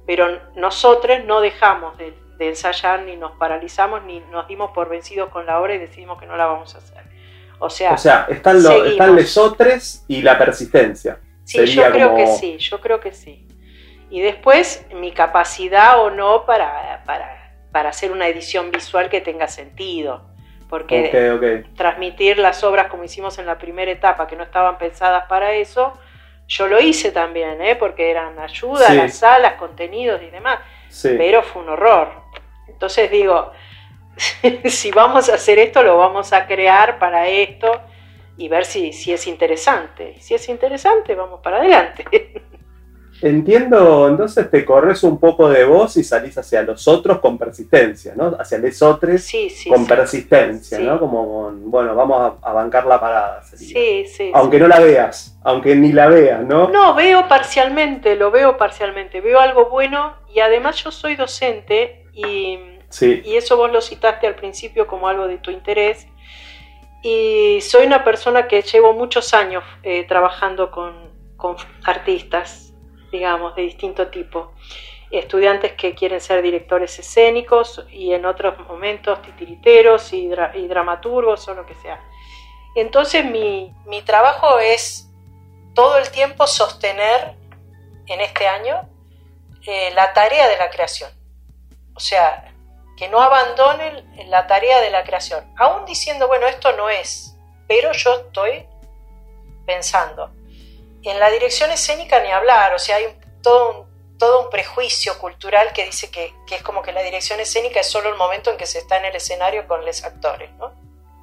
Pero 0.06 0.39
nosotros 0.56 1.19
no 1.26 1.41
dejamos 1.41 1.97
de, 1.97 2.13
ensayar, 2.39 3.02
ni 3.02 3.17
nos 3.17 3.34
paralizamos, 3.34 4.04
ni 4.04 4.21
nos 4.32 4.47
dimos 4.47 4.71
por 4.71 4.88
vencidos 4.88 5.30
con 5.30 5.45
la 5.45 5.60
obra 5.60 5.76
y 5.76 5.80
decidimos 5.80 6.19
que 6.19 6.26
no 6.26 6.38
la 6.38 6.45
vamos 6.45 6.73
a 6.76 6.78
hacer. 6.78 7.04
O 7.60 7.69
sea, 7.69 7.93
o 7.93 7.97
sea 7.97 8.28
están, 8.30 8.62
lo, 8.63 8.86
están 8.86 9.15
lesotres 9.15 10.06
y 10.08 10.21
la 10.21 10.38
persistencia. 10.38 11.19
Sí, 11.43 11.65
yo 11.65 11.91
creo 11.91 12.15
que 12.15 12.28
sí, 12.28 12.58
yo 12.60 12.80
creo 12.80 13.00
que 13.00 13.12
sí 13.12 13.47
y 14.09 14.21
después 14.21 14.85
mi 14.93 15.11
capacidad 15.11 16.01
o 16.01 16.09
no 16.09 16.45
para, 16.45 17.03
para, 17.05 17.89
hacer 17.89 18.11
una 18.11 18.27
edición 18.27 18.71
visual 18.71 19.09
que 19.09 19.21
tenga 19.21 19.47
sentido. 19.47 20.25
Porque 20.69 21.63
transmitir 21.77 22.39
las 22.39 22.63
obras 22.63 22.87
como 22.87 23.03
hicimos 23.03 23.37
en 23.37 23.45
la 23.45 23.57
primera 23.57 23.89
etapa, 23.89 24.27
que 24.27 24.35
no 24.35 24.43
estaban 24.43 24.77
pensadas 24.77 25.25
para 25.29 25.53
eso, 25.53 25.93
yo 26.47 26.67
lo 26.67 26.79
hice 26.79 27.11
también, 27.11 27.61
¿eh? 27.61 27.75
porque 27.75 28.09
eran 28.11 28.37
ayudas, 28.39 28.93
las 28.93 29.17
salas, 29.17 29.53
contenidos 29.53 30.21
y 30.23 30.29
demás. 30.29 30.59
Pero 31.01 31.43
fue 31.43 31.61
un 31.61 31.69
horror. 31.69 32.09
Entonces 32.67 33.09
digo, 33.11 33.51
si 34.65 34.91
vamos 34.91 35.29
a 35.29 35.35
hacer 35.35 35.59
esto, 35.59 35.83
lo 35.83 35.97
vamos 35.97 36.33
a 36.33 36.47
crear 36.47 36.99
para 36.99 37.27
esto 37.27 37.81
y 38.37 38.49
ver 38.49 38.65
si, 38.65 38.91
si 38.91 39.13
es 39.13 39.27
interesante. 39.27 40.15
Si 40.19 40.33
es 40.33 40.49
interesante, 40.49 41.15
vamos 41.15 41.39
para 41.41 41.57
adelante. 41.57 42.05
Entiendo, 43.19 44.08
entonces 44.08 44.49
te 44.51 44.63
corres 44.63 45.01
un 45.03 45.19
poco 45.19 45.49
de 45.49 45.63
vos 45.65 45.97
y 45.97 46.03
salís 46.03 46.38
hacia 46.38 46.62
los 46.62 46.88
otros 46.88 47.19
con 47.19 47.38
persistencia, 47.38 48.13
¿no? 48.15 48.35
Hacia 48.39 48.60
los 48.60 48.79
otros 48.83 49.27
con 49.67 49.87
persistencia, 49.87 50.77
¿no? 50.79 51.00
Como 51.00 51.52
bueno, 51.52 51.96
vamos 51.96 52.33
a, 52.44 52.54
bancar 52.54 52.85
la 52.85 53.00
parada. 53.00 53.41
Sí, 53.44 54.06
sí. 54.06 54.31
Aunque 54.33 54.60
no 54.60 54.67
la 54.67 54.79
veas, 54.79 55.35
aunque 55.44 55.75
ni 55.75 55.94
la 55.94 56.08
veas, 56.08 56.44
¿no? 56.44 56.69
No, 56.69 56.94
veo 56.94 57.27
parcialmente, 57.27 58.15
lo 58.15 58.29
veo 58.29 58.56
parcialmente. 58.56 59.19
Veo 59.19 59.39
algo 59.39 59.69
bueno 59.69 60.15
y 60.31 60.39
además 60.39 60.75
yo 60.83 60.91
soy 60.91 61.15
docente 61.15 62.06
y, 62.13 62.60
y 63.02 63.35
eso 63.35 63.58
vos 63.58 63.71
lo 63.71 63.81
citaste 63.81 64.27
al 64.27 64.35
principio 64.35 64.85
como 64.85 65.08
algo 65.08 65.27
de 65.27 65.39
tu 65.39 65.50
interés. 65.50 66.08
Y 67.02 67.62
soy 67.62 67.87
una 67.87 68.04
persona 68.04 68.48
que 68.48 68.62
llevo 68.62 68.94
muchos 68.94 69.33
años 69.33 69.63
eh, 69.81 70.06
trabajando 70.08 70.69
con, 70.69 70.94
con 71.35 71.56
artistas 71.83 72.66
digamos, 73.17 73.55
de 73.55 73.63
distinto 73.63 74.07
tipo. 74.07 74.53
Estudiantes 75.09 75.73
que 75.73 75.95
quieren 75.95 76.21
ser 76.21 76.41
directores 76.41 76.99
escénicos 76.99 77.85
y 77.89 78.13
en 78.13 78.25
otros 78.25 78.59
momentos 78.67 79.21
titiriteros 79.21 80.13
y, 80.13 80.27
dramaturgos 80.67 81.47
o 81.47 81.53
lo 81.53 81.65
que 81.65 81.75
sea. 81.75 81.99
Entonces 82.75 83.25
mi, 83.25 83.73
trabajo 84.05 84.59
es 84.59 85.09
todo 85.73 85.97
el 85.97 86.09
tiempo 86.11 86.45
sostener 86.45 87.35
en 88.05 88.21
este 88.21 88.47
año 88.47 88.87
eh, 89.65 89.91
la 89.95 90.13
tarea 90.13 90.47
de 90.47 90.57
la 90.57 90.69
creación. 90.69 91.09
O 91.95 91.99
sea, 91.99 92.53
que 92.97 93.07
no 93.09 93.19
abandonen 93.21 94.29
la 94.29 94.45
tarea 94.45 94.81
de 94.81 94.89
la 94.89 95.03
creación, 95.03 95.51
aún 95.57 95.85
diciendo, 95.85 96.27
bueno, 96.27 96.47
esto 96.47 96.71
no 96.73 96.89
es, 96.89 97.35
pero 97.67 97.91
yo 97.93 98.15
estoy 98.15 98.65
pensando. 99.65 100.31
En 101.10 101.19
la 101.19 101.29
dirección 101.29 101.71
escénica 101.71 102.21
ni 102.21 102.31
hablar, 102.31 102.73
o 102.73 102.79
sea, 102.79 102.97
hay 102.97 103.05
todo 103.41 103.81
un 103.81 103.87
todo 104.17 104.43
un 104.43 104.49
prejuicio 104.49 105.17
cultural 105.19 105.71
que 105.73 105.85
dice 105.85 106.10
que, 106.10 106.33
es 106.53 106.63
como 106.63 106.81
que 106.81 106.91
la 106.91 107.03
dirección 107.03 107.39
escénica 107.39 107.79
es 107.79 107.87
solo 107.87 108.10
el 108.10 108.15
momento 108.15 108.51
en 108.51 108.58
que 108.58 108.65
se 108.65 108.79
está 108.79 108.97
en 108.97 109.05
el 109.05 109.15
escenario 109.15 109.67
con 109.67 109.85
los 109.85 110.03
actores, 110.03 110.51
¿no? 110.55 110.73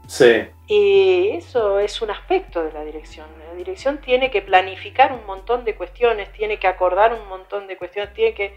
Sí. 0.06 0.46
Y 0.66 1.30
eso 1.36 1.78
es 1.78 2.02
un 2.02 2.10
aspecto 2.10 2.62
de 2.62 2.72
la 2.72 2.84
dirección. 2.84 3.26
La 3.46 3.54
dirección 3.54 3.98
tiene 3.98 4.30
que 4.30 4.42
planificar 4.42 5.12
un 5.12 5.24
montón 5.24 5.64
de 5.64 5.74
cuestiones, 5.74 6.30
tiene 6.32 6.58
que 6.58 6.66
acordar 6.66 7.14
un 7.14 7.26
montón 7.26 7.66
de 7.66 7.76
cuestiones, 7.76 8.12
tiene 8.12 8.34
que 8.34 8.56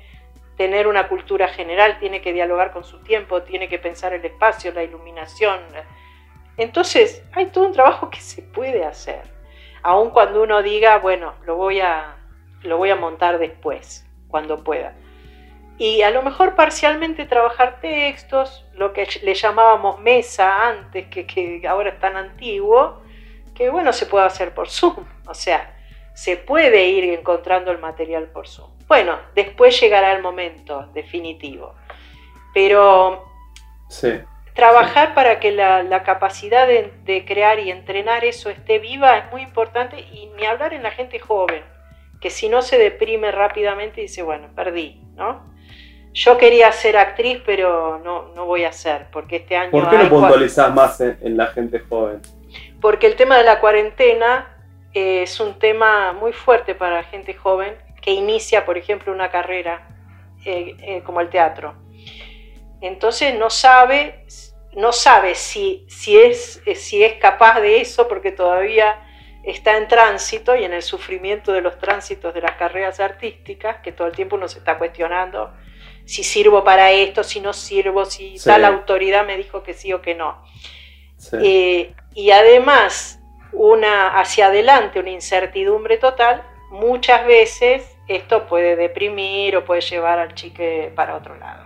tener 0.57 0.87
una 0.87 1.07
cultura 1.07 1.47
general, 1.47 1.99
tiene 1.99 2.21
que 2.21 2.33
dialogar 2.33 2.73
con 2.73 2.83
su 2.83 3.01
tiempo, 3.01 3.43
tiene 3.43 3.69
que 3.69 3.79
pensar 3.79 4.13
el 4.13 4.25
espacio, 4.25 4.73
la 4.73 4.83
iluminación. 4.83 5.61
Entonces, 6.57 7.23
hay 7.31 7.45
todo 7.47 7.65
un 7.67 7.73
trabajo 7.73 8.09
que 8.09 8.19
se 8.19 8.41
puede 8.41 8.83
hacer, 8.83 9.21
aun 9.87 10.09
cuando 10.09 10.43
uno 10.43 10.61
diga, 10.61 10.97
bueno, 10.97 11.35
lo 11.45 11.55
voy 11.55 11.79
a, 11.79 12.17
lo 12.63 12.77
voy 12.77 12.89
a 12.89 12.97
montar 12.97 13.39
después 13.39 14.05
cuando 14.27 14.61
pueda. 14.61 14.93
Y 15.77 16.01
a 16.01 16.11
lo 16.11 16.23
mejor 16.23 16.55
parcialmente 16.55 17.25
trabajar 17.25 17.79
textos, 17.79 18.65
lo 18.73 18.91
que 18.91 19.07
le 19.23 19.33
llamábamos 19.33 20.01
mesa 20.01 20.67
antes, 20.67 21.07
que, 21.07 21.25
que 21.25 21.65
ahora 21.65 21.91
es 21.91 21.99
tan 22.01 22.17
antiguo, 22.17 23.01
que 23.55 23.69
bueno, 23.69 23.93
se 23.93 24.07
puede 24.07 24.25
hacer 24.25 24.53
por 24.53 24.67
Zoom. 24.69 25.05
O 25.25 25.33
sea, 25.33 25.73
se 26.13 26.35
puede 26.35 26.89
ir 26.89 27.05
encontrando 27.05 27.71
el 27.71 27.77
material 27.77 28.25
por 28.25 28.45
Zoom. 28.45 28.69
Bueno, 28.89 29.17
después 29.35 29.79
llegará 29.79 30.11
el 30.11 30.21
momento 30.21 30.87
definitivo. 30.93 31.75
Pero 32.53 33.25
trabajar 34.57 35.13
para 35.13 35.39
que 35.39 35.53
la, 35.53 36.03
capacidad 36.03 36.67
de, 36.67 36.91
de, 37.05 37.23
crear 37.23 37.59
y 37.59 37.71
entrenar 37.71 38.25
eso 38.25 38.49
esté 38.49 38.79
viva 38.79 39.17
es 39.17 39.31
muy 39.31 39.43
importante 39.43 39.99
y 39.99 40.29
ni 40.35 40.45
hablar 40.45 40.73
en 40.73 40.83
la 40.83 40.91
gente 40.91 41.19
joven 41.19 41.63
que 42.19 42.29
si 42.29 42.49
no 42.49 42.61
se 42.61 42.77
deprime 42.77 43.31
rápidamente 43.31 44.01
y 44.01 44.03
dice, 44.05 44.23
bueno, 44.23 44.47
perdí, 44.55 44.99
¿no? 45.15 45.55
Yo 46.13 46.37
quería 46.37 46.71
ser 46.71 46.97
actriz, 46.97 47.39
pero 47.45 47.99
no, 48.03 48.33
no 48.33 48.45
voy 48.45 48.63
a 48.63 48.71
ser, 48.71 49.05
porque 49.11 49.37
este 49.37 49.55
año... 49.55 49.69
¿Por 49.69 49.87
qué 49.89 49.97
no 49.97 50.09
puntualizás 50.09 50.73
más 50.73 50.99
en, 50.99 51.37
la 51.37 51.47
gente 51.47 51.79
joven? 51.79 52.21
Porque 52.81 53.05
el 53.05 53.15
tema 53.15 53.37
de 53.37 53.43
la 53.43 53.59
cuarentena 53.59 54.47
eh, 54.93 55.21
es 55.21 55.39
un 55.39 55.59
tema 55.59 56.13
muy 56.13 56.33
fuerte 56.33 56.73
para 56.73 56.95
la 56.95 57.03
gente 57.03 57.35
joven 57.35 57.75
que 58.01 58.11
inicia, 58.11 58.65
por 58.65 58.79
ejemplo, 58.79 59.13
una 59.13 59.29
carrera 59.29 59.87
eh, 60.43 60.75
eh, 60.81 61.03
como 61.03 61.21
el 61.21 61.29
teatro. 61.29 61.75
Entonces 62.81 63.37
no 63.37 63.49
sabe, 63.49 64.25
no 64.73 64.91
sabe 64.91 65.35
si, 65.35 65.85
si, 65.87 66.19
es, 66.19 66.61
si 66.75 67.03
es 67.03 67.13
capaz 67.13 67.59
de 67.61 67.81
eso, 67.81 68.07
porque 68.07 68.31
todavía 68.31 69.03
está 69.43 69.77
en 69.77 69.87
tránsito 69.87 70.55
y 70.55 70.63
en 70.63 70.73
el 70.73 70.81
sufrimiento 70.81 71.53
de 71.53 71.61
los 71.61 71.77
tránsitos 71.79 72.33
de 72.33 72.41
las 72.41 72.57
carreras 72.57 72.99
artísticas, 72.99 73.77
que 73.77 73.91
todo 73.91 74.07
el 74.07 74.13
tiempo 74.13 74.35
uno 74.35 74.47
se 74.47 74.59
está 74.59 74.77
cuestionando 74.77 75.53
si 76.05 76.23
sirvo 76.23 76.63
para 76.63 76.91
esto, 76.91 77.23
si 77.23 77.41
no 77.41 77.53
sirvo, 77.53 78.05
si 78.05 78.35
tal 78.43 78.63
autoridad 78.65 79.25
me 79.25 79.37
dijo 79.37 79.63
que 79.63 79.73
sí 79.73 79.91
o 79.91 80.01
que 80.01 80.15
no. 80.15 80.41
Eh, 81.41 81.93
y 82.13 82.31
además, 82.31 83.19
una 83.51 84.19
hacia 84.19 84.47
adelante, 84.47 84.99
una 84.99 85.09
incertidumbre 85.09 85.97
total, 85.97 86.43
muchas 86.69 87.25
veces 87.25 87.97
esto 88.07 88.47
puede 88.47 88.75
deprimir 88.75 89.57
o 89.57 89.65
puede 89.65 89.81
llevar 89.81 90.19
al 90.19 90.33
chique 90.33 90.91
para 90.95 91.15
otro 91.15 91.35
lado. 91.35 91.65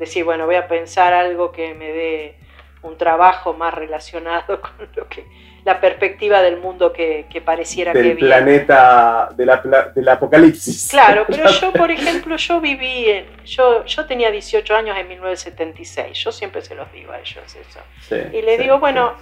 Decir, 0.00 0.24
bueno, 0.24 0.46
voy 0.46 0.56
a 0.56 0.66
pensar 0.66 1.12
algo 1.12 1.52
que 1.52 1.74
me 1.74 1.92
dé 1.92 2.38
un 2.82 2.96
trabajo 2.96 3.52
más 3.52 3.72
relacionado 3.74 4.60
con 4.60 4.88
lo 4.96 5.08
que 5.08 5.24
la 5.64 5.78
perspectiva 5.78 6.40
del 6.40 6.56
mundo 6.56 6.92
que, 6.92 7.26
pareciera 7.44 7.92
del 7.92 8.02
que 8.02 8.14
viene. 8.14 8.28
planeta 8.28 9.28
del 9.36 10.08
apocalipsis. 10.08 10.88
Claro, 10.90 11.26
pero 11.28 11.48
yo, 11.60 11.72
por 11.72 11.90
ejemplo, 11.90 12.36
yo 12.36 12.60
viví, 12.60 13.26
yo, 13.44 13.84
yo 13.84 14.06
tenía 14.06 14.30
18 14.30 14.74
años 14.74 14.96
en 14.96 15.08
1976, 15.08 16.16
yo 16.16 16.32
siempre 16.32 16.62
se 16.62 16.74
los 16.74 16.90
digo 16.92 17.12
a 17.12 17.18
ellos 17.18 17.44
eso. 17.54 17.80
y 18.32 18.40
le 18.42 18.56
digo, 18.56 18.78
bueno, 18.78 19.14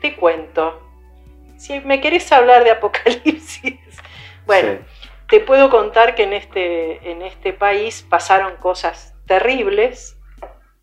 te 0.00 0.14
cuento, 0.14 0.80
si 1.56 1.80
me 1.80 2.00
querés 2.00 2.30
hablar 2.30 2.62
de 2.62 2.70
apocalipsis, 2.70 3.74
bueno, 4.46 4.78
te 5.28 5.40
puedo 5.40 5.68
contar 5.68 6.14
que 6.14 6.22
en 6.22 6.34
este, 6.34 7.10
en 7.10 7.22
este 7.22 7.52
país 7.52 8.06
pasaron 8.08 8.56
cosas 8.56 9.13
terribles 9.26 10.18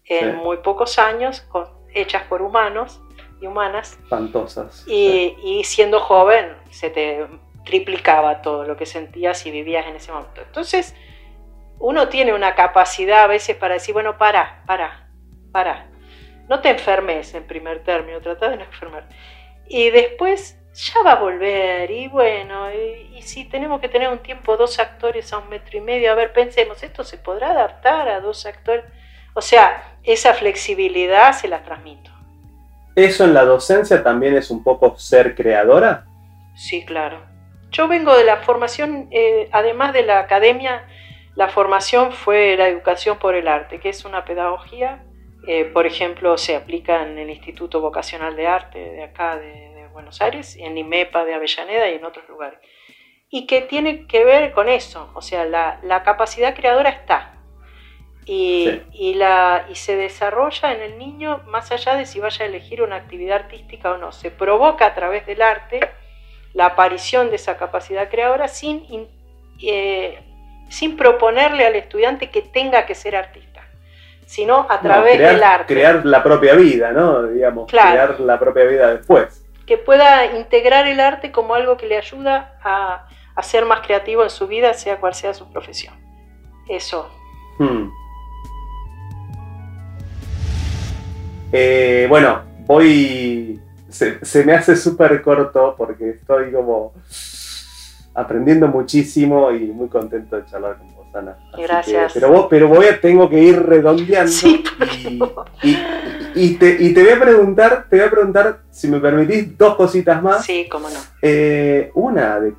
en 0.06 0.38
muy 0.38 0.58
pocos 0.58 1.00
años, 1.00 1.48
hechas 1.94 2.24
por 2.24 2.42
humanos, 2.42 3.02
y 3.42 3.48
humanas. 3.48 4.00
Espantosas. 4.04 4.86
Y, 4.88 5.64
siendo 5.66 6.00
joven 6.00 6.56
se 6.70 6.90
te 6.90 7.28
triplicaba 7.66 8.42
todo 8.42 8.64
lo 8.64 8.78
que 8.78 8.86
sentías 8.86 9.46
y 9.46 9.52
vivías 9.52 9.88
en 9.88 9.96
ese 9.96 10.12
momento. 10.12 10.42
Entonces, 10.42 10.96
uno 11.80 12.08
tiene 12.08 12.34
una 12.34 12.56
capacidad 12.56 13.24
a 13.24 13.28
veces 13.28 13.56
para 13.58 13.74
decir, 13.74 13.94
bueno, 13.94 14.18
para, 14.18 14.64
para, 14.66 15.10
para. 15.52 15.88
No 16.48 16.62
te 16.62 16.70
enfermes 16.70 17.34
en 17.34 17.46
primer 17.46 17.84
término, 17.84 18.22
trata 18.22 18.50
de 18.50 18.58
no 18.58 18.64
enfermar. 18.64 19.10
Y 19.68 19.90
después 19.90 20.61
ya 20.74 21.04
va 21.04 21.14
a 21.14 21.20
volver 21.20 21.92
y 21.92 22.08
bueno, 22.08 22.72
y, 22.72 23.18
y, 23.18 23.22
si 23.22 23.46
tenemos 23.46 23.82
que 23.82 23.90
tener 23.90 24.10
un 24.10 24.20
tiempo, 24.20 24.56
dos 24.58 24.80
actores 24.80 25.32
a 25.34 25.40
un 25.40 25.50
metro 25.50 25.78
y 25.78 25.82
medio, 25.82 26.12
a 26.12 26.16
ver, 26.16 26.32
pensemos, 26.32 26.82
¿esto 26.84 27.04
se 27.04 27.18
podrá 27.18 27.52
adaptar 27.52 28.08
a 28.08 28.22
dos 28.22 28.46
actores? 28.46 28.86
O 29.34 29.42
sea, 29.42 29.98
esa 30.04 30.34
flexibilidad 30.34 31.34
se 31.34 31.48
la 31.48 31.64
transmito. 31.64 32.12
¿Eso 32.96 33.24
en 33.24 33.34
la 33.34 33.46
docencia 33.46 34.04
también 34.04 34.36
es 34.36 34.52
un 34.52 34.64
poco 34.64 34.98
ser 34.98 35.36
creadora? 35.36 36.06
Sí, 36.56 36.86
claro. 36.86 37.22
Yo 37.72 37.88
vengo 37.88 38.16
de 38.18 38.26
la 38.26 38.38
formación, 38.38 39.08
eh, 39.12 39.50
además 39.52 39.94
de 39.94 40.04
la 40.04 40.20
academia, 40.20 40.86
la 41.36 41.48
formación 41.48 42.12
fue 42.12 42.58
la 42.58 42.68
educación 42.68 43.18
por 43.18 43.36
el 43.36 43.48
arte, 43.48 43.80
que 43.80 43.90
es 43.90 44.04
una 44.04 44.26
pedagogía, 44.26 45.04
eh, 45.48 45.66
por 45.66 45.86
ejemplo, 45.86 46.38
se 46.38 46.56
aplica 46.56 47.04
en 47.04 47.18
el 47.18 47.30
Instituto 47.30 47.80
Vocacional 47.80 48.36
de 48.36 48.48
Arte 48.48 48.80
de 48.80 49.04
acá 49.04 49.38
de, 49.38 49.71
Buenos 49.92 50.22
Aires, 50.22 50.58
en 50.60 50.78
IMEPA 50.78 51.26
de 51.26 51.34
Avellaneda 51.34 51.90
y 51.90 51.96
en 51.96 52.06
otros 52.06 52.28
lugares. 52.30 52.60
Y 53.30 53.48
que 53.48 53.62
tiene 53.62 54.08
que 54.08 54.26
ver 54.26 54.52
con 54.52 54.70
eso, 54.70 55.10
o 55.14 55.22
sea, 55.22 55.46
la 55.46 56.04
capacidad 56.04 56.56
creadora 56.56 56.90
está, 56.90 57.42
y, 58.26 59.14
la, 59.16 59.66
y 59.70 59.76
se 59.76 59.96
desarrolla 59.96 60.74
en 60.74 60.82
el 60.82 60.98
niño 60.98 61.42
más 61.48 61.72
allá 61.72 61.96
de 61.96 62.06
si 62.06 62.20
vaya 62.20 62.46
a 62.46 62.48
elegir 62.48 62.82
una 62.82 62.98
actividad 62.98 63.38
artística 63.38 63.92
o 63.92 63.98
no. 63.98 64.12
Se 64.12 64.32
provoca 64.32 64.86
a 64.86 64.96
través 64.96 65.26
del 65.26 65.42
arte 65.42 65.80
la 66.54 66.68
aparición 66.68 67.30
de 67.30 67.38
esa 67.38 67.58
capacidad 67.58 68.10
creadora 68.10 68.48
sin, 68.48 69.08
eh, 69.62 70.20
sin 70.70 70.98
proponerle 70.98 71.66
al 71.66 71.76
estudiante 71.76 72.30
que 72.30 72.42
tenga 72.42 72.86
que 72.86 72.96
ser 72.96 73.16
artista, 73.16 73.62
sino 74.26 74.68
a 74.70 74.80
través 74.82 75.18
del 75.18 75.44
arte. 75.44 75.74
Crear 75.74 76.06
la 76.06 76.22
propia 76.24 76.56
vida, 76.56 76.92
¿no? 76.92 77.24
Digamos, 77.24 77.70
crear 77.70 78.20
la 78.20 78.40
propia 78.40 78.66
vida 78.66 78.96
después. 78.96 79.41
Que 79.66 79.78
pueda 79.78 80.38
integrar 80.38 80.88
el 80.88 81.00
arte 81.00 81.32
como 81.32 81.54
algo 81.54 81.78
que 81.78 81.88
le 81.88 81.98
ayuda 81.98 82.58
a, 82.64 83.08
a 83.36 83.44
ser 83.44 83.66
más 83.66 83.82
creativo 83.82 84.24
en 84.24 84.30
su 84.30 84.48
vida, 84.48 84.74
sea 84.74 85.00
cual 85.00 85.14
sea 85.14 85.34
su 85.34 85.52
profesión. 85.52 85.94
Eso. 86.68 87.10
Hmm. 87.58 87.90
Eh, 91.52 92.06
bueno, 92.10 92.44
voy. 92.66 93.60
Se, 93.90 94.46
me 94.46 94.54
hace 94.54 94.76
súper 94.78 95.22
corto 95.22 95.76
porque 95.78 96.12
estoy 96.12 96.52
como 96.52 96.94
aprendiendo 98.14 98.68
muchísimo 98.68 99.52
y 99.52 99.66
muy 99.66 99.90
contento 99.90 100.38
de 100.38 100.46
charlar 100.46 100.78
con 100.78 100.96
vos, 100.96 101.01
Gracias. 101.58 102.14
pero, 102.14 102.30
vos, 102.30 102.48
pero 102.50 102.68
voy 102.68 102.86
a, 102.86 103.00
tengo 103.00 103.30
que 103.30 103.40
ir 103.40 103.62
redondeando. 103.62 104.32
y, 106.36 106.56
te, 106.56 106.94
voy 106.94 107.10
a 107.10 107.20
preguntar, 107.20 107.86
te 107.90 107.98
voy 107.98 108.06
a 108.06 108.12
preguntar, 108.12 108.60
si 108.70 108.88
me 108.88 109.00
permitís, 109.00 109.58
dos 109.58 109.76
cositas 109.76 110.22
más. 110.22 110.46
Sí, 110.46 110.68
cómo 110.70 110.90
no. 110.90 111.00
Eh, 111.22 111.92
una 111.96 112.40
de 112.40 112.54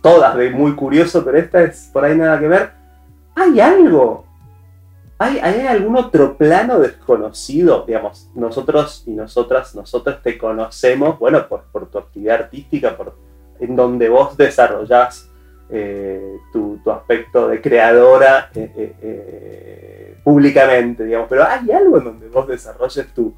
todas 0.00 0.36
de 0.36 0.50
muy 0.50 0.74
curioso, 0.74 1.24
pero 1.24 1.38
esta 1.38 1.62
es 1.62 1.90
por 1.92 2.04
ahí 2.04 2.16
nada 2.16 2.38
que 2.38 2.48
ver. 2.48 2.72
¿Hay 3.34 3.58
algo 3.60 4.24
¿Hay, 5.18 5.66
algún 5.66 5.96
otro 5.96 6.36
plano 6.36 6.80
desconocido? 6.80 7.84
Digamos, 7.86 8.28
nosotros 8.34 9.04
y 9.06 9.12
nosotras, 9.12 9.74
nosotros 9.74 10.20
te 10.22 10.36
conocemos, 10.36 11.18
bueno, 11.18 11.48
por, 11.48 11.64
por 11.72 11.88
tu 11.88 11.98
actividad 11.98 12.42
artística, 12.42 12.96
por, 12.96 13.16
en 13.60 13.76
donde 13.76 14.08
vos 14.08 14.36
desarrollás 14.36 15.30
eh, 15.76 16.38
tu, 16.52 16.80
aspecto 16.88 17.48
de 17.48 17.60
creadora 17.60 18.48
eh, 18.54 18.94
eh, 19.02 20.16
públicamente, 20.22 21.04
digamos, 21.04 21.26
pero 21.28 21.44
hay 21.44 21.68
algo 21.72 21.98
en 21.98 22.04
donde 22.04 22.28
vos 22.28 22.46
desarrolles 22.46 23.12
tu, 23.12 23.34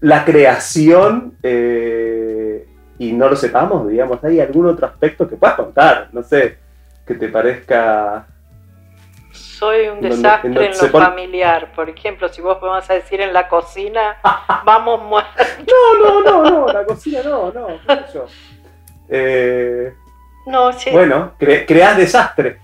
la 0.00 0.22
creación 0.22 1.38
y 1.42 3.12
no 3.12 3.30
lo 3.30 3.36
sepamos, 3.36 3.88
digamos, 3.88 4.22
¿hay 4.22 4.38
algún 4.38 4.66
otro 4.66 4.86
aspecto 4.86 5.26
que 5.26 5.36
puedas 5.36 5.56
contar? 5.56 6.10
No 6.12 6.22
sé, 6.22 6.58
que 7.06 7.14
te 7.14 7.28
parezca... 7.28 8.26
Soy 9.32 9.88
un 9.88 10.02
desastre 10.02 10.66
en 10.66 10.72
lo 10.72 10.88
familiar. 10.88 11.72
Por 11.72 11.88
ejemplo, 11.88 12.28
si 12.28 12.42
vos 12.42 12.60
vas 12.60 12.90
a 12.90 12.94
decir 12.94 13.22
en 13.22 13.32
la 13.32 13.48
cocina, 13.48 14.18
vamos 14.66 15.02
muertos. 15.04 15.46
No, 15.66 16.04
no, 16.04 16.22
no, 16.22 16.50
no, 16.50 16.66
la 16.66 16.84
cocina 16.84 17.20
no, 17.24 17.50
no, 17.50 17.68
yo. 18.12 18.26
Eh, 19.08 19.94
no, 20.46 20.72
sí. 20.72 20.90
Bueno, 20.90 21.34
creas 21.38 21.96
desastre. 21.96 22.60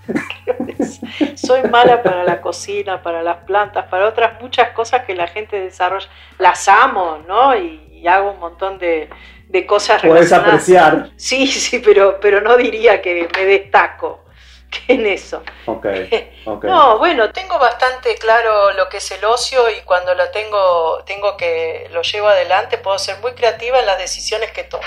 Soy 1.35 1.63
mala 1.65 2.03
para 2.03 2.25
la 2.25 2.41
cocina, 2.41 3.03
para 3.03 3.23
las 3.23 3.39
plantas, 3.45 3.87
para 3.87 4.09
otras 4.09 4.41
muchas 4.41 4.71
cosas 4.71 5.05
que 5.05 5.15
la 5.15 5.27
gente 5.27 5.61
desarrolla. 5.61 6.09
Las 6.39 6.69
amo, 6.69 7.23
¿no? 7.27 7.57
Y, 7.57 7.83
hago 8.07 8.31
un 8.31 8.39
montón 8.39 8.79
de, 8.79 9.11
de 9.49 9.67
cosas 9.67 10.01
Puedes 10.01 10.33
apreciar. 10.33 11.11
Sí, 11.17 11.47
sí, 11.49 11.81
pero, 11.81 12.21
pero 12.21 12.41
no 12.41 12.57
diría 12.57 13.03
que 13.03 13.29
me 13.35 13.45
destaco 13.45 14.27
en 14.89 15.07
eso. 15.07 15.43
Okay, 15.67 16.33
No, 16.63 16.99
bueno, 16.99 17.33
tengo 17.33 17.59
bastante 17.59 18.15
claro 18.15 18.73
lo 18.73 18.89
que 18.89 18.99
es 18.99 19.11
el 19.11 19.25
ocio 19.25 19.69
y 19.71 19.83
cuando 19.85 20.15
lo 20.15 20.31
tengo, 20.31 21.03
tengo 21.05 21.37
que 21.37 21.89
lo 21.93 22.03
llevo 22.03 22.29
adelante, 22.29 22.79
puedo 22.79 22.99
ser 22.99 23.19
muy 23.21 23.33
creativa 23.33 23.81
en 23.81 23.87
las 23.87 23.99
decisiones 23.99 24.53
que 24.53 24.63
tomo. 24.63 24.85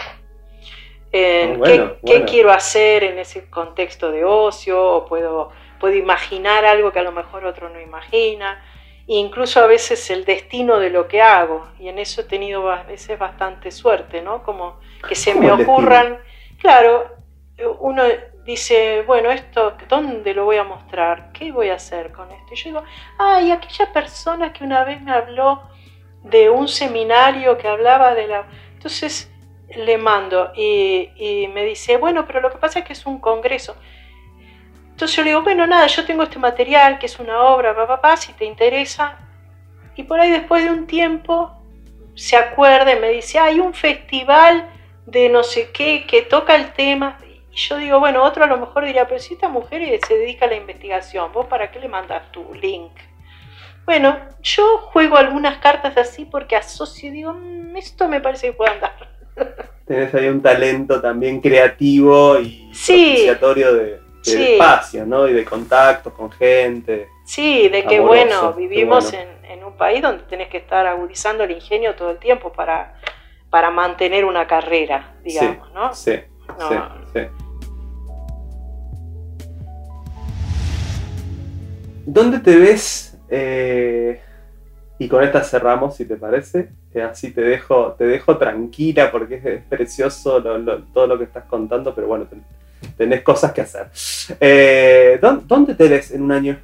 En 1.11 1.61
ah, 1.65 1.93
qué, 2.05 2.23
quiero 2.25 2.51
hacer 2.51 3.03
en 3.03 3.17
ese 3.17 3.49
contexto 3.49 4.11
de 4.11 4.23
ocio, 4.23 4.81
o 4.81 5.05
puedo, 5.05 5.51
puedo 5.79 5.95
imaginar 5.95 6.65
algo 6.65 6.91
que 6.91 6.99
a 6.99 7.03
lo 7.03 7.11
mejor 7.11 7.45
otro 7.45 7.69
no 7.69 7.79
imagina, 7.79 8.63
e 9.07 9.15
incluso 9.15 9.59
a 9.59 9.65
veces 9.65 10.09
el 10.11 10.23
destino 10.23 10.77
de 10.77 10.91
lo 10.91 11.07
que 11.07 11.21
hago, 11.21 11.67
y 11.79 11.87
en 11.89 11.97
eso 11.97 12.21
he 12.21 12.25
tenido 12.25 12.69
a 12.71 12.83
veces 12.83 13.17
bastante 13.17 13.71
suerte, 13.71 14.21
¿no? 14.21 14.43
Como 14.43 14.79
que 15.07 15.15
se 15.15 15.33
me 15.33 15.51
ocurran, 15.51 16.19
claro, 16.59 17.15
uno 17.79 18.03
dice, 18.45 19.03
bueno, 19.05 19.31
esto, 19.31 19.75
¿dónde 19.87 20.33
lo 20.33 20.45
voy 20.45 20.57
a 20.57 20.63
mostrar? 20.63 21.31
¿Qué 21.33 21.51
voy 21.51 21.69
a 21.69 21.75
hacer 21.75 22.11
con 22.11 22.31
esto? 22.31 22.53
Y 22.53 22.55
yo 22.55 22.63
digo, 22.65 22.83
ay, 23.17 23.51
aquella 23.51 23.91
persona 23.91 24.53
que 24.53 24.63
una 24.63 24.83
vez 24.83 25.01
me 25.01 25.11
habló 25.11 25.63
de 26.23 26.49
un 26.49 26.67
seminario 26.67 27.57
que 27.57 27.67
hablaba 27.67 28.13
de 28.13 28.27
la... 28.27 28.47
Entonces 28.73 29.31
le 29.75 29.97
mando 29.97 30.51
y, 30.55 31.47
me 31.53 31.63
dice, 31.65 31.97
bueno, 31.97 32.25
pero 32.25 32.41
lo 32.41 32.51
que 32.51 32.57
pasa 32.57 32.79
es 32.79 32.85
que 32.85 32.93
es 32.93 33.05
un 33.05 33.19
congreso. 33.19 33.75
Entonces 34.89 35.15
yo 35.15 35.23
le 35.23 35.29
digo, 35.29 35.43
bueno, 35.43 35.65
nada, 35.65 35.87
yo 35.87 36.05
tengo 36.05 36.23
este 36.23 36.39
material 36.39 36.99
que 36.99 37.05
es 37.05 37.19
una 37.19 37.41
obra, 37.43 37.75
papá, 37.87 38.17
si 38.17 38.33
te 38.33 38.45
interesa. 38.45 39.17
Y 39.95 40.03
por 40.03 40.19
ahí 40.19 40.31
después 40.31 40.63
de 40.63 40.71
un 40.71 40.87
tiempo 40.87 41.51
se 42.15 42.35
acuerda 42.35 42.93
y 42.93 42.99
me 42.99 43.09
dice, 43.09 43.39
hay 43.39 43.59
un 43.59 43.73
festival 43.73 44.69
de 45.05 45.29
no 45.29 45.43
sé 45.43 45.71
qué 45.71 46.05
que 46.05 46.21
toca 46.21 46.55
el 46.55 46.73
tema 46.73 47.17
y 47.51 47.55
yo 47.55 47.77
digo, 47.77 47.99
bueno, 47.99 48.23
otro 48.23 48.43
a 48.43 48.47
lo 48.47 48.57
mejor 48.57 48.85
diría, 48.85 49.07
pero 49.07 49.19
si 49.19 49.33
esta 49.33 49.49
mujer 49.49 49.99
se 50.05 50.17
dedica 50.17 50.45
a 50.45 50.49
la 50.49 50.55
investigación, 50.55 51.31
¿vos 51.31 51.47
para 51.47 51.71
qué 51.71 51.79
le 51.79 51.87
mandas 51.87 52.31
tu 52.31 52.53
link? 52.53 52.91
Bueno, 53.85 54.19
yo 54.41 54.77
juego 54.77 55.17
algunas 55.17 55.57
cartas 55.57 55.97
así 55.97 56.25
porque 56.25 56.55
asocio 56.55 57.11
digo, 57.11 57.33
mm, 57.33 57.75
esto 57.75 58.07
me 58.07 58.21
parece 58.21 58.47
que 58.47 58.53
puede 58.53 58.71
andar. 58.71 59.18
Tenés 59.85 60.13
ahí 60.13 60.27
un 60.27 60.41
talento 60.41 61.01
también 61.01 61.41
creativo 61.41 62.39
y 62.39 62.69
sí, 62.73 63.25
de, 63.25 63.99
espacio, 64.23 65.05
¿no? 65.05 65.27
Y 65.27 65.33
de 65.33 65.43
contacto 65.43 66.13
con 66.13 66.31
gente. 66.31 67.07
Sí, 67.25 67.69
de 67.69 67.85
que 67.85 67.99
bueno, 67.99 68.53
vivimos 68.53 69.13
En, 69.13 69.63
un 69.63 69.75
país 69.77 70.01
donde 70.01 70.23
tenés 70.23 70.49
que 70.49 70.57
estar 70.57 70.85
agudizando 70.85 71.43
el 71.43 71.51
ingenio 71.51 71.95
todo 71.95 72.11
el 72.11 72.17
tiempo 72.17 72.51
para, 72.51 72.99
para 73.49 73.71
mantener 73.71 74.25
una 74.25 74.45
carrera, 74.45 75.15
digamos, 75.23 75.71
¿no? 75.73 75.93
Sí, 75.93 76.19
sí, 76.57 76.75
sí. 77.13 77.21
¿Dónde 82.05 82.39
te 82.39 82.55
ves? 82.55 83.17
Eh, 83.29 84.19
y 84.97 85.07
con 85.07 85.23
esta 85.23 85.43
cerramos, 85.43 85.95
si 85.95 86.05
te 86.05 86.15
parece. 86.15 86.69
Eh, 86.93 87.01
así 87.01 87.31
te 87.31 87.41
dejo, 87.41 87.95
te 87.97 88.05
dejo 88.05 88.37
tranquila 88.37 89.11
porque 89.11 89.41
es, 89.43 89.63
precioso 89.63 90.41
todo 90.41 91.07
lo 91.07 91.17
que 91.17 91.23
estás 91.25 91.45
contando, 91.45 91.93
pero 91.93 92.07
bueno, 92.07 92.27
tenés 92.97 93.21
cosas 93.21 93.51
que 93.51 93.61
hacer. 93.61 93.89
Eh, 94.39 95.19
¿dónde, 95.21 95.75
te 95.75 95.87
ves 95.87 96.11
en 96.11 96.23
un 96.23 96.31
año, 96.31 96.59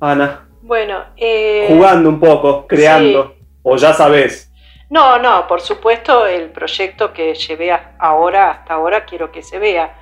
Ana? 0.00 0.48
Bueno, 0.62 1.04
jugando 1.68 2.08
un 2.08 2.18
poco, 2.18 2.66
creando, 2.66 3.36
o 3.62 3.76
ya 3.76 3.92
sabes. 3.92 4.50
No, 4.88 5.18
no, 5.18 5.46
por 5.46 5.60
supuesto 5.60 6.26
el 6.26 6.50
proyecto 6.50 7.12
que 7.12 7.34
llevé 7.34 7.76
ahora, 7.98 8.50
hasta 8.50 8.74
ahora, 8.74 9.04
quiero 9.04 9.30
que 9.32 9.42
se 9.42 9.58
vea 9.58 9.94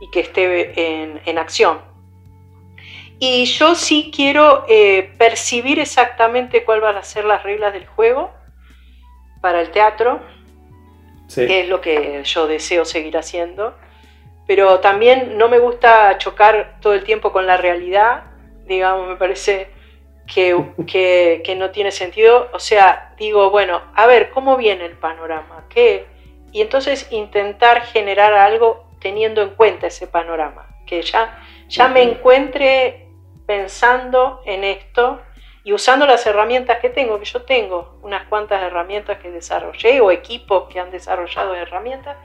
y 0.00 0.10
que 0.10 0.20
esté 0.20 1.02
en, 1.02 1.20
en 1.24 1.38
acción 1.38 1.78
y 3.18 3.46
yo 3.46 3.74
sí 3.74 4.10
quiero 4.14 4.64
eh, 4.68 5.10
percibir 5.16 5.78
exactamente 5.78 6.64
cuáles 6.64 6.82
van 6.82 6.96
a 6.96 7.02
ser 7.02 7.24
las 7.24 7.42
reglas 7.42 7.72
del 7.72 7.86
juego 7.86 8.30
para 9.46 9.60
el 9.60 9.70
teatro, 9.70 10.18
que 11.32 11.60
es 11.60 11.68
lo 11.68 11.80
que 11.80 12.24
yo 12.24 12.48
deseo 12.48 12.84
seguir 12.84 13.16
haciendo. 13.16 13.76
Pero 14.44 14.80
también 14.80 15.38
no 15.38 15.48
me 15.48 15.60
gusta 15.60 16.18
chocar 16.18 16.78
todo 16.80 16.94
el 16.94 17.04
tiempo 17.04 17.30
con 17.30 17.46
la 17.46 17.56
realidad, 17.56 18.24
digamos, 18.66 19.06
me 19.06 19.14
parece 19.14 19.70
que, 20.26 20.60
que, 20.84 21.54
no 21.56 21.70
tiene 21.70 21.92
sentido. 21.92 22.48
O 22.54 22.58
sea, 22.58 23.14
digo, 23.18 23.50
bueno, 23.50 23.82
a 23.94 24.06
ver, 24.08 24.30
¿cómo 24.30 24.56
viene 24.56 24.84
el 24.84 24.98
panorama? 24.98 25.66
¿Qué? 25.68 26.06
Y 26.50 26.60
entonces 26.60 27.06
intentar 27.12 27.82
generar 27.82 28.34
algo 28.34 28.90
teniendo 28.98 29.42
en 29.42 29.50
cuenta 29.50 29.86
ese 29.86 30.08
panorama, 30.08 30.66
que 30.88 31.02
ya, 31.02 31.40
ya 31.68 31.86
me 31.86 32.02
encuentre 32.02 33.06
pensando 33.46 34.42
en 34.44 34.64
esto 34.64 35.20
y 35.66 35.72
usando 35.72 36.06
las 36.06 36.24
herramientas 36.24 36.78
que 36.78 36.90
tengo, 36.90 37.18
que 37.18 37.24
yo 37.24 37.42
tengo 37.42 37.98
unas 38.02 38.28
cuantas 38.28 38.62
herramientas 38.62 39.18
que 39.18 39.32
desarrollé 39.32 40.00
o 40.00 40.12
equipos 40.12 40.68
que 40.72 40.78
han 40.78 40.92
desarrollado 40.92 41.56
herramientas 41.56 42.16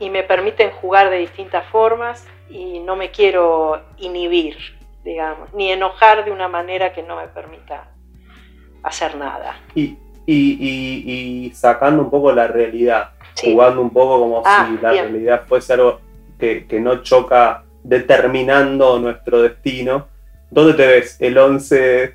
y 0.00 0.10
me 0.10 0.24
permiten 0.24 0.72
jugar 0.72 1.08
de 1.08 1.18
distintas 1.18 1.64
formas 1.66 2.26
y 2.50 2.80
no 2.80 2.96
me 2.96 3.12
quiero 3.12 3.80
inhibir, 3.98 4.56
digamos, 5.04 5.54
ni 5.54 5.70
enojar 5.70 6.24
de 6.24 6.32
una 6.32 6.48
manera 6.48 6.92
que 6.92 7.04
no 7.04 7.14
me 7.14 7.28
permita 7.28 7.88
hacer 8.82 9.14
nada. 9.14 9.60
Y, 9.76 9.96
y, 10.26 11.52
sacando 11.54 12.02
un 12.02 12.10
poco 12.10 12.32
la 12.32 12.48
realidad, 12.48 13.10
jugando 13.40 13.80
un 13.80 13.90
poco 13.90 14.18
como 14.18 14.42
ah, 14.44 14.66
si 14.68 14.82
la 14.82 14.90
realidad 14.90 15.44
fuese 15.46 15.74
algo 15.74 16.00
que, 16.36 16.66
que 16.66 16.80
no 16.80 17.04
choca 17.04 17.62
determinando 17.84 18.98
nuestro 18.98 19.42
destino, 19.42 20.08
¿Dónde 20.50 20.74
te 20.74 20.86
ves? 20.86 21.16
El 21.20 21.36
11 21.36 22.14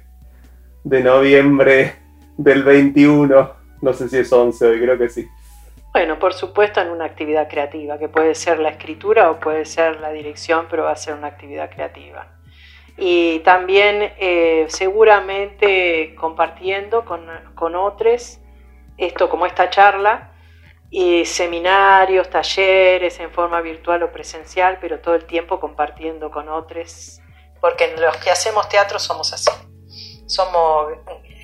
de 0.83 1.03
noviembre 1.03 1.95
del 2.37 2.63
21. 2.63 3.51
No 3.81 3.93
sé 3.93 4.09
si 4.09 4.17
es 4.17 4.31
11 4.31 4.65
hoy, 4.65 4.81
creo 4.81 4.97
que 4.97 5.09
sí. 5.09 5.27
Bueno, 5.93 6.19
por 6.19 6.33
supuesto 6.33 6.79
en 6.79 6.89
una 6.89 7.05
actividad 7.05 7.49
creativa, 7.49 7.97
que 7.97 8.07
puede 8.07 8.33
ser 8.35 8.59
la 8.59 8.69
escritura 8.69 9.29
o 9.29 9.39
puede 9.39 9.65
ser 9.65 9.99
la 9.99 10.11
dirección, 10.11 10.67
pero 10.69 10.83
va 10.83 10.91
a 10.91 10.95
ser 10.95 11.15
una 11.15 11.27
actividad 11.27 11.69
creativa. 11.69 12.27
Y 12.97 13.39
también 13.39 14.13
eh, 14.17 14.65
seguramente 14.69 16.15
compartiendo 16.15 17.03
con, 17.03 17.25
con 17.55 17.75
otros, 17.75 18.39
esto 18.97 19.29
como 19.29 19.45
esta 19.45 19.69
charla, 19.69 20.31
y 20.89 21.25
seminarios, 21.25 22.29
talleres 22.29 23.19
en 23.19 23.31
forma 23.31 23.61
virtual 23.61 24.03
o 24.03 24.11
presencial, 24.11 24.77
pero 24.79 24.99
todo 24.99 25.15
el 25.15 25.25
tiempo 25.25 25.59
compartiendo 25.59 26.29
con 26.31 26.49
otros 26.49 27.21
porque 27.61 27.95
los 27.95 28.17
que 28.17 28.31
hacemos 28.31 28.67
teatro 28.67 28.99
somos 28.99 29.31
así, 29.31 29.51
somos 30.31 30.93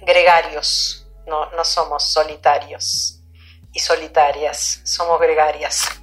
gregarios, 0.05 1.05
no, 1.27 1.51
no 1.51 1.63
somos 1.63 2.03
solitarios 2.05 3.21
y 3.73 3.79
solitarias, 3.79 4.81
somos 4.83 5.19
gregarias. 5.19 6.01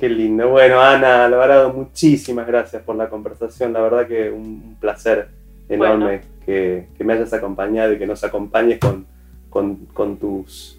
Qué 0.00 0.08
lindo. 0.08 0.48
Bueno, 0.48 0.80
Ana 0.80 1.26
Alvarado, 1.26 1.72
muchísimas 1.72 2.46
gracias 2.46 2.82
por 2.82 2.96
la 2.96 3.10
conversación. 3.10 3.72
La 3.72 3.80
verdad 3.80 4.06
que 4.06 4.30
un 4.30 4.76
placer 4.80 5.28
enorme 5.68 6.22
que, 6.46 6.88
me 7.00 7.12
hayas 7.12 7.32
acompañado 7.32 7.92
y 7.92 7.98
que 7.98 8.06
nos 8.06 8.24
acompañes 8.24 8.78
con, 8.78 9.06
con, 9.50 10.16
tus 10.18 10.78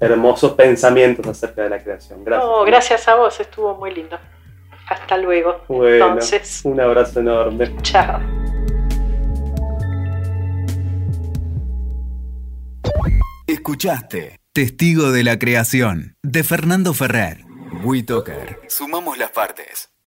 hermosos 0.00 0.52
pensamientos 0.52 1.26
acerca 1.26 1.62
de 1.62 1.70
la 1.70 1.82
creación. 1.82 2.24
Gracias. 2.24 2.66
gracias 2.66 3.08
a 3.08 3.14
vos, 3.14 3.40
estuvo 3.40 3.74
muy 3.76 3.94
lindo. 3.94 4.18
Hasta 4.88 5.16
luego. 5.16 5.62
Bueno, 5.68 6.06
Entonces, 6.06 6.60
un 6.64 6.80
abrazo 6.80 7.20
enorme. 7.20 7.74
Chao. 7.82 8.20
Escuchaste 13.48 14.40
Testigo 14.52 15.12
de 15.12 15.22
la 15.22 15.38
Creación 15.38 16.16
de 16.24 16.42
Fernando 16.42 16.94
Ferrer. 16.94 17.44
WeToker. 17.84 18.58
Sumamos 18.68 19.18
las 19.18 19.30
partes. 19.30 19.95